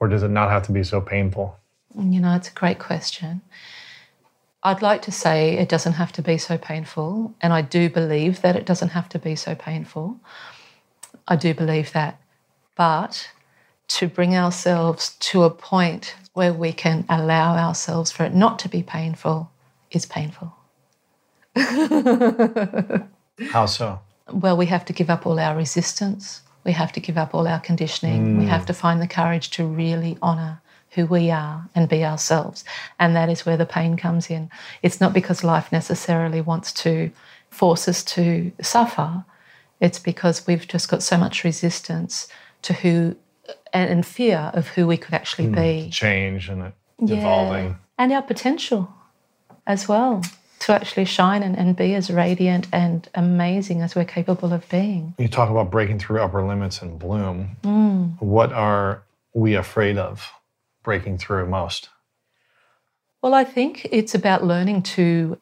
Or 0.00 0.08
does 0.08 0.22
it 0.22 0.30
not 0.30 0.50
have 0.50 0.64
to 0.64 0.72
be 0.72 0.84
so 0.84 1.00
painful? 1.00 1.56
You 1.96 2.20
know, 2.20 2.34
it's 2.34 2.48
a 2.48 2.52
great 2.52 2.78
question. 2.78 3.42
I'd 4.62 4.82
like 4.82 5.02
to 5.02 5.12
say 5.12 5.58
it 5.58 5.68
doesn't 5.68 5.92
have 5.92 6.12
to 6.12 6.22
be 6.22 6.38
so 6.38 6.56
painful, 6.56 7.34
and 7.42 7.52
I 7.52 7.60
do 7.60 7.90
believe 7.90 8.40
that 8.40 8.56
it 8.56 8.64
doesn't 8.64 8.88
have 8.90 9.10
to 9.10 9.18
be 9.18 9.36
so 9.36 9.54
painful. 9.54 10.18
I 11.28 11.36
do 11.36 11.52
believe 11.52 11.92
that. 11.92 12.18
But 12.74 13.30
to 13.88 14.08
bring 14.08 14.34
ourselves 14.34 15.16
to 15.20 15.42
a 15.42 15.50
point 15.50 16.16
where 16.32 16.52
we 16.52 16.72
can 16.72 17.04
allow 17.10 17.56
ourselves 17.56 18.10
for 18.10 18.24
it 18.24 18.34
not 18.34 18.58
to 18.60 18.68
be 18.68 18.82
painful 18.82 19.50
is 19.90 20.06
painful. 20.06 20.53
How 23.50 23.66
so? 23.66 24.00
Well, 24.32 24.56
we 24.56 24.66
have 24.66 24.84
to 24.86 24.92
give 24.92 25.10
up 25.10 25.26
all 25.26 25.38
our 25.38 25.56
resistance. 25.56 26.42
We 26.64 26.72
have 26.72 26.92
to 26.92 27.00
give 27.00 27.18
up 27.18 27.34
all 27.34 27.46
our 27.46 27.60
conditioning. 27.60 28.38
We 28.38 28.44
hmm. 28.44 28.50
have 28.50 28.66
to 28.66 28.72
find 28.72 29.00
the 29.00 29.06
courage 29.06 29.50
to 29.50 29.66
really 29.66 30.16
honour 30.22 30.60
who 30.90 31.06
we 31.06 31.30
are 31.30 31.68
and 31.74 31.88
be 31.88 32.04
ourselves. 32.04 32.64
And 32.98 33.14
that 33.16 33.28
is 33.28 33.44
where 33.44 33.56
the 33.56 33.66
pain 33.66 33.96
comes 33.96 34.30
in. 34.30 34.50
It's 34.82 35.00
not 35.00 35.12
because 35.12 35.44
life 35.44 35.72
necessarily 35.72 36.40
wants 36.40 36.72
to 36.84 37.10
force 37.50 37.86
us 37.88 38.02
to 38.02 38.52
suffer, 38.60 39.24
it's 39.80 39.98
because 39.98 40.46
we've 40.46 40.66
just 40.66 40.88
got 40.88 41.02
so 41.02 41.16
much 41.16 41.44
resistance 41.44 42.28
to 42.62 42.72
who 42.72 43.16
and 43.72 44.06
fear 44.06 44.50
of 44.54 44.68
who 44.68 44.86
we 44.86 44.96
could 44.96 45.14
actually 45.14 45.48
hmm. 45.48 45.54
be. 45.54 45.90
Change 45.90 46.48
and 46.48 46.62
it 46.62 46.74
evolving. 46.98 47.76
And 47.98 48.12
our 48.12 48.22
potential 48.22 48.92
as 49.66 49.88
well 49.88 50.22
to 50.64 50.72
actually 50.72 51.04
shine 51.04 51.42
and, 51.42 51.56
and 51.58 51.76
be 51.76 51.94
as 51.94 52.10
radiant 52.10 52.66
and 52.72 53.08
amazing 53.14 53.82
as 53.82 53.94
we're 53.94 54.04
capable 54.04 54.52
of 54.52 54.66
being. 54.70 55.14
You 55.18 55.28
talk 55.28 55.50
about 55.50 55.70
breaking 55.70 55.98
through 55.98 56.20
upper 56.22 56.42
limits 56.42 56.80
and 56.80 56.98
bloom. 56.98 57.56
Mm. 57.62 58.20
What 58.20 58.52
are 58.52 59.02
we 59.34 59.54
afraid 59.54 59.98
of 59.98 60.26
breaking 60.82 61.18
through 61.18 61.46
most? 61.48 61.90
Well, 63.20 63.34
I 63.34 63.44
think 63.44 63.86
it's 63.90 64.14
about 64.14 64.44
learning 64.44 64.82
to 64.96 65.38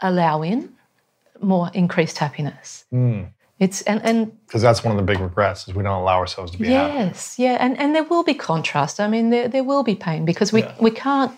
allow 0.00 0.42
in 0.42 0.72
more 1.40 1.70
increased 1.74 2.18
happiness. 2.18 2.84
Mm. 2.92 3.28
It's 3.58 3.80
and 3.82 4.02
and 4.04 4.46
Because 4.46 4.60
that's 4.62 4.84
one 4.84 4.92
of 4.92 4.98
the 4.98 5.02
big 5.12 5.18
regrets 5.20 5.66
is 5.66 5.74
we 5.74 5.82
don't 5.82 6.00
allow 6.00 6.18
ourselves 6.18 6.50
to 6.52 6.58
be 6.58 6.68
happy. 6.68 6.94
yes, 6.94 7.38
yeah, 7.38 7.56
and 7.58 7.78
and 7.78 7.94
there 7.94 8.04
will 8.04 8.22
be 8.22 8.34
contrast. 8.34 9.00
I 9.00 9.08
mean, 9.08 9.30
there 9.30 9.48
there 9.48 9.64
will 9.64 9.82
be 9.82 9.94
pain 9.94 10.24
because 10.26 10.52
we 10.52 10.62
Yeah. 10.62 10.74
we 10.78 10.90
can't 10.90 11.32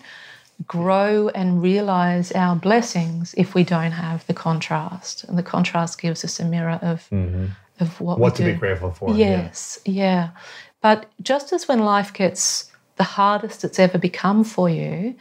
grow 0.67 1.29
and 1.29 1.61
realize 1.61 2.31
our 2.33 2.55
blessings 2.55 3.33
if 3.37 3.55
we 3.55 3.63
don't 3.63 3.91
have 3.93 4.25
the 4.27 4.33
contrast, 4.33 5.23
and 5.25 5.37
the 5.37 5.43
contrast 5.43 5.99
gives 6.01 6.23
us 6.25 6.39
a 6.39 6.45
mirror 6.45 6.79
of 6.81 7.07
of 7.79 8.01
what 8.01 8.17
Mm-hmm. 8.17 8.21
What 8.21 8.33
we 8.33 8.37
to 8.37 8.43
do. 8.43 8.51
be 8.53 8.57
grateful 8.59 8.91
for. 8.91 9.09
yeah. 9.11 9.43
Yes, 9.43 9.79
yeah. 9.85 10.29
But 10.81 11.09
just 11.21 11.53
as 11.53 11.67
when 11.67 11.79
life 11.79 12.13
gets 12.13 12.71
the 12.97 13.03
hardest 13.03 13.63
it's 13.63 13.79
ever 13.79 13.97
become 13.97 14.43
for 14.43 14.69
you, 14.69 15.15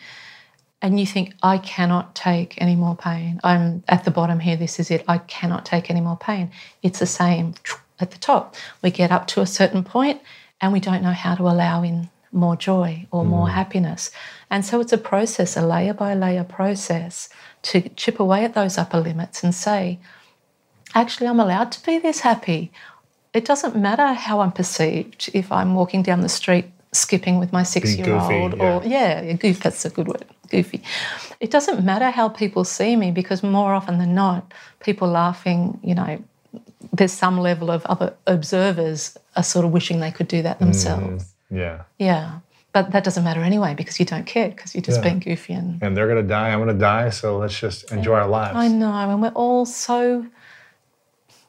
and 0.82 1.00
you 1.00 1.06
think, 1.06 1.34
I 1.42 1.58
cannot 1.58 2.14
take 2.14 2.60
any 2.60 2.76
more 2.76 2.96
pain, 2.96 3.40
I'm 3.42 3.82
at 3.88 4.04
the 4.04 4.10
bottom 4.12 4.38
here, 4.40 4.56
this 4.56 4.78
is 4.78 4.90
it, 4.90 5.04
I 5.08 5.18
cannot 5.18 5.64
take 5.64 5.90
any 5.90 6.00
more 6.00 6.16
pain. 6.16 6.50
It's 6.82 7.00
the 7.00 7.06
same 7.06 7.54
at 8.00 8.12
the 8.12 8.18
top. 8.18 8.54
We 8.82 8.90
get 8.92 9.10
up 9.10 9.26
to 9.28 9.40
a 9.40 9.46
certain 9.46 9.82
point 9.82 10.20
and 10.60 10.72
we 10.72 10.78
don't 10.80 11.02
know 11.02 11.12
how 11.12 11.34
to 11.34 11.42
allow 11.44 11.82
in 11.82 12.08
more 12.32 12.56
joy 12.56 13.06
or 13.10 13.24
more 13.24 13.48
mm. 13.48 13.52
happiness. 13.52 14.10
And 14.50 14.64
so 14.64 14.80
it's 14.80 14.92
a 14.92 14.98
process, 14.98 15.56
a 15.56 15.66
layer 15.66 15.94
by 15.94 16.14
layer 16.14 16.44
process 16.44 17.28
to 17.62 17.88
chip 17.90 18.20
away 18.20 18.44
at 18.44 18.54
those 18.54 18.78
upper 18.78 19.00
limits 19.00 19.42
and 19.42 19.54
say, 19.54 19.98
actually, 20.94 21.26
I'm 21.26 21.40
allowed 21.40 21.72
to 21.72 21.84
be 21.84 21.98
this 21.98 22.20
happy. 22.20 22.72
It 23.32 23.44
doesn't 23.44 23.76
matter 23.76 24.12
how 24.12 24.40
I'm 24.40 24.52
perceived 24.52 25.30
if 25.34 25.52
I'm 25.52 25.74
walking 25.74 26.02
down 26.02 26.20
the 26.20 26.28
street 26.28 26.66
skipping 26.92 27.38
with 27.38 27.52
my 27.52 27.62
six 27.62 27.94
year 27.96 28.14
old 28.14 28.52
goofy, 28.52 28.62
or, 28.62 28.82
yeah, 28.84 29.20
yeah, 29.20 29.32
goof, 29.34 29.60
that's 29.60 29.84
a 29.84 29.90
good 29.90 30.08
word, 30.08 30.24
goofy. 30.50 30.82
It 31.40 31.50
doesn't 31.50 31.84
matter 31.84 32.10
how 32.10 32.28
people 32.28 32.64
see 32.64 32.96
me 32.96 33.10
because 33.10 33.42
more 33.42 33.74
often 33.74 33.98
than 33.98 34.14
not, 34.14 34.52
people 34.80 35.08
laughing, 35.08 35.78
you 35.82 35.94
know, 35.94 36.22
there's 36.92 37.12
some 37.12 37.38
level 37.38 37.70
of 37.70 37.84
other 37.86 38.14
observers 38.26 39.18
are 39.36 39.42
sort 39.42 39.64
of 39.64 39.72
wishing 39.72 40.00
they 40.00 40.10
could 40.10 40.28
do 40.28 40.42
that 40.42 40.56
mm. 40.56 40.60
themselves. 40.60 41.34
Yeah. 41.50 41.82
Yeah. 41.98 42.40
But 42.72 42.92
that 42.92 43.02
doesn't 43.02 43.24
matter 43.24 43.40
anyway 43.40 43.74
because 43.74 43.98
you 43.98 44.04
don't 44.06 44.26
care 44.26 44.50
because 44.50 44.74
you're 44.74 44.82
just 44.82 44.98
Yeah. 44.98 45.04
being 45.04 45.20
goofy 45.20 45.54
and 45.54 45.82
And 45.82 45.96
they're 45.96 46.06
going 46.06 46.22
to 46.22 46.28
die. 46.28 46.50
I'm 46.50 46.58
going 46.58 46.68
to 46.68 46.78
die. 46.78 47.08
So 47.10 47.38
let's 47.38 47.58
just 47.58 47.90
enjoy 47.90 48.14
our 48.14 48.28
lives. 48.28 48.56
I 48.56 48.68
know, 48.68 48.92
and 48.92 49.22
we're 49.22 49.28
all 49.28 49.64
so 49.66 50.26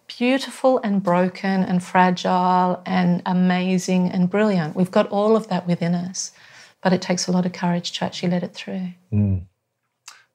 beautiful 0.08 0.80
and 0.84 1.04
broken 1.04 1.64
and 1.64 1.84
fragile 1.84 2.82
and 2.86 3.22
amazing 3.26 4.10
and 4.10 4.30
brilliant. 4.30 4.76
We've 4.76 4.92
got 4.92 5.08
all 5.10 5.36
of 5.36 5.48
that 5.50 5.68
within 5.68 5.94
us, 5.94 6.32
but 6.82 6.94
it 6.94 7.02
takes 7.02 7.28
a 7.28 7.32
lot 7.32 7.46
of 7.46 7.54
courage 7.54 7.92
to 8.00 8.06
actually 8.06 8.30
let 8.32 8.44
it 8.44 8.54
through. 8.54 8.90
Hmm. 9.12 9.38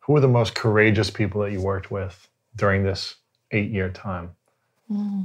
Who 0.01 0.13
were 0.13 0.21
the 0.21 0.29
most 0.29 0.55
courageous 0.55 1.11
people 1.11 1.41
that 1.43 1.51
you 1.53 1.61
worked 1.61 1.91
with 1.91 2.29
during 2.55 2.85
this 2.85 3.17
eight 3.51 3.71
year 3.71 3.89
time? 3.89 4.31
Hmm. 4.89 5.23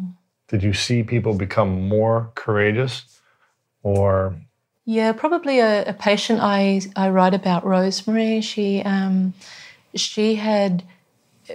Did 0.47 0.63
you 0.63 0.73
see 0.73 1.03
people 1.03 1.35
become 1.35 1.87
more 1.87 2.31
courageous 2.33 3.18
or 3.83 4.35
Yeah, 4.85 5.11
probably 5.11 5.59
a, 5.59 5.85
a 5.85 5.93
patient 5.93 6.39
I, 6.41 6.81
I 6.95 7.09
write 7.09 7.33
about, 7.33 7.65
Rosemary. 7.65 8.41
She 8.41 8.81
um, 8.81 9.33
she 9.95 10.35
had 10.35 10.83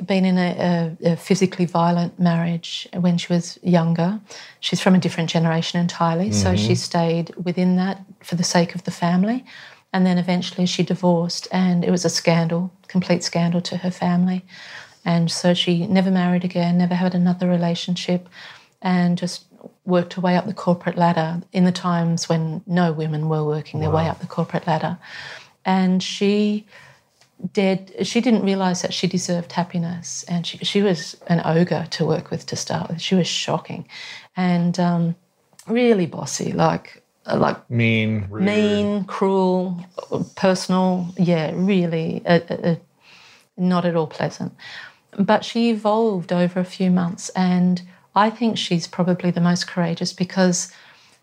been 0.04 0.24
in 0.24 0.38
a, 0.38 0.96
a, 1.04 1.12
a 1.12 1.16
physically 1.16 1.66
violent 1.66 2.18
marriage 2.18 2.88
when 2.94 3.16
she 3.16 3.32
was 3.32 3.58
younger. 3.62 4.20
She's 4.60 4.80
from 4.80 4.94
a 4.94 4.98
different 4.98 5.30
generation 5.30 5.80
entirely, 5.80 6.32
so 6.32 6.56
she 6.56 6.74
stayed 6.74 7.34
within 7.36 7.76
that 7.76 8.04
for 8.20 8.34
the 8.34 8.44
sake 8.44 8.74
of 8.74 8.84
the 8.84 8.90
family. 8.90 9.44
And 9.92 10.04
then 10.04 10.18
eventually 10.18 10.66
she 10.66 10.82
divorced, 10.82 11.46
and 11.52 11.84
it 11.84 11.90
was 11.90 12.04
a 12.04 12.10
scandal, 12.10 12.72
complete 12.88 13.22
scandal 13.22 13.60
to 13.62 13.76
her 13.76 13.90
family. 13.90 14.44
And 15.04 15.30
so 15.30 15.54
she 15.54 15.86
never 15.86 16.10
married 16.10 16.44
again, 16.44 16.78
never 16.78 16.94
had 16.94 17.14
another 17.14 17.48
relationship, 17.48 18.28
and 18.82 19.16
just 19.16 19.44
worked 19.84 20.14
her 20.14 20.20
way 20.20 20.36
up 20.36 20.46
the 20.46 20.54
corporate 20.54 20.96
ladder 20.96 21.42
in 21.52 21.64
the 21.64 21.72
times 21.72 22.28
when 22.28 22.62
no 22.66 22.92
women 22.92 23.28
were 23.28 23.44
working 23.44 23.80
their 23.80 23.90
way 23.90 24.08
up 24.08 24.20
the 24.20 24.26
corporate 24.26 24.66
ladder. 24.66 24.98
And 25.64 26.02
she 26.02 26.66
did 27.52 27.94
she 28.02 28.20
didn't 28.20 28.42
realize 28.42 28.82
that 28.82 28.94
she 28.94 29.06
deserved 29.06 29.52
happiness 29.52 30.24
and 30.28 30.46
she, 30.46 30.58
she 30.58 30.82
was 30.82 31.16
an 31.26 31.42
ogre 31.44 31.86
to 31.90 32.06
work 32.06 32.30
with 32.30 32.46
to 32.46 32.56
start 32.56 32.88
with 32.88 33.00
she 33.00 33.14
was 33.14 33.26
shocking 33.26 33.86
and 34.36 34.78
um, 34.78 35.14
really 35.66 36.06
bossy 36.06 36.52
like 36.52 37.02
like 37.26 37.68
mean? 37.70 38.26
rude? 38.30 38.44
mean 38.44 39.04
cruel 39.04 39.84
personal 40.36 41.08
yeah 41.16 41.50
really 41.54 42.22
uh, 42.24 42.40
uh, 42.48 42.54
uh, 42.54 42.76
not 43.56 43.84
at 43.84 43.96
all 43.96 44.06
pleasant 44.06 44.54
but 45.18 45.44
she 45.44 45.70
evolved 45.70 46.32
over 46.32 46.60
a 46.60 46.64
few 46.64 46.90
months 46.90 47.30
and 47.30 47.82
i 48.14 48.30
think 48.30 48.58
she's 48.58 48.86
probably 48.86 49.30
the 49.30 49.40
most 49.40 49.66
courageous 49.66 50.12
because 50.12 50.72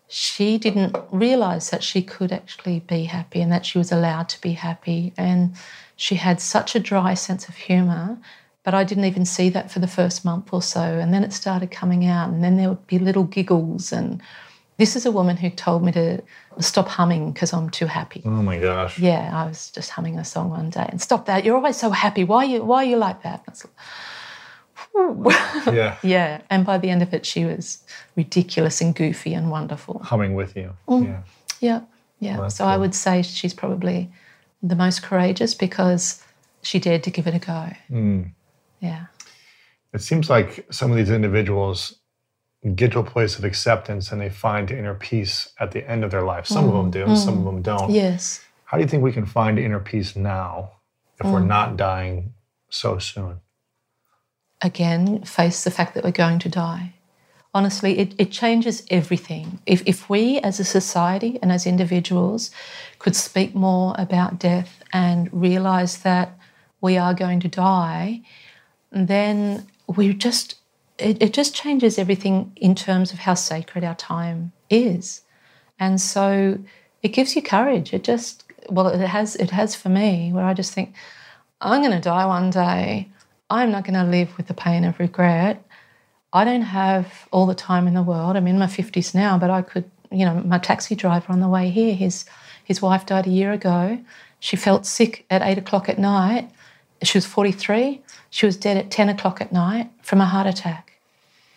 she 0.08 0.58
didn't 0.58 0.94
realize 1.10 1.70
that 1.70 1.82
she 1.82 2.02
could 2.02 2.32
actually 2.32 2.80
be 2.80 3.04
happy 3.04 3.40
and 3.40 3.50
that 3.50 3.64
she 3.64 3.78
was 3.78 3.90
allowed 3.90 4.28
to 4.28 4.40
be 4.40 4.52
happy 4.52 5.12
and 5.16 5.54
she 5.96 6.16
had 6.16 6.40
such 6.40 6.74
a 6.74 6.80
dry 6.80 7.14
sense 7.14 7.48
of 7.48 7.54
humor 7.54 8.18
but 8.64 8.74
I 8.74 8.84
didn't 8.84 9.06
even 9.06 9.24
see 9.24 9.48
that 9.50 9.70
for 9.70 9.80
the 9.80 9.88
first 9.88 10.24
month 10.24 10.52
or 10.52 10.62
so. 10.62 10.80
And 10.80 11.12
then 11.12 11.24
it 11.24 11.32
started 11.32 11.70
coming 11.70 12.06
out, 12.06 12.30
and 12.30 12.44
then 12.44 12.56
there 12.56 12.68
would 12.68 12.86
be 12.86 12.98
little 12.98 13.24
giggles. 13.24 13.92
And 13.92 14.22
this 14.76 14.94
is 14.94 15.04
a 15.04 15.10
woman 15.10 15.36
who 15.36 15.50
told 15.50 15.82
me 15.82 15.92
to 15.92 16.22
stop 16.60 16.88
humming 16.88 17.32
because 17.32 17.52
I'm 17.52 17.70
too 17.70 17.86
happy. 17.86 18.22
Oh 18.24 18.42
my 18.42 18.58
gosh. 18.58 18.98
Yeah, 18.98 19.30
I 19.34 19.46
was 19.46 19.70
just 19.70 19.90
humming 19.90 20.18
a 20.18 20.24
song 20.24 20.50
one 20.50 20.70
day 20.70 20.86
and 20.88 21.00
stop 21.00 21.26
that. 21.26 21.44
You're 21.44 21.56
always 21.56 21.76
so 21.76 21.90
happy. 21.90 22.24
Why 22.24 22.44
are 22.44 22.48
you 22.48 22.64
why 22.64 22.84
are 22.84 22.86
you 22.86 22.96
like 22.96 23.22
that? 23.22 23.44
Yeah. 24.94 25.96
yeah. 26.02 26.40
And 26.50 26.64
by 26.64 26.78
the 26.78 26.90
end 26.90 27.02
of 27.02 27.14
it 27.14 27.24
she 27.26 27.44
was 27.44 27.82
ridiculous 28.16 28.80
and 28.80 28.94
goofy 28.94 29.34
and 29.34 29.50
wonderful. 29.50 30.00
Humming 30.02 30.34
with 30.34 30.56
you. 30.56 30.74
Mm. 30.88 31.04
Yeah. 31.04 31.22
Yeah. 31.60 31.80
Yeah. 32.20 32.40
that's 32.40 32.56
so 32.56 32.66
I 32.66 32.76
would 32.76 32.94
say 32.94 33.22
she's 33.22 33.54
probably 33.54 34.10
the 34.62 34.76
most 34.76 35.02
courageous 35.02 35.54
because 35.54 36.22
she 36.62 36.78
dared 36.78 37.02
to 37.04 37.10
give 37.10 37.26
it 37.26 37.34
a 37.34 37.38
go. 37.38 37.70
Mm. 37.90 38.30
Yeah. 38.80 39.06
It 39.92 40.00
seems 40.00 40.30
like 40.30 40.66
some 40.70 40.90
of 40.90 40.96
these 40.96 41.10
individuals 41.10 41.96
get 42.74 42.92
to 42.92 43.00
a 43.00 43.04
place 43.04 43.38
of 43.38 43.44
acceptance 43.44 44.12
and 44.12 44.20
they 44.20 44.30
find 44.30 44.70
inner 44.70 44.94
peace 44.94 45.52
at 45.58 45.72
the 45.72 45.88
end 45.90 46.04
of 46.04 46.12
their 46.12 46.22
life. 46.22 46.46
Some 46.46 46.68
of 46.68 46.74
them 46.74 46.90
do, 46.90 47.16
some 47.16 47.38
of 47.38 47.44
them 47.44 47.60
don't. 47.60 47.90
Yes. 47.90 48.40
How 48.64 48.76
do 48.78 48.84
you 48.84 48.88
think 48.88 49.02
we 49.02 49.12
can 49.12 49.26
find 49.26 49.58
inner 49.58 49.80
peace 49.80 50.14
now 50.14 50.72
if 51.18 51.26
we're 51.26 51.40
not 51.40 51.76
dying 51.76 52.34
so 52.70 52.98
soon? 52.98 53.40
Again 54.62 55.22
face 55.24 55.64
the 55.64 55.70
fact 55.70 55.94
that 55.94 56.04
we're 56.04 56.10
going 56.10 56.38
to 56.40 56.48
die. 56.48 56.94
Honestly, 57.54 57.98
it, 57.98 58.14
it 58.16 58.30
changes 58.30 58.82
everything. 58.90 59.58
If, 59.66 59.82
if 59.86 60.08
we 60.08 60.38
as 60.38 60.58
a 60.58 60.64
society 60.64 61.38
and 61.42 61.52
as 61.52 61.66
individuals 61.66 62.50
could 62.98 63.14
speak 63.14 63.54
more 63.54 63.94
about 63.98 64.38
death 64.38 64.82
and 64.92 65.28
realize 65.32 65.98
that 65.98 66.38
we 66.80 66.96
are 66.96 67.12
going 67.12 67.40
to 67.40 67.48
die, 67.48 68.22
then 68.90 69.66
we 69.86 70.14
just, 70.14 70.56
it, 70.98 71.20
it 71.22 71.34
just 71.34 71.54
changes 71.54 71.98
everything 71.98 72.52
in 72.56 72.74
terms 72.74 73.12
of 73.12 73.18
how 73.18 73.34
sacred 73.34 73.84
our 73.84 73.96
time 73.96 74.52
is. 74.70 75.20
And 75.78 76.00
so 76.00 76.58
it 77.02 77.08
gives 77.08 77.36
you 77.36 77.42
courage. 77.42 77.92
It 77.92 78.04
just, 78.04 78.44
well, 78.70 78.86
it 78.88 79.06
has, 79.06 79.36
it 79.36 79.50
has 79.50 79.74
for 79.74 79.90
me, 79.90 80.32
where 80.32 80.44
I 80.44 80.54
just 80.54 80.72
think, 80.72 80.94
I'm 81.60 81.82
going 81.82 81.92
to 81.92 82.00
die 82.00 82.24
one 82.24 82.50
day. 82.50 83.08
I'm 83.52 83.70
not 83.70 83.84
going 83.84 83.94
to 83.94 84.10
live 84.10 84.34
with 84.38 84.46
the 84.46 84.54
pain 84.54 84.84
of 84.84 84.98
regret. 84.98 85.62
I 86.32 86.44
don't 86.44 86.62
have 86.62 87.28
all 87.30 87.44
the 87.44 87.54
time 87.54 87.86
in 87.86 87.92
the 87.92 88.02
world. 88.02 88.34
I'm 88.34 88.46
in 88.46 88.58
my 88.58 88.66
50s 88.66 89.14
now, 89.14 89.36
but 89.36 89.50
I 89.50 89.60
could, 89.60 89.90
you 90.10 90.24
know, 90.24 90.42
my 90.42 90.58
taxi 90.58 90.94
driver 90.94 91.30
on 91.30 91.40
the 91.40 91.48
way 91.48 91.68
here, 91.68 91.94
his, 91.94 92.24
his 92.64 92.80
wife 92.80 93.04
died 93.04 93.26
a 93.26 93.30
year 93.30 93.52
ago. 93.52 93.98
She 94.40 94.56
felt 94.56 94.86
sick 94.86 95.26
at 95.28 95.42
eight 95.42 95.58
o'clock 95.58 95.90
at 95.90 95.98
night. 95.98 96.50
She 97.02 97.18
was 97.18 97.26
43. 97.26 98.00
She 98.30 98.46
was 98.46 98.56
dead 98.56 98.78
at 98.78 98.90
10 98.90 99.10
o'clock 99.10 99.42
at 99.42 99.52
night 99.52 99.90
from 100.00 100.22
a 100.22 100.24
heart 100.24 100.46
attack 100.46 100.92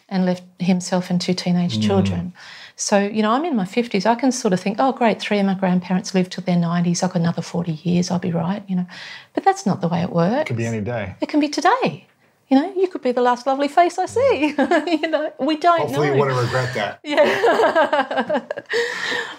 and 0.10 0.26
left 0.26 0.44
himself 0.60 1.10
and 1.10 1.22
two 1.22 1.34
teenage 1.34 1.78
mm. 1.78 1.84
children. 1.84 2.34
So, 2.78 3.00
you 3.00 3.22
know, 3.22 3.32
I'm 3.32 3.46
in 3.46 3.56
my 3.56 3.64
50s. 3.64 4.06
I 4.06 4.16
can 4.16 4.32
sort 4.32 4.54
of 4.54 4.60
think, 4.60 4.78
oh, 4.80 4.92
great, 4.92 5.22
three 5.22 5.40
of 5.40 5.46
my 5.46 5.54
grandparents 5.54 6.14
lived 6.14 6.34
till 6.34 6.44
their 6.44 6.58
90s. 6.58 7.04
I've 7.04 7.14
got 7.14 7.22
another 7.22 7.42
40 7.42 7.72
years, 7.72 8.12
I'll 8.12 8.20
be 8.20 8.32
right, 8.32 8.64
you 8.68 8.76
know. 8.76 8.86
But 9.34 9.46
that's 9.46 9.66
not 9.66 9.80
the 9.80 9.88
way 9.88 10.02
it 10.02 10.10
works. 10.10 10.42
It 10.42 10.48
could 10.48 10.58
be 10.58 10.66
any 10.66 10.82
day. 10.82 11.16
It 11.22 11.30
can 11.30 11.40
be 11.40 11.48
today. 11.48 12.08
You 12.50 12.58
know, 12.58 12.74
you 12.76 12.88
could 12.88 13.02
be 13.02 13.12
the 13.12 13.22
last 13.22 13.48
lovely 13.48 13.68
face 13.68 13.98
I 13.98 14.06
see. 14.06 14.54
you 15.02 15.08
know, 15.08 15.34
we 15.40 15.58
don't 15.58 15.80
Hopefully, 15.80 16.10
know. 16.10 16.14
you 16.14 16.20
wouldn't 16.20 16.42
regret 16.42 16.74
that. 16.76 17.00
Yeah. 17.04 18.46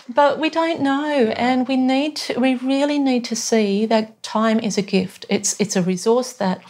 but 0.08 0.40
we 0.40 0.50
don't 0.50 0.80
know, 0.80 1.32
and 1.36 1.68
we 1.68 1.76
need 1.76 2.16
to. 2.16 2.40
We 2.40 2.56
really 2.56 2.98
need 2.98 3.24
to 3.26 3.36
see 3.36 3.86
that 3.86 4.20
time 4.24 4.58
is 4.58 4.76
a 4.76 4.82
gift. 4.82 5.24
It's 5.28 5.54
it's 5.60 5.76
a 5.76 5.82
resource 5.82 6.32
that 6.32 6.60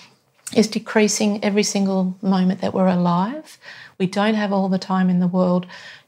is 0.55 0.69
decreasing 0.69 1.43
every 1.43 1.63
single 1.63 2.17
moment 2.21 2.61
that 2.61 2.75
we're 2.75 2.87
alive. 2.87 3.59
We 3.99 4.07
don't 4.07 4.35
have 4.35 4.53
all 4.53 4.69
the 4.69 4.79
time 4.79 5.09
in 5.09 5.21
the 5.21 5.27
world 5.27 5.67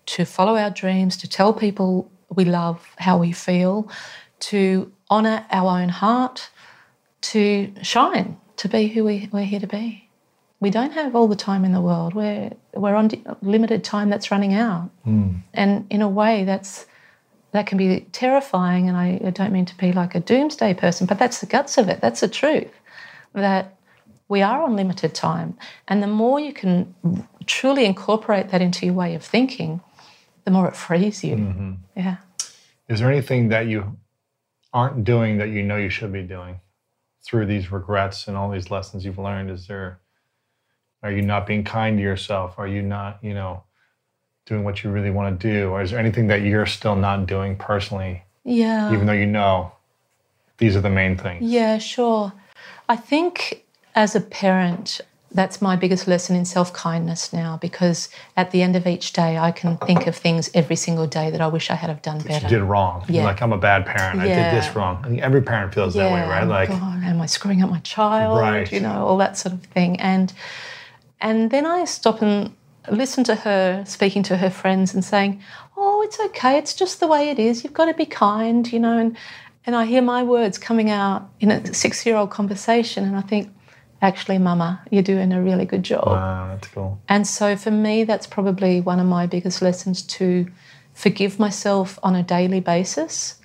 to 0.08 0.24
follow 0.24 0.56
our 0.56 0.70
dreams, 0.70 1.18
to 1.18 1.28
tell 1.28 1.52
people 1.52 2.10
we 2.34 2.44
love 2.44 2.94
how 2.98 3.18
we 3.18 3.30
feel, 3.30 3.90
to 4.40 4.90
honour 5.10 5.44
our 5.50 5.80
own 5.80 5.90
heart, 5.90 6.48
to 7.20 7.72
shine, 7.82 8.38
to 8.56 8.68
be 8.68 8.88
who 8.88 9.04
we, 9.04 9.28
we're 9.32 9.44
here 9.44 9.60
to 9.60 9.66
be. 9.66 10.08
We 10.60 10.70
don't 10.70 10.92
have 10.92 11.14
all 11.14 11.28
the 11.28 11.36
time 11.36 11.62
in 11.64 11.72
the 11.72 11.80
world. 11.80 12.14
We're, 12.14 12.52
we're 12.72 12.94
on 12.94 13.10
limited 13.42 13.84
time 13.84 14.08
that's 14.08 14.30
running 14.30 14.54
out. 14.54 14.90
Mm. 15.06 15.42
And 15.52 15.86
in 15.90 16.00
a 16.00 16.08
way, 16.08 16.44
that's 16.44 16.86
that 17.52 17.66
can 17.66 17.78
be 17.78 18.00
terrifying. 18.12 18.88
And 18.88 18.96
I, 18.96 19.20
I 19.24 19.30
don't 19.30 19.52
mean 19.52 19.66
to 19.66 19.76
be 19.76 19.92
like 19.92 20.14
a 20.14 20.20
doomsday 20.20 20.74
person, 20.74 21.06
but 21.06 21.18
that's 21.18 21.40
the 21.40 21.46
guts 21.46 21.78
of 21.78 21.88
it. 21.88 22.00
That's 22.00 22.20
the 22.20 22.28
truth. 22.28 22.72
That 23.34 23.76
we 24.28 24.42
are 24.42 24.62
on 24.62 24.74
limited 24.74 25.14
time. 25.14 25.56
And 25.86 26.02
the 26.02 26.08
more 26.08 26.40
you 26.40 26.52
can 26.52 26.94
truly 27.46 27.84
incorporate 27.84 28.48
that 28.50 28.60
into 28.60 28.86
your 28.86 28.94
way 28.94 29.14
of 29.14 29.24
thinking, 29.24 29.80
the 30.48 30.52
more 30.54 30.66
it 30.66 30.74
frees 30.74 31.22
you. 31.22 31.36
Mm-hmm. 31.36 31.72
Yeah. 31.94 32.16
Is 32.88 33.00
there 33.00 33.12
anything 33.12 33.48
that 33.50 33.66
you 33.66 33.98
aren't 34.72 35.04
doing 35.04 35.36
that 35.36 35.50
you 35.50 35.62
know 35.62 35.76
you 35.76 35.90
should 35.90 36.10
be 36.10 36.22
doing 36.22 36.60
through 37.22 37.44
these 37.44 37.70
regrets 37.70 38.26
and 38.26 38.34
all 38.34 38.50
these 38.50 38.70
lessons 38.70 39.04
you've 39.04 39.18
learned? 39.18 39.50
Is 39.50 39.66
there, 39.66 40.00
are 41.02 41.12
you 41.12 41.20
not 41.20 41.46
being 41.46 41.64
kind 41.64 41.98
to 41.98 42.02
yourself? 42.02 42.54
Are 42.58 42.66
you 42.66 42.80
not, 42.80 43.18
you 43.20 43.34
know, 43.34 43.64
doing 44.46 44.64
what 44.64 44.82
you 44.82 44.90
really 44.90 45.10
want 45.10 45.38
to 45.38 45.52
do? 45.52 45.68
Or 45.68 45.82
is 45.82 45.90
there 45.90 46.00
anything 46.00 46.28
that 46.28 46.40
you're 46.40 46.64
still 46.64 46.96
not 46.96 47.26
doing 47.26 47.54
personally, 47.54 48.22
Yeah. 48.44 48.90
even 48.94 49.04
though 49.04 49.12
you 49.12 49.26
know 49.26 49.72
these 50.56 50.76
are 50.76 50.80
the 50.80 50.88
main 50.88 51.18
things? 51.18 51.42
Yeah, 51.42 51.76
sure. 51.76 52.32
I 52.88 52.96
think 52.96 53.66
as 53.94 54.16
a 54.16 54.20
parent, 54.22 55.02
that's 55.32 55.60
my 55.60 55.76
biggest 55.76 56.08
lesson 56.08 56.34
in 56.36 56.44
self 56.44 56.72
kindness 56.72 57.32
now 57.32 57.58
because 57.60 58.08
at 58.36 58.50
the 58.50 58.62
end 58.62 58.76
of 58.76 58.86
each 58.86 59.12
day, 59.12 59.36
I 59.36 59.50
can 59.50 59.76
think 59.78 60.06
of 60.06 60.16
things 60.16 60.50
every 60.54 60.76
single 60.76 61.06
day 61.06 61.30
that 61.30 61.40
I 61.40 61.46
wish 61.48 61.70
I 61.70 61.74
had 61.74 61.90
have 61.90 62.02
done 62.02 62.20
better. 62.20 62.46
you 62.46 62.58
did 62.58 62.62
wrong. 62.62 63.04
Yeah. 63.08 63.24
Like, 63.24 63.42
I'm 63.42 63.52
a 63.52 63.58
bad 63.58 63.84
parent. 63.84 64.20
I 64.20 64.26
did 64.26 64.62
this 64.62 64.74
wrong. 64.74 65.00
I 65.04 65.08
think 65.08 65.20
every 65.20 65.42
parent 65.42 65.74
feels 65.74 65.94
that 65.94 66.10
way, 66.12 66.22
right? 66.22 66.44
Like, 66.44 66.70
God, 66.70 67.02
am 67.04 67.20
I 67.20 67.26
screwing 67.26 67.62
up 67.62 67.70
my 67.70 67.80
child? 67.80 68.38
Right. 68.38 68.70
You 68.72 68.80
know, 68.80 69.06
all 69.06 69.18
that 69.18 69.36
sort 69.36 69.54
of 69.54 69.62
thing. 69.64 70.00
And 70.00 70.32
and 71.20 71.50
then 71.50 71.66
I 71.66 71.84
stop 71.84 72.22
and 72.22 72.54
listen 72.90 73.24
to 73.24 73.34
her 73.34 73.84
speaking 73.86 74.22
to 74.24 74.36
her 74.38 74.50
friends 74.50 74.94
and 74.94 75.04
saying, 75.04 75.42
"Oh, 75.76 76.02
it's 76.02 76.18
okay. 76.20 76.56
It's 76.58 76.74
just 76.74 77.00
the 77.00 77.06
way 77.06 77.28
it 77.28 77.38
is. 77.38 77.64
You've 77.64 77.74
got 77.74 77.86
to 77.86 77.94
be 77.94 78.06
kind." 78.06 78.70
You 78.72 78.80
know, 78.80 78.96
and 78.98 79.16
and 79.66 79.76
I 79.76 79.84
hear 79.84 80.00
my 80.00 80.22
words 80.22 80.56
coming 80.58 80.90
out 80.90 81.28
in 81.40 81.50
a 81.50 81.74
six-year-old 81.74 82.30
conversation, 82.30 83.04
and 83.04 83.16
I 83.16 83.20
think, 83.20 83.52
actually, 84.02 84.38
Mama, 84.38 84.80
you're 84.90 85.02
doing 85.02 85.32
a 85.32 85.42
really 85.42 85.64
good 85.64 85.82
job. 85.82 86.06
wow, 86.06 86.48
that's 86.48 86.68
cool. 86.68 87.00
And 87.08 87.26
so 87.26 87.56
for 87.56 87.70
me, 87.70 88.04
that's 88.04 88.26
probably 88.26 88.80
one 88.80 89.00
of 89.00 89.06
my 89.06 89.26
biggest 89.26 89.60
lessons 89.62 90.02
to 90.02 90.46
forgive 90.94 91.38
myself 91.38 91.98
on 92.02 92.14
a 92.14 92.22
daily 92.22 92.60
basis 92.60 93.36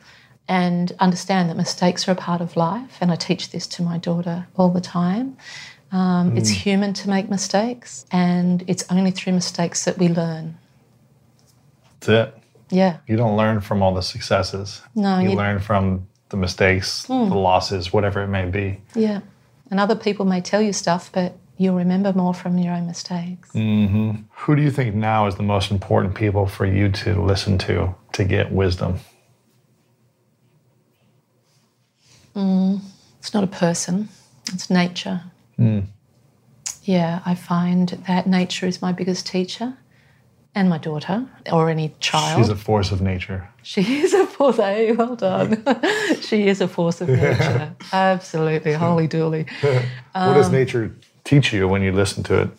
and 0.48 0.92
understand 1.00 1.50
that 1.50 1.56
mistakes 1.58 2.08
are 2.08 2.12
a 2.12 2.16
part 2.16 2.42
of 2.42 2.56
life. 2.58 2.98
And 3.02 3.12
I 3.12 3.16
teach 3.16 3.52
this 3.52 3.66
to 3.68 3.84
my 3.84 3.98
daughter 3.98 4.48
all 4.56 4.70
the 4.70 4.82
time. 4.82 5.38
Um, 5.92 6.36
It's 6.36 6.50
human 6.50 6.94
to 6.94 7.10
make 7.10 7.30
mistakes, 7.30 8.06
and 8.12 8.64
it's 8.68 8.84
only 8.90 9.12
through 9.12 9.34
mistakes 9.34 9.86
that 9.86 10.00
we 10.00 10.10
learn. 10.10 10.58
That's 12.00 12.10
it. 12.10 12.38
Yeah. 12.72 12.98
You 13.08 13.16
don't 13.16 13.38
learn 13.38 13.62
from 13.62 13.84
all 13.84 13.94
the 13.94 14.02
successes. 14.02 14.82
No, 14.96 15.20
you 15.20 15.30
you- 15.30 15.36
learn 15.36 15.60
from 15.60 16.08
the 16.30 16.38
mistakes, 16.38 17.04
the 17.04 17.14
losses, 17.14 17.94
whatever 17.94 18.24
it 18.24 18.28
may 18.28 18.46
be. 18.50 18.82
Yeah. 18.96 19.20
And 19.70 19.80
other 19.80 19.96
people 19.96 20.26
may 20.26 20.42
tell 20.42 20.62
you 20.62 20.74
stuff, 20.74 21.12
but 21.12 21.38
you'll 21.58 21.76
remember 21.76 22.14
more 22.14 22.34
from 22.34 22.58
your 22.58 22.74
own 22.74 22.88
mistakes. 22.88 23.52
Mm-hmm. 23.54 24.12
Who 24.30 24.56
do 24.56 24.62
you 24.62 24.72
think 24.72 24.96
now 24.96 25.28
is 25.28 25.36
the 25.36 25.44
most 25.44 25.72
important 25.72 26.16
people 26.16 26.46
for 26.46 26.66
you 26.66 26.90
to 26.90 27.22
listen 27.22 27.58
to 27.60 27.96
to 28.14 28.24
get 28.24 28.52
wisdom? 28.52 29.00
Mm, 32.36 32.82
it's 33.20 33.34
not 33.34 33.44
a 33.44 33.48
person, 33.48 34.10
it's 34.52 34.70
nature. 34.70 35.22
Mm. 35.60 35.86
Yeah, 36.84 37.22
I 37.26 37.36
find 37.36 37.90
that 38.08 38.28
nature 38.28 38.66
is 38.66 38.82
my 38.82 38.92
biggest 38.92 39.28
teacher 39.28 39.78
and 40.56 40.70
my 40.70 40.78
daughter 40.78 41.28
or 41.52 41.70
any 41.70 41.96
child. 42.00 42.40
She's 42.40 42.50
a 42.50 42.56
force 42.56 42.92
of 42.92 43.02
nature. 43.02 43.48
She 43.64 44.02
is 44.02 44.14
a 44.14 44.26
force. 44.28 44.58
Hey, 44.58 44.92
well 44.92 45.16
done. 45.16 45.64
she 46.22 46.48
is 46.48 46.62
a 46.62 46.68
force 46.68 47.02
of 47.02 47.10
nature. 47.10 47.76
Absolutely. 47.94 48.74
Holy 48.74 49.08
dooly. 49.08 49.50
what 49.62 49.86
Um, 50.16 50.34
does 50.36 50.52
nature 50.52 50.96
teach 51.24 51.54
you 51.54 51.68
when 51.68 51.82
you 51.82 51.92
listen 51.92 52.24
to 52.24 52.42
it? 52.44 52.50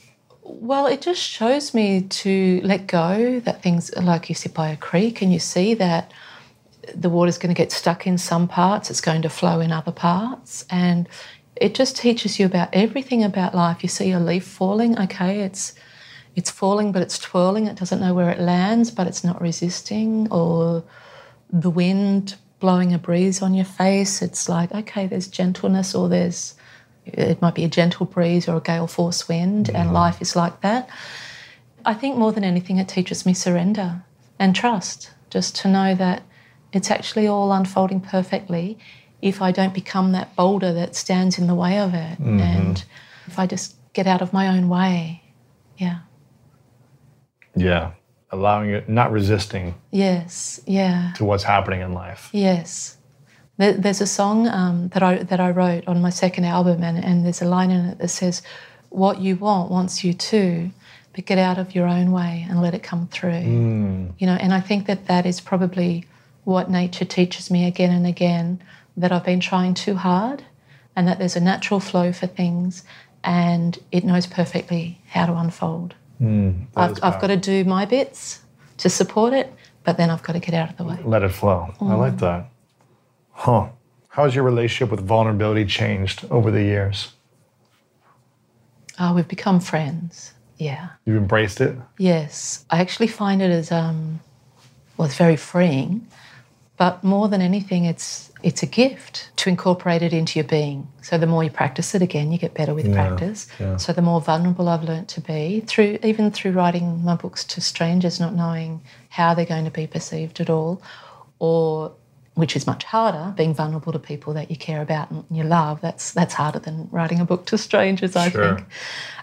Well, 0.42 0.86
it 0.86 1.00
just 1.02 1.20
shows 1.20 1.74
me 1.74 2.02
to 2.02 2.60
let 2.64 2.86
go 2.86 3.40
that 3.40 3.62
things 3.62 3.94
like 3.96 4.28
you 4.28 4.34
sit 4.34 4.54
by 4.54 4.68
a 4.70 4.76
creek 4.76 5.22
and 5.22 5.32
you 5.32 5.38
see 5.38 5.74
that 5.74 6.12
the 6.94 7.08
water's 7.08 7.38
going 7.38 7.54
to 7.54 7.58
get 7.58 7.72
stuck 7.72 8.06
in 8.06 8.18
some 8.18 8.46
parts, 8.46 8.90
it's 8.90 9.00
going 9.00 9.22
to 9.22 9.28
flow 9.30 9.60
in 9.60 9.72
other 9.72 9.92
parts. 9.92 10.64
And 10.70 11.08
it 11.56 11.74
just 11.74 11.96
teaches 11.96 12.38
you 12.38 12.46
about 12.46 12.68
everything 12.72 13.22
about 13.24 13.54
life. 13.54 13.82
You 13.82 13.88
see 13.88 14.10
a 14.12 14.20
leaf 14.20 14.44
falling, 14.44 14.98
okay, 14.98 15.40
it's 15.40 15.74
it's 16.36 16.50
falling 16.50 16.92
but 16.92 17.02
it's 17.02 17.18
twirling, 17.18 17.66
it 17.66 17.76
doesn't 17.76 18.00
know 18.00 18.14
where 18.14 18.30
it 18.30 18.40
lands, 18.40 18.90
but 18.90 19.06
it's 19.06 19.24
not 19.24 19.40
resisting, 19.40 20.30
or 20.30 20.84
the 21.50 21.70
wind 21.70 22.36
blowing 22.60 22.92
a 22.92 22.98
breeze 22.98 23.42
on 23.42 23.54
your 23.54 23.64
face, 23.64 24.22
it's 24.22 24.48
like, 24.48 24.72
okay, 24.74 25.06
there's 25.06 25.28
gentleness 25.28 25.94
or 25.94 26.08
there's 26.08 26.54
it 27.06 27.42
might 27.42 27.54
be 27.54 27.64
a 27.64 27.68
gentle 27.68 28.06
breeze 28.06 28.48
or 28.48 28.56
a 28.56 28.60
gale 28.60 28.86
force 28.86 29.28
wind, 29.28 29.68
and 29.68 29.90
mm. 29.90 29.92
life 29.92 30.22
is 30.22 30.34
like 30.34 30.62
that. 30.62 30.88
I 31.84 31.92
think 31.92 32.16
more 32.16 32.32
than 32.32 32.44
anything, 32.44 32.78
it 32.78 32.88
teaches 32.88 33.26
me 33.26 33.34
surrender 33.34 34.02
and 34.38 34.56
trust, 34.56 35.10
just 35.28 35.54
to 35.56 35.68
know 35.68 35.94
that 35.94 36.22
it's 36.72 36.90
actually 36.90 37.26
all 37.26 37.52
unfolding 37.52 38.00
perfectly 38.00 38.78
if 39.20 39.42
I 39.42 39.52
don't 39.52 39.74
become 39.74 40.12
that 40.12 40.34
boulder 40.34 40.72
that 40.72 40.96
stands 40.96 41.38
in 41.38 41.46
the 41.46 41.54
way 41.54 41.78
of 41.78 41.92
it. 41.92 42.18
Mm-hmm. 42.18 42.40
And 42.40 42.84
if 43.26 43.38
I 43.38 43.46
just 43.46 43.76
get 43.92 44.06
out 44.06 44.22
of 44.22 44.32
my 44.32 44.48
own 44.48 44.68
way. 44.68 45.22
Yeah. 45.78 46.00
Yeah. 47.56 47.92
Allowing 48.30 48.70
it, 48.70 48.88
not 48.88 49.12
resisting 49.12 49.74
Yes. 49.92 50.60
Yeah. 50.66 51.12
to 51.16 51.24
what's 51.24 51.44
happening 51.44 51.80
in 51.80 51.92
life. 51.94 52.30
Yes. 52.32 52.96
There's 53.56 54.00
a 54.00 54.06
song 54.06 54.48
um, 54.48 54.88
that 54.88 55.02
I 55.04 55.22
that 55.22 55.38
I 55.38 55.50
wrote 55.50 55.86
on 55.86 56.02
my 56.02 56.10
second 56.10 56.44
album, 56.44 56.82
and, 56.82 56.98
and 57.04 57.24
there's 57.24 57.40
a 57.40 57.44
line 57.44 57.70
in 57.70 57.86
it 57.86 57.98
that 57.98 58.08
says, 58.08 58.42
"What 58.88 59.20
you 59.20 59.36
want 59.36 59.70
wants 59.70 60.02
you 60.02 60.12
too, 60.12 60.72
but 61.12 61.24
get 61.24 61.38
out 61.38 61.56
of 61.56 61.72
your 61.72 61.86
own 61.86 62.10
way 62.10 62.44
and 62.48 62.60
let 62.60 62.74
it 62.74 62.82
come 62.82 63.06
through." 63.06 64.10
You 64.18 64.26
know, 64.26 64.34
and 64.40 64.52
I 64.52 64.58
think 64.60 64.86
that 64.86 65.06
that 65.06 65.24
is 65.24 65.40
probably 65.40 66.04
what 66.42 66.68
nature 66.68 67.04
teaches 67.04 67.48
me 67.48 67.64
again 67.68 67.92
and 67.92 68.08
again 68.08 68.60
that 68.96 69.12
I've 69.12 69.24
been 69.24 69.38
trying 69.38 69.74
too 69.74 69.94
hard, 69.94 70.42
and 70.96 71.06
that 71.06 71.20
there's 71.20 71.36
a 71.36 71.40
natural 71.40 71.78
flow 71.78 72.12
for 72.12 72.26
things, 72.26 72.82
and 73.22 73.78
it 73.92 74.02
knows 74.04 74.26
perfectly 74.26 74.98
how 75.10 75.26
to 75.26 75.34
unfold. 75.36 75.94
I've, 76.20 76.98
I've 77.02 77.20
got 77.20 77.26
to 77.28 77.36
do 77.36 77.64
my 77.64 77.84
bits 77.84 78.40
to 78.78 78.88
support 78.88 79.32
it, 79.32 79.52
but 79.84 79.96
then 79.96 80.10
I've 80.10 80.22
got 80.22 80.32
to 80.34 80.38
get 80.38 80.54
out 80.54 80.70
of 80.70 80.76
the 80.76 80.84
way. 80.84 80.98
Let 81.04 81.22
it 81.22 81.30
flow. 81.32 81.74
I 81.80 81.84
Mm. 81.84 81.98
like 81.98 82.18
that. 82.18 82.46
Huh. 83.32 83.68
How 84.08 84.24
has 84.24 84.34
your 84.34 84.44
relationship 84.44 84.90
with 84.90 85.00
vulnerability 85.06 85.64
changed 85.66 86.24
over 86.30 86.50
the 86.50 86.62
years? 86.62 87.12
Oh, 88.98 89.12
we've 89.14 89.26
become 89.28 89.58
friends. 89.60 90.32
Yeah. 90.56 90.90
You've 91.04 91.16
embraced 91.16 91.60
it? 91.60 91.76
Yes. 91.98 92.64
I 92.70 92.78
actually 92.80 93.08
find 93.08 93.42
it 93.42 93.50
as 93.50 93.72
um 93.72 94.20
well, 94.96 95.06
it's 95.06 95.16
very 95.16 95.34
freeing, 95.36 96.06
but 96.76 97.02
more 97.02 97.28
than 97.28 97.40
anything 97.42 97.84
it's 97.86 98.30
it's 98.44 98.62
a 98.62 98.66
gift 98.66 99.30
to 99.36 99.48
incorporate 99.48 100.02
it 100.02 100.12
into 100.12 100.38
your 100.38 100.46
being. 100.46 100.86
So 101.02 101.16
the 101.16 101.26
more 101.26 101.42
you 101.42 101.50
practice 101.50 101.94
it 101.94 102.02
again, 102.02 102.30
you 102.30 102.38
get 102.38 102.52
better 102.54 102.74
with 102.74 102.92
practice. 102.92 103.48
yeah. 103.58 103.78
So 103.78 103.92
the 103.94 104.02
more 104.02 104.20
vulnerable 104.20 104.68
I've 104.68 104.84
learnt 104.84 105.08
to 105.16 105.20
be 105.22 105.60
through 105.66 105.98
even 106.02 106.30
through 106.30 106.52
writing 106.52 107.02
my 107.02 107.16
books 107.16 107.42
to 107.44 107.60
strangers, 107.60 108.20
not 108.20 108.34
knowing 108.34 108.82
how 109.08 109.32
they're 109.34 109.46
going 109.46 109.64
to 109.64 109.70
be 109.70 109.86
perceived 109.86 110.40
at 110.40 110.50
all, 110.50 110.82
or 111.38 111.92
which 112.34 112.54
is 112.56 112.66
much 112.66 112.84
harder, 112.84 113.32
being 113.36 113.54
vulnerable 113.54 113.92
to 113.92 113.98
people 113.98 114.34
that 114.34 114.50
you 114.50 114.56
care 114.56 114.82
about 114.82 115.10
and 115.10 115.24
you 115.30 115.44
love. 115.44 115.80
That's 115.80 116.12
that's 116.12 116.34
harder 116.34 116.58
than 116.58 116.88
writing 116.92 117.20
a 117.20 117.24
book 117.24 117.46
to 117.46 117.56
strangers, 117.56 118.14
I 118.14 118.28
Sure. 118.28 118.56
think. 118.56 118.66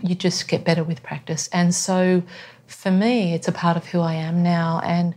You 0.02 0.16
just 0.16 0.48
get 0.48 0.64
better 0.64 0.84
with 0.84 1.04
practice. 1.04 1.48
And 1.54 1.76
so 1.76 2.24
for 2.66 2.90
me, 2.92 3.34
it's 3.36 3.48
a 3.48 3.52
part 3.52 3.78
of 3.78 3.86
who 3.86 4.00
I 4.00 4.14
am 4.16 4.42
now. 4.42 4.82
And 4.84 5.14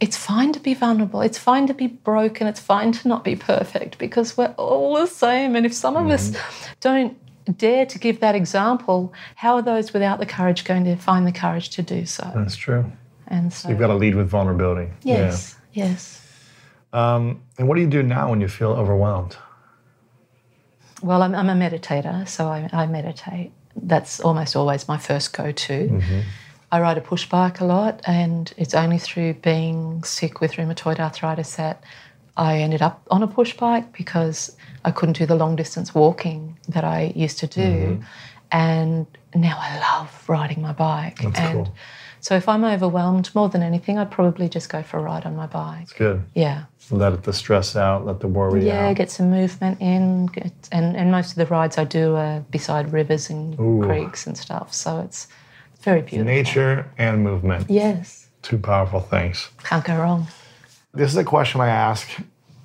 it's 0.00 0.16
fine 0.16 0.52
to 0.52 0.60
be 0.60 0.74
vulnerable. 0.74 1.22
It's 1.22 1.38
fine 1.38 1.66
to 1.68 1.74
be 1.74 1.86
broken. 1.86 2.46
It's 2.46 2.60
fine 2.60 2.92
to 2.92 3.08
not 3.08 3.24
be 3.24 3.34
perfect 3.36 3.98
because 3.98 4.36
we're 4.36 4.54
all 4.58 4.94
the 4.96 5.06
same. 5.06 5.56
And 5.56 5.64
if 5.64 5.72
some 5.72 5.96
of 5.96 6.08
us 6.10 6.36
don't 6.80 7.16
dare 7.58 7.86
to 7.86 7.98
give 7.98 8.20
that 8.20 8.34
example, 8.34 9.12
how 9.36 9.54
are 9.54 9.62
those 9.62 9.92
without 9.92 10.18
the 10.18 10.26
courage 10.26 10.64
going 10.64 10.84
to 10.84 10.96
find 10.96 11.26
the 11.26 11.32
courage 11.32 11.70
to 11.70 11.82
do 11.82 12.04
so? 12.04 12.30
That's 12.34 12.56
true. 12.56 12.90
And 13.28 13.52
so, 13.52 13.68
You've 13.70 13.78
got 13.78 13.88
to 13.88 13.94
lead 13.94 14.14
with 14.14 14.28
vulnerability. 14.28 14.92
yes, 15.02 15.56
yes. 15.72 16.22
Um, 16.92 17.42
and 17.58 17.66
what 17.66 17.74
do 17.74 17.80
you 17.80 17.88
do 17.88 18.02
now 18.02 18.30
when 18.30 18.40
you 18.40 18.48
feel 18.48 18.70
overwhelmed? 18.72 19.36
Well, 21.02 21.22
I'm, 21.22 21.34
I'm 21.34 21.48
a 21.50 21.54
meditator, 21.54 22.26
so 22.28 22.46
I, 22.46 22.68
I 22.72 22.86
meditate. 22.86 23.52
That's 23.74 24.20
almost 24.20 24.56
always 24.56 24.88
my 24.88 24.96
first 24.96 25.32
go 25.36 25.52
to. 25.52 26.02
I 26.76 26.80
ride 26.80 26.98
a 26.98 27.00
push 27.00 27.26
bike 27.26 27.60
a 27.60 27.64
lot, 27.64 28.02
and 28.06 28.52
it's 28.58 28.74
only 28.74 28.98
through 28.98 29.32
being 29.34 30.02
sick 30.04 30.42
with 30.42 30.52
rheumatoid 30.56 31.00
arthritis 31.00 31.56
that 31.56 31.82
I 32.36 32.58
ended 32.58 32.82
up 32.82 33.00
on 33.10 33.22
a 33.22 33.26
push 33.26 33.56
bike 33.56 33.96
because 33.96 34.54
I 34.84 34.90
couldn't 34.90 35.16
do 35.16 35.24
the 35.24 35.36
long 35.36 35.56
distance 35.56 35.94
walking 35.94 36.58
that 36.68 36.84
I 36.84 37.14
used 37.16 37.38
to 37.38 37.46
do. 37.46 37.62
Mm-hmm. 37.62 38.02
And 38.52 39.06
now 39.34 39.56
I 39.58 39.78
love 39.80 40.28
riding 40.28 40.60
my 40.60 40.72
bike. 40.72 41.22
That's 41.22 41.38
and 41.40 41.54
cool. 41.64 41.74
so 42.20 42.36
if 42.36 42.46
I'm 42.46 42.62
overwhelmed 42.62 43.30
more 43.34 43.48
than 43.48 43.62
anything, 43.62 43.96
I'd 43.98 44.10
probably 44.10 44.46
just 44.50 44.68
go 44.68 44.82
for 44.82 44.98
a 44.98 45.02
ride 45.02 45.24
on 45.24 45.34
my 45.34 45.46
bike. 45.46 45.84
It's 45.84 45.94
good. 45.94 46.22
Yeah. 46.34 46.64
Let 46.90 47.22
the 47.22 47.32
stress 47.32 47.74
out, 47.74 48.04
let 48.04 48.20
the 48.20 48.28
worry 48.28 48.66
Yeah, 48.66 48.88
out. 48.90 48.96
get 48.96 49.10
some 49.10 49.30
movement 49.30 49.80
in, 49.80 50.26
get, 50.26 50.52
and 50.70 50.94
and 50.94 51.10
most 51.10 51.30
of 51.30 51.36
the 51.36 51.46
rides 51.46 51.78
I 51.78 51.84
do 51.84 52.14
are 52.16 52.40
beside 52.50 52.92
rivers 52.92 53.30
and 53.30 53.58
Ooh. 53.58 53.82
creeks 53.82 54.26
and 54.26 54.36
stuff. 54.36 54.74
So 54.74 55.00
it's 55.00 55.26
very 55.86 56.02
beautiful. 56.02 56.24
Nature 56.24 56.90
and 56.98 57.22
movement, 57.22 57.70
Yes, 57.70 58.26
two 58.42 58.58
powerful 58.58 59.00
things. 59.00 59.48
can't 59.62 59.84
go 59.84 59.96
wrong. 59.96 60.26
This 60.92 61.10
is 61.12 61.16
a 61.16 61.24
question 61.24 61.60
I 61.60 61.68
ask 61.68 62.08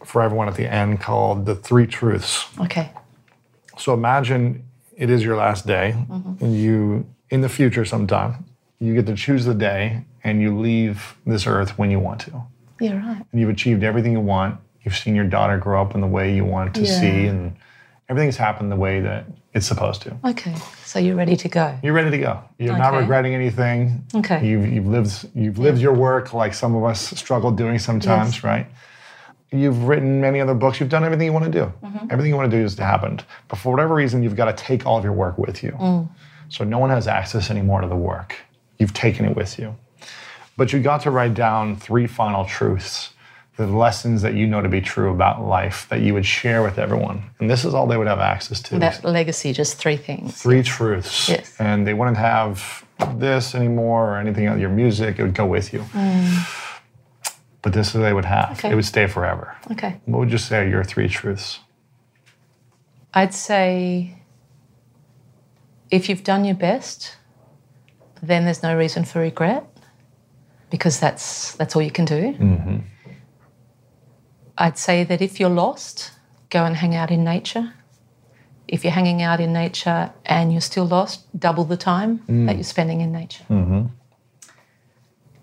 for 0.03 0.21
everyone 0.23 0.47
at 0.47 0.55
the 0.55 0.65
end 0.81 0.99
called 1.01 1.45
the 1.45 1.55
three 1.55 1.85
truths. 1.87 2.45
Okay. 2.59 2.89
So 3.77 3.93
imagine 3.93 4.63
it 4.97 5.09
is 5.09 5.23
your 5.23 5.37
last 5.37 5.67
day, 5.67 5.93
mm-hmm. 5.95 6.43
and 6.43 6.55
you, 6.57 7.05
in 7.29 7.41
the 7.41 7.49
future 7.49 7.85
sometime, 7.85 8.45
you 8.79 8.93
get 8.95 9.05
to 9.05 9.15
choose 9.15 9.45
the 9.45 9.53
day 9.53 10.03
and 10.23 10.41
you 10.41 10.57
leave 10.59 11.15
this 11.25 11.45
earth 11.45 11.77
when 11.77 11.91
you 11.91 11.99
want 11.99 12.21
to. 12.21 12.31
Yeah, 12.79 12.97
right. 12.97 13.23
And 13.31 13.39
you've 13.39 13.49
achieved 13.49 13.83
everything 13.83 14.11
you 14.13 14.19
want. 14.19 14.59
You've 14.83 14.97
seen 14.97 15.13
your 15.15 15.25
daughter 15.27 15.57
grow 15.59 15.79
up 15.83 15.93
in 15.93 16.01
the 16.01 16.07
way 16.17 16.33
you 16.35 16.43
want 16.45 16.73
to 16.75 16.81
Yeah. 16.81 16.99
see, 16.99 17.27
and 17.27 17.55
everything's 18.11 18.35
happened 18.35 18.69
the 18.69 18.75
way 18.75 18.99
that 18.99 19.25
it's 19.53 19.65
supposed 19.65 20.01
to. 20.01 20.17
Okay. 20.25 20.53
So 20.83 20.99
you're 20.99 21.15
ready 21.15 21.37
to 21.37 21.47
go. 21.47 21.79
You're 21.81 21.93
ready 21.93 22.11
to 22.11 22.17
go. 22.17 22.43
You're 22.59 22.77
not 22.77 22.93
regretting 22.93 23.33
anything. 23.33 24.05
Okay. 24.13 24.45
You've, 24.45 24.67
you've 24.67 24.85
lived 24.87 25.29
you've 25.33 25.57
lived 25.57 25.79
your 25.79 25.93
work 25.93 26.33
like 26.33 26.53
some 26.53 26.75
of 26.75 26.83
us 26.83 26.99
struggle 27.17 27.51
doing 27.51 27.79
sometimes, 27.79 28.35
Yes. 28.35 28.43
right? 28.43 28.67
You've 29.53 29.83
written 29.85 30.19
many 30.21 30.39
other 30.41 30.53
books. 30.53 30.79
You've 30.79 30.89
done 30.89 31.03
everything 31.05 31.25
you 31.25 31.33
want 31.33 31.45
to 31.45 31.51
do. 31.51 31.65
Mm-hmm. 31.83 32.07
Everything 32.11 32.29
you 32.31 32.35
want 32.37 32.51
to 32.51 32.57
do 32.57 32.63
has 32.63 32.77
happened. 32.77 33.25
But 33.47 33.59
for 33.59 33.71
whatever 33.71 33.95
reason, 33.95 34.23
you've 34.23 34.35
got 34.35 34.55
to 34.55 34.63
take 34.63 34.85
all 34.85 34.97
of 34.97 35.03
your 35.05 35.13
work 35.13 35.37
with 35.37 35.63
you. 35.63 35.71
Mm. 35.71 36.09
So 36.49 36.63
no 36.65 36.79
one 36.79 36.89
has 36.89 37.07
access 37.07 37.49
anymore 37.49 37.79
to 37.81 37.87
the 37.87 37.95
work. 37.95 38.35
You've 38.77 38.93
taken 38.93 39.25
it 39.25 39.35
with 39.35 39.57
you. 39.59 39.75
But 40.57 40.71
you 40.73 40.79
got 40.79 41.01
to 41.01 41.11
write 41.11 41.33
down 41.33 41.75
three 41.77 42.07
final 42.07 42.45
truths, 42.45 43.11
the 43.57 43.67
lessons 43.67 44.21
that 44.21 44.33
you 44.33 44.47
know 44.47 44.61
to 44.61 44.69
be 44.69 44.81
true 44.81 45.11
about 45.11 45.45
life 45.45 45.87
that 45.89 46.01
you 46.01 46.13
would 46.13 46.25
share 46.25 46.63
with 46.63 46.79
everyone. 46.79 47.23
And 47.39 47.49
this 47.49 47.65
is 47.65 47.73
all 47.73 47.85
they 47.85 47.97
would 47.97 48.07
have 48.07 48.19
access 48.19 48.61
to. 48.63 48.79
That 48.79 49.03
legacy, 49.03 49.53
just 49.53 49.77
three 49.77 49.97
things. 49.97 50.41
three 50.41 50.63
truths. 50.63 51.29
Yes. 51.29 51.55
And 51.59 51.85
they 51.85 51.93
wouldn't 51.93 52.17
have 52.17 52.85
this 53.15 53.53
anymore 53.55 54.11
or 54.11 54.17
anything 54.17 54.45
else, 54.45 54.59
your 54.59 54.69
music, 54.69 55.19
it 55.19 55.23
would 55.23 55.33
go 55.33 55.45
with 55.45 55.73
you. 55.73 55.79
Mm. 55.79 56.69
But 57.61 57.73
this 57.73 57.89
is 57.89 57.95
what 57.95 58.01
they 58.01 58.13
would 58.13 58.25
have. 58.25 58.57
Okay. 58.59 58.71
It 58.71 58.75
would 58.75 58.85
stay 58.85 59.07
forever. 59.07 59.55
Okay. 59.71 59.99
What 60.05 60.19
would 60.19 60.31
you 60.31 60.37
say 60.37 60.65
are 60.65 60.67
your 60.67 60.83
three 60.83 61.07
truths? 61.07 61.59
I'd 63.13 63.33
say 63.33 64.15
if 65.91 66.07
you've 66.07 66.23
done 66.23 66.45
your 66.45 66.55
best, 66.55 67.17
then 68.23 68.45
there's 68.45 68.63
no 68.63 68.75
reason 68.77 69.03
for 69.03 69.19
regret 69.19 69.65
because 70.69 70.99
that's 70.99 71.53
that's 71.55 71.75
all 71.75 71.81
you 71.81 71.91
can 71.91 72.05
do. 72.05 72.33
Mm-hmm. 72.33 72.77
I'd 74.61 74.77
say 74.77 75.03
that 75.03 75.23
if 75.23 75.39
you're 75.39 75.49
lost, 75.49 76.11
go 76.51 76.63
and 76.65 76.75
hang 76.75 76.93
out 76.93 77.09
in 77.09 77.23
nature. 77.23 77.73
If 78.67 78.83
you're 78.83 78.93
hanging 78.93 79.23
out 79.23 79.39
in 79.39 79.51
nature 79.53 80.13
and 80.23 80.51
you're 80.51 80.61
still 80.61 80.85
lost, 80.85 81.15
double 81.37 81.63
the 81.63 81.77
time 81.77 82.19
mm. 82.29 82.45
that 82.45 82.55
you're 82.57 82.63
spending 82.75 83.01
in 83.01 83.11
nature. 83.11 83.43
Mm-hmm. 83.49 83.87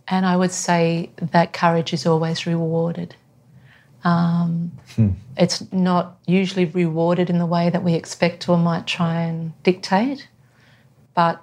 And 0.06 0.24
I 0.24 0.36
would 0.36 0.52
say 0.52 1.10
that 1.20 1.52
courage 1.52 1.92
is 1.92 2.06
always 2.06 2.46
rewarded. 2.46 3.16
Um, 4.04 4.70
hmm. 4.94 5.10
It's 5.36 5.70
not 5.72 6.18
usually 6.26 6.66
rewarded 6.66 7.28
in 7.28 7.38
the 7.38 7.46
way 7.46 7.70
that 7.70 7.82
we 7.82 7.94
expect 7.94 8.48
or 8.48 8.56
might 8.56 8.86
try 8.86 9.22
and 9.22 9.52
dictate, 9.64 10.28
but 11.14 11.42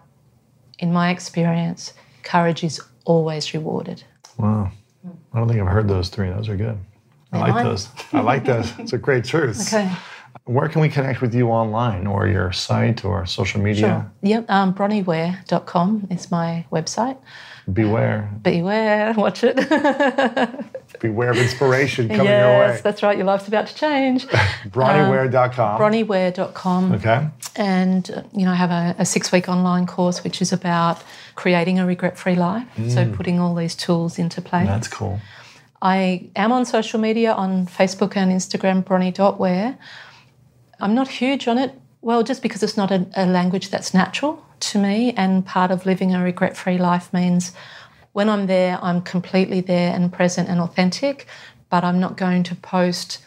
in 0.79 0.93
my 0.93 1.09
experience, 1.11 1.93
courage 2.23 2.63
is 2.63 2.81
always 3.03 3.53
rewarded. 3.53 4.05
Wow. 4.37 4.71
I 5.33 5.37
don't 5.37 5.49
think 5.49 5.59
I've 5.59 5.67
heard 5.67 5.89
those 5.89 6.07
three. 6.07 6.29
Those 6.29 6.47
are 6.47 6.55
good. 6.55 6.79
I 7.35 7.51
like 7.51 7.63
those. 7.63 7.89
I 8.13 8.21
like 8.21 8.45
those. 8.45 8.71
It's 8.79 8.93
a 8.93 8.97
great 8.97 9.25
truth. 9.25 9.73
Okay. 9.73 9.91
Where 10.45 10.69
can 10.69 10.81
we 10.81 10.89
connect 10.89 11.21
with 11.21 11.33
you 11.33 11.47
online 11.49 12.05
or 12.05 12.27
your 12.27 12.51
site 12.51 13.03
or 13.03 13.25
social 13.25 13.59
media? 13.61 14.11
Sure. 14.21 14.29
Yep. 14.29 14.49
Um, 14.49 14.73
bronnieware.com 14.75 16.07
is 16.11 16.29
my 16.29 16.65
website. 16.71 17.17
Beware. 17.71 18.29
Beware, 18.43 19.13
watch 19.17 19.43
it. 19.43 19.55
Beware 20.99 21.31
of 21.31 21.37
inspiration 21.37 22.07
coming 22.09 22.25
your 22.27 22.35
way. 22.35 22.67
yes, 22.67 22.81
that's 22.81 23.01
right. 23.01 23.17
Your 23.17 23.25
life's 23.25 23.47
about 23.47 23.65
to 23.67 23.75
change. 23.75 24.27
Bronnieware.com. 24.67 25.79
bronnieware.com. 25.81 26.91
okay. 26.93 27.27
And, 27.55 28.07
you 28.33 28.45
know, 28.45 28.51
I 28.51 28.55
have 28.55 28.71
a, 28.71 28.95
a 28.99 29.05
six 29.05 29.31
week 29.31 29.49
online 29.49 29.87
course 29.87 30.23
which 30.23 30.41
is 30.41 30.53
about 30.53 31.03
creating 31.35 31.79
a 31.79 31.85
regret 31.87 32.17
free 32.17 32.35
life. 32.35 32.67
So 32.89 33.11
putting 33.11 33.39
all 33.39 33.55
these 33.55 33.75
tools 33.75 34.19
into 34.19 34.41
place. 34.41 34.67
That's 34.67 34.87
cool. 34.87 35.19
I 35.85 36.29
am 36.35 36.51
on 36.51 36.65
social 36.65 36.99
media 36.99 37.31
on 37.31 37.67
Facebook 37.67 38.17
and 38.17 38.31
Instagram, 38.31 38.83
Bronnie.ware. 38.83 39.77
I'm 40.79 40.95
not 40.95 41.07
huge 41.07 41.47
on 41.47 41.59
it, 41.59 41.79
well, 42.01 42.23
just 42.23 42.41
because 42.41 42.63
it's 42.63 42.75
not 42.75 42.89
a, 42.89 43.05
a 43.15 43.27
language 43.27 43.69
that's 43.69 43.93
natural 43.93 44.43
to 44.61 44.79
me. 44.79 45.13
And 45.15 45.45
part 45.45 45.69
of 45.69 45.85
living 45.85 46.15
a 46.15 46.23
regret 46.23 46.57
free 46.57 46.79
life 46.79 47.13
means 47.13 47.53
when 48.13 48.29
I'm 48.29 48.47
there, 48.47 48.79
I'm 48.81 49.03
completely 49.03 49.61
there 49.61 49.93
and 49.93 50.11
present 50.11 50.49
and 50.49 50.59
authentic, 50.59 51.27
but 51.69 51.83
I'm 51.83 51.99
not 51.99 52.17
going 52.17 52.41
to 52.45 52.55
post 52.55 53.19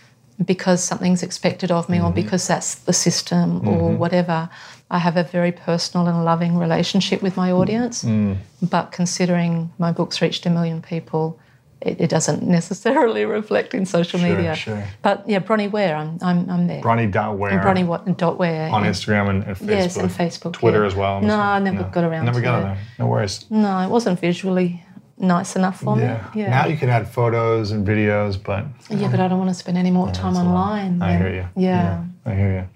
because 0.45 0.83
something's 0.83 1.23
expected 1.23 1.71
of 1.71 1.89
me 1.89 1.99
or 1.99 2.07
mm-hmm. 2.07 2.15
because 2.15 2.49
that's 2.49 2.75
the 2.75 2.93
system 2.93 3.59
or 3.69 3.91
mm-hmm. 3.91 3.99
whatever. 3.99 4.51
I 4.91 4.99
have 4.99 5.17
a 5.17 5.23
very 5.23 5.53
personal 5.53 6.09
and 6.09 6.25
loving 6.25 6.59
relationship 6.59 7.23
with 7.23 7.37
my 7.37 7.53
audience, 7.53 8.03
mm. 8.03 8.37
but 8.61 8.91
considering 8.91 9.71
my 9.79 9.93
books 9.93 10.21
reached 10.21 10.45
a 10.47 10.51
million 10.51 10.83
people, 10.83 11.39
it, 11.81 12.01
it 12.01 12.11
doesn't 12.11 12.43
necessarily 12.59 13.25
reflect 13.25 13.75
in 13.75 13.87
social 13.87 14.19
Sure, 14.21 14.29
media. 14.29 14.55
sure. 14.55 14.85
But 15.03 15.29
yeah, 15.29 15.39
Bronnie 15.41 15.69
Ware, 15.71 15.95
I'm, 15.97 16.19
I'm, 16.23 16.49
I'm 16.51 16.67
there. 16.67 16.81
Bronnie.ware. 16.83 17.51
And 17.51 17.61
Bronnie 17.61 17.85
what, 17.87 18.17
dot 18.19 18.39
Ware. 18.39 18.69
on 18.71 18.85
yeah. 18.85 18.91
Instagram 18.91 19.31
and, 19.31 19.45
and 19.45 19.57
Facebook. 19.57 19.69
Yes, 19.69 19.97
and 19.97 20.11
Facebook. 20.11 20.53
Twitter 20.55 20.81
yeah. 20.81 20.87
as 20.87 20.95
well. 20.95 21.21
No, 21.21 21.39
I 21.39 21.59
never 21.59 21.85
got 21.85 22.05
around 22.05 22.25
Never 22.25 22.41
to 22.41 22.45
got 22.45 22.55
it. 22.59 22.63
on 22.63 22.75
there. 22.75 22.79
No 22.99 23.07
worries. 23.07 23.45
No, 23.51 23.79
it 23.81 23.89
wasn't 23.89 24.19
visually 24.21 24.83
nice 25.19 25.57
enough 25.57 25.81
for 25.81 25.99
Yeah. 25.99 26.29
me. 26.35 26.43
Yeah. 26.43 26.51
Now 26.51 26.67
you 26.67 26.77
can 26.77 26.89
add 26.89 27.09
photos 27.09 27.71
and 27.73 27.87
videos, 27.87 28.43
but 28.43 28.65
yeah, 28.91 29.09
but 29.11 29.21
I 29.21 29.29
don't 29.29 29.39
want 29.39 29.51
to 29.51 29.55
spend 29.55 29.77
any 29.79 29.91
more 29.91 30.11
time 30.13 30.37
online. 30.37 31.01
I 31.03 31.17
hear 31.17 31.35
you. 31.35 31.49
Yeah. 31.57 32.05
I 32.25 32.35
hear 32.35 32.53
you. 32.55 32.69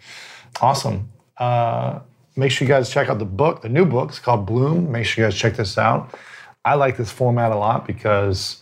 Awesome. 0.61 1.11
Uh, 1.38 2.00
make 2.36 2.50
sure 2.50 2.66
you 2.66 2.72
guys 2.72 2.90
check 2.90 3.09
out 3.09 3.18
the 3.18 3.24
book, 3.24 3.62
the 3.62 3.68
new 3.68 3.84
book. 3.84 4.11
It's 4.11 4.18
called 4.18 4.46
Bloom. 4.46 4.90
Make 4.92 5.07
sure 5.07 5.24
you 5.24 5.30
guys 5.30 5.38
check 5.38 5.57
this 5.57 5.76
out. 5.78 6.14
I 6.64 6.74
like 6.74 6.96
this 6.96 7.11
format 7.11 7.50
a 7.53 7.57
lot 7.57 7.86
because 7.86 8.62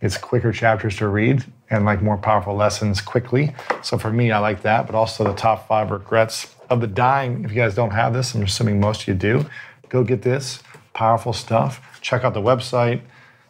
it's 0.00 0.16
quicker 0.16 0.52
chapters 0.52 0.96
to 0.96 1.08
read 1.08 1.44
and 1.70 1.84
like 1.84 2.02
more 2.02 2.16
powerful 2.16 2.54
lessons 2.54 3.00
quickly. 3.00 3.54
So 3.82 3.98
for 3.98 4.12
me, 4.12 4.30
I 4.30 4.38
like 4.38 4.62
that, 4.62 4.86
but 4.86 4.94
also 4.94 5.24
the 5.24 5.34
top 5.34 5.66
five 5.66 5.90
regrets 5.90 6.54
of 6.70 6.80
the 6.80 6.86
dying. 6.86 7.44
If 7.44 7.50
you 7.50 7.56
guys 7.56 7.74
don't 7.74 7.90
have 7.90 8.12
this, 8.12 8.34
I'm 8.34 8.42
assuming 8.42 8.80
most 8.80 9.02
of 9.02 9.08
you 9.08 9.14
do, 9.14 9.46
go 9.88 10.04
get 10.04 10.22
this 10.22 10.62
powerful 10.94 11.32
stuff. 11.32 11.98
Check 12.00 12.24
out 12.24 12.34
the 12.34 12.40
website, 12.40 13.00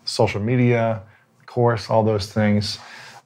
social 0.04 0.40
media, 0.40 1.02
course, 1.58 1.90
all 1.90 2.04
those 2.04 2.32
things. 2.32 2.78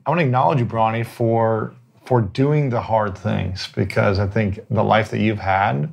I 0.06 0.10
want 0.10 0.20
to 0.20 0.24
acknowledge 0.24 0.58
you, 0.58 0.64
Bronnie, 0.64 1.04
for 1.04 1.74
for 2.06 2.20
doing 2.20 2.70
the 2.70 2.80
hard 2.80 3.16
things 3.16 3.68
because 3.76 4.18
I 4.18 4.26
think 4.26 4.58
the 4.70 4.82
life 4.82 5.10
that 5.10 5.20
you've 5.20 5.38
had, 5.38 5.92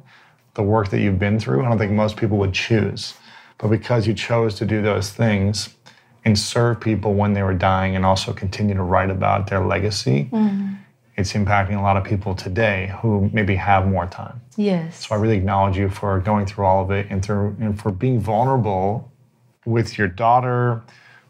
the 0.53 0.63
work 0.63 0.89
that 0.89 1.01
you've 1.01 1.19
been 1.19 1.39
through, 1.39 1.63
I 1.63 1.69
don't 1.69 1.77
think 1.77 1.91
most 1.91 2.15
people 2.17 2.37
would 2.37 2.53
choose. 2.53 3.13
But 3.57 3.67
because 3.67 4.07
you 4.07 4.13
chose 4.13 4.55
to 4.55 4.65
do 4.65 4.81
those 4.81 5.11
things 5.11 5.69
and 6.29 6.39
serve 6.39 6.79
people 6.79 7.13
when 7.13 7.33
they 7.33 7.43
were 7.43 7.53
dying 7.53 7.95
and 7.95 8.05
also 8.05 8.31
continue 8.31 8.75
to 8.75 8.83
write 8.83 9.09
about 9.09 9.47
their 9.49 9.65
legacy, 9.65 10.29
mm-hmm. 10.31 10.73
it's 11.17 11.33
impacting 11.33 11.77
a 11.77 11.81
lot 11.81 11.97
of 11.97 12.03
people 12.03 12.33
today 12.35 12.95
who 13.01 13.29
maybe 13.33 13.55
have 13.55 13.87
more 13.87 14.05
time. 14.05 14.39
Yes. 14.55 15.07
So 15.07 15.15
I 15.15 15.17
really 15.17 15.37
acknowledge 15.37 15.77
you 15.77 15.89
for 15.89 16.19
going 16.19 16.45
through 16.45 16.65
all 16.65 16.83
of 16.83 16.91
it 16.91 17.07
and 17.09 17.23
through 17.23 17.57
and 17.59 17.79
for 17.79 17.91
being 17.91 18.19
vulnerable 18.19 19.11
with 19.65 19.97
your 19.97 20.07
daughter, 20.07 20.81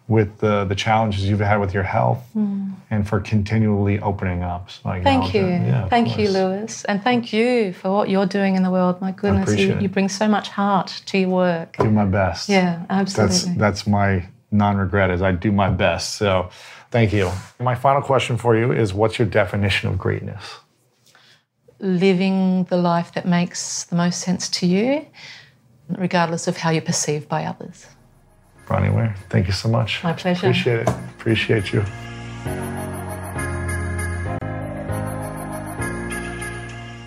with 0.08 0.39
the 0.39 0.66
the 0.66 0.76
challenges 0.76 1.30
you've 1.30 1.39
had 1.39 1.60
with 1.60 1.74
your 1.74 1.84
health, 1.84 2.22
mm. 2.36 2.74
and 2.89 3.08
for 3.08 3.20
continually 3.20 4.00
opening 4.00 4.41
up. 4.43 4.72
So. 4.72 4.82
Thank 5.04 5.34
you. 5.34 5.45
Yeah, 5.45 5.88
Thank 5.88 6.18
you. 6.18 6.30
Lewis. 6.30 6.84
And 6.86 7.04
thank 7.04 7.32
you 7.32 7.74
for 7.74 7.91
what 7.91 8.10
you're 8.10 8.26
doing 8.26 8.56
in 8.56 8.64
the 8.64 8.72
world. 8.72 9.00
My 9.00 9.12
goodness, 9.12 9.56
you, 9.56 9.80
you 9.80 9.89
bring 9.89 10.10
so 10.10 10.28
much 10.28 10.50
heart 10.50 11.02
to 11.06 11.18
your 11.20 11.30
work. 11.30 11.78
Do 11.78 11.91
my 11.91 12.06
best. 12.06 12.50
Yeah, 12.50 12.86
That's 12.89 13.18
absolutely. 13.18 13.60
that's 13.60 13.86
my 13.86 14.28
non-regret 14.52 15.12
is 15.12 15.22
I 15.22 15.32
do 15.32 15.52
my 15.52 15.70
best. 15.70 16.16
So 16.16 16.50
thank 16.91 17.14
you. 17.14 17.32
My 17.60 17.76
final 17.76 18.02
question 18.02 18.38
for 18.38 18.56
you 18.56 18.72
is 18.72 18.93
what's 18.93 19.20
your 19.20 19.28
definition 19.28 19.89
of 19.89 19.97
greatness? 19.97 20.60
living 21.80 22.66
the 22.66 22.78
life 22.78 23.14
that 23.14 23.26
makes 23.26 23.86
the 23.86 23.95
most 23.95 24.22
sense 24.22 24.50
to 24.50 24.66
you, 24.66 25.06
regardless 25.97 26.47
of 26.47 26.58
how 26.58 26.70
you're 26.70 26.82
perceived 26.82 27.28
by 27.30 27.45
others. 27.45 27.88
Bronnie 28.68 28.93
Ware, 28.93 29.16
thank 29.30 29.47
you 29.47 29.54
so 29.54 29.70
much. 29.70 30.04
My 30.04 30.14
pleasure. 30.14 30.47
Appreciate 30.47 30.80
it. 30.82 30.89
Appreciate 30.89 31.74
you. 31.74 31.84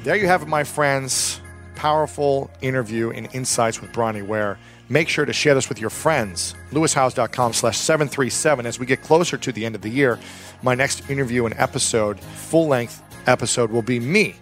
There 0.02 0.16
you 0.16 0.26
have 0.26 0.42
it, 0.42 0.48
my 0.48 0.64
friends. 0.64 1.40
Powerful 1.76 2.50
interview 2.60 3.10
and 3.10 3.28
insights 3.32 3.80
with 3.80 3.92
Bronnie 3.92 4.22
Ware. 4.22 4.58
Make 4.88 5.08
sure 5.08 5.24
to 5.24 5.32
share 5.32 5.54
this 5.54 5.68
with 5.68 5.80
your 5.80 5.90
friends. 5.90 6.54
lewishowes.com 6.70 7.52
slash 7.52 7.78
737. 7.78 8.66
As 8.66 8.78
we 8.78 8.86
get 8.86 9.02
closer 9.02 9.36
to 9.38 9.52
the 9.52 9.64
end 9.64 9.74
of 9.74 9.82
the 9.82 9.88
year, 9.88 10.18
my 10.62 10.74
next 10.74 11.08
interview 11.08 11.46
and 11.46 11.54
episode, 11.56 12.20
full 12.20 12.66
length 12.66 13.02
episode, 13.26 13.70
will 13.70 13.82
be 13.82 14.00
me 14.00 14.36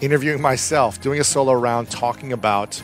interviewing 0.00 0.40
myself, 0.40 1.00
doing 1.00 1.20
a 1.20 1.24
solo 1.24 1.52
round, 1.52 1.90
talking 1.90 2.32
about 2.32 2.82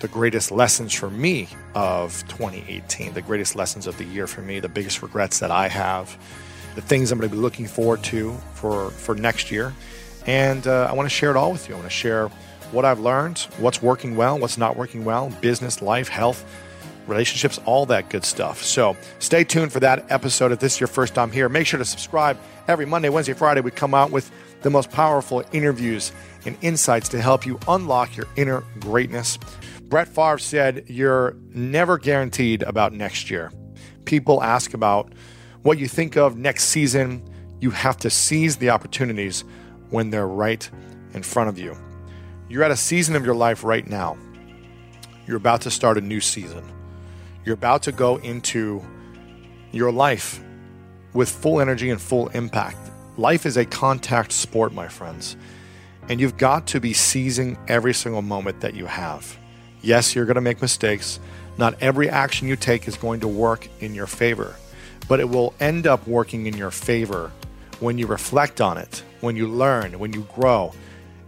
the 0.00 0.08
greatest 0.08 0.50
lessons 0.50 0.92
for 0.92 1.08
me 1.10 1.48
of 1.74 2.26
2018, 2.28 3.14
the 3.14 3.22
greatest 3.22 3.54
lessons 3.54 3.86
of 3.86 3.96
the 3.98 4.04
year 4.04 4.26
for 4.26 4.42
me, 4.42 4.58
the 4.58 4.68
biggest 4.68 5.00
regrets 5.00 5.38
that 5.38 5.50
I 5.50 5.68
have, 5.68 6.18
the 6.74 6.82
things 6.82 7.12
I'm 7.12 7.18
going 7.18 7.30
to 7.30 7.36
be 7.36 7.40
looking 7.40 7.66
forward 7.66 8.02
to 8.04 8.32
for, 8.54 8.90
for 8.90 9.14
next 9.14 9.50
year. 9.50 9.72
And 10.26 10.66
uh, 10.66 10.88
I 10.90 10.94
want 10.94 11.08
to 11.08 11.14
share 11.14 11.30
it 11.30 11.36
all 11.36 11.52
with 11.52 11.68
you. 11.68 11.74
I 11.74 11.78
want 11.78 11.90
to 11.90 11.96
share 11.96 12.30
what 12.72 12.84
I've 12.84 13.00
learned, 13.00 13.38
what's 13.58 13.82
working 13.82 14.16
well, 14.16 14.38
what's 14.38 14.58
not 14.58 14.76
working 14.76 15.04
well, 15.04 15.30
business, 15.40 15.82
life, 15.82 16.08
health, 16.08 16.44
relationships, 17.06 17.60
all 17.64 17.86
that 17.86 18.08
good 18.08 18.24
stuff. 18.24 18.62
So 18.62 18.96
stay 19.18 19.44
tuned 19.44 19.72
for 19.72 19.80
that 19.80 20.10
episode. 20.10 20.52
If 20.52 20.60
this 20.60 20.74
is 20.74 20.80
your 20.80 20.86
first 20.86 21.14
time 21.14 21.30
here, 21.30 21.48
make 21.48 21.66
sure 21.66 21.78
to 21.78 21.84
subscribe. 21.84 22.38
Every 22.68 22.86
Monday, 22.86 23.08
Wednesday, 23.08 23.32
Friday, 23.32 23.60
we 23.60 23.70
come 23.70 23.94
out 23.94 24.10
with 24.10 24.30
the 24.62 24.70
most 24.70 24.90
powerful 24.90 25.44
interviews 25.52 26.12
and 26.46 26.56
insights 26.62 27.08
to 27.10 27.20
help 27.20 27.44
you 27.46 27.58
unlock 27.68 28.16
your 28.16 28.26
inner 28.36 28.64
greatness. 28.80 29.38
Brett 29.82 30.08
Favre 30.08 30.38
said, 30.38 30.84
You're 30.88 31.36
never 31.50 31.98
guaranteed 31.98 32.62
about 32.62 32.92
next 32.92 33.30
year. 33.30 33.52
People 34.04 34.42
ask 34.42 34.74
about 34.74 35.12
what 35.62 35.78
you 35.78 35.88
think 35.88 36.16
of 36.16 36.36
next 36.36 36.64
season. 36.64 37.28
You 37.60 37.70
have 37.70 37.96
to 37.98 38.10
seize 38.10 38.56
the 38.56 38.70
opportunities 38.70 39.44
when 39.90 40.10
they're 40.10 40.26
right 40.26 40.68
in 41.14 41.22
front 41.22 41.48
of 41.48 41.58
you. 41.58 41.76
You're 42.52 42.64
at 42.64 42.70
a 42.70 42.76
season 42.76 43.16
of 43.16 43.24
your 43.24 43.34
life 43.34 43.64
right 43.64 43.88
now. 43.88 44.18
You're 45.26 45.38
about 45.38 45.62
to 45.62 45.70
start 45.70 45.96
a 45.96 46.02
new 46.02 46.20
season. 46.20 46.62
You're 47.46 47.54
about 47.54 47.84
to 47.84 47.92
go 47.92 48.18
into 48.18 48.84
your 49.70 49.90
life 49.90 50.38
with 51.14 51.30
full 51.30 51.62
energy 51.62 51.88
and 51.88 51.98
full 51.98 52.28
impact. 52.28 52.76
Life 53.16 53.46
is 53.46 53.56
a 53.56 53.64
contact 53.64 54.32
sport, 54.32 54.74
my 54.74 54.86
friends, 54.86 55.34
and 56.10 56.20
you've 56.20 56.36
got 56.36 56.66
to 56.66 56.78
be 56.78 56.92
seizing 56.92 57.56
every 57.68 57.94
single 57.94 58.20
moment 58.20 58.60
that 58.60 58.74
you 58.74 58.84
have. 58.84 59.34
Yes, 59.80 60.14
you're 60.14 60.26
going 60.26 60.34
to 60.34 60.42
make 60.42 60.60
mistakes. 60.60 61.20
Not 61.56 61.82
every 61.82 62.10
action 62.10 62.48
you 62.48 62.56
take 62.56 62.86
is 62.86 62.98
going 62.98 63.20
to 63.20 63.28
work 63.28 63.66
in 63.80 63.94
your 63.94 64.06
favor, 64.06 64.56
but 65.08 65.20
it 65.20 65.30
will 65.30 65.54
end 65.58 65.86
up 65.86 66.06
working 66.06 66.44
in 66.46 66.58
your 66.58 66.70
favor 66.70 67.32
when 67.80 67.96
you 67.96 68.06
reflect 68.06 68.60
on 68.60 68.76
it, 68.76 69.02
when 69.22 69.36
you 69.36 69.48
learn, 69.48 69.98
when 69.98 70.12
you 70.12 70.28
grow, 70.34 70.74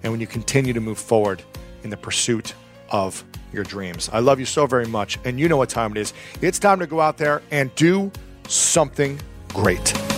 and 0.04 0.12
when 0.12 0.20
you 0.20 0.26
continue 0.28 0.72
to 0.72 0.80
move 0.80 0.98
forward 0.98 1.42
in 1.82 1.90
the 1.90 1.96
pursuit 1.96 2.54
of 2.90 3.24
your 3.52 3.64
dreams. 3.64 4.08
I 4.12 4.20
love 4.20 4.38
you 4.38 4.46
so 4.46 4.66
very 4.66 4.86
much, 4.86 5.18
and 5.24 5.40
you 5.40 5.48
know 5.48 5.56
what 5.56 5.70
time 5.70 5.92
it 5.92 5.98
is. 5.98 6.12
It's 6.40 6.58
time 6.58 6.78
to 6.78 6.86
go 6.86 7.00
out 7.00 7.18
there 7.18 7.42
and 7.50 7.74
do 7.74 8.12
something 8.46 9.18
great. 9.48 10.13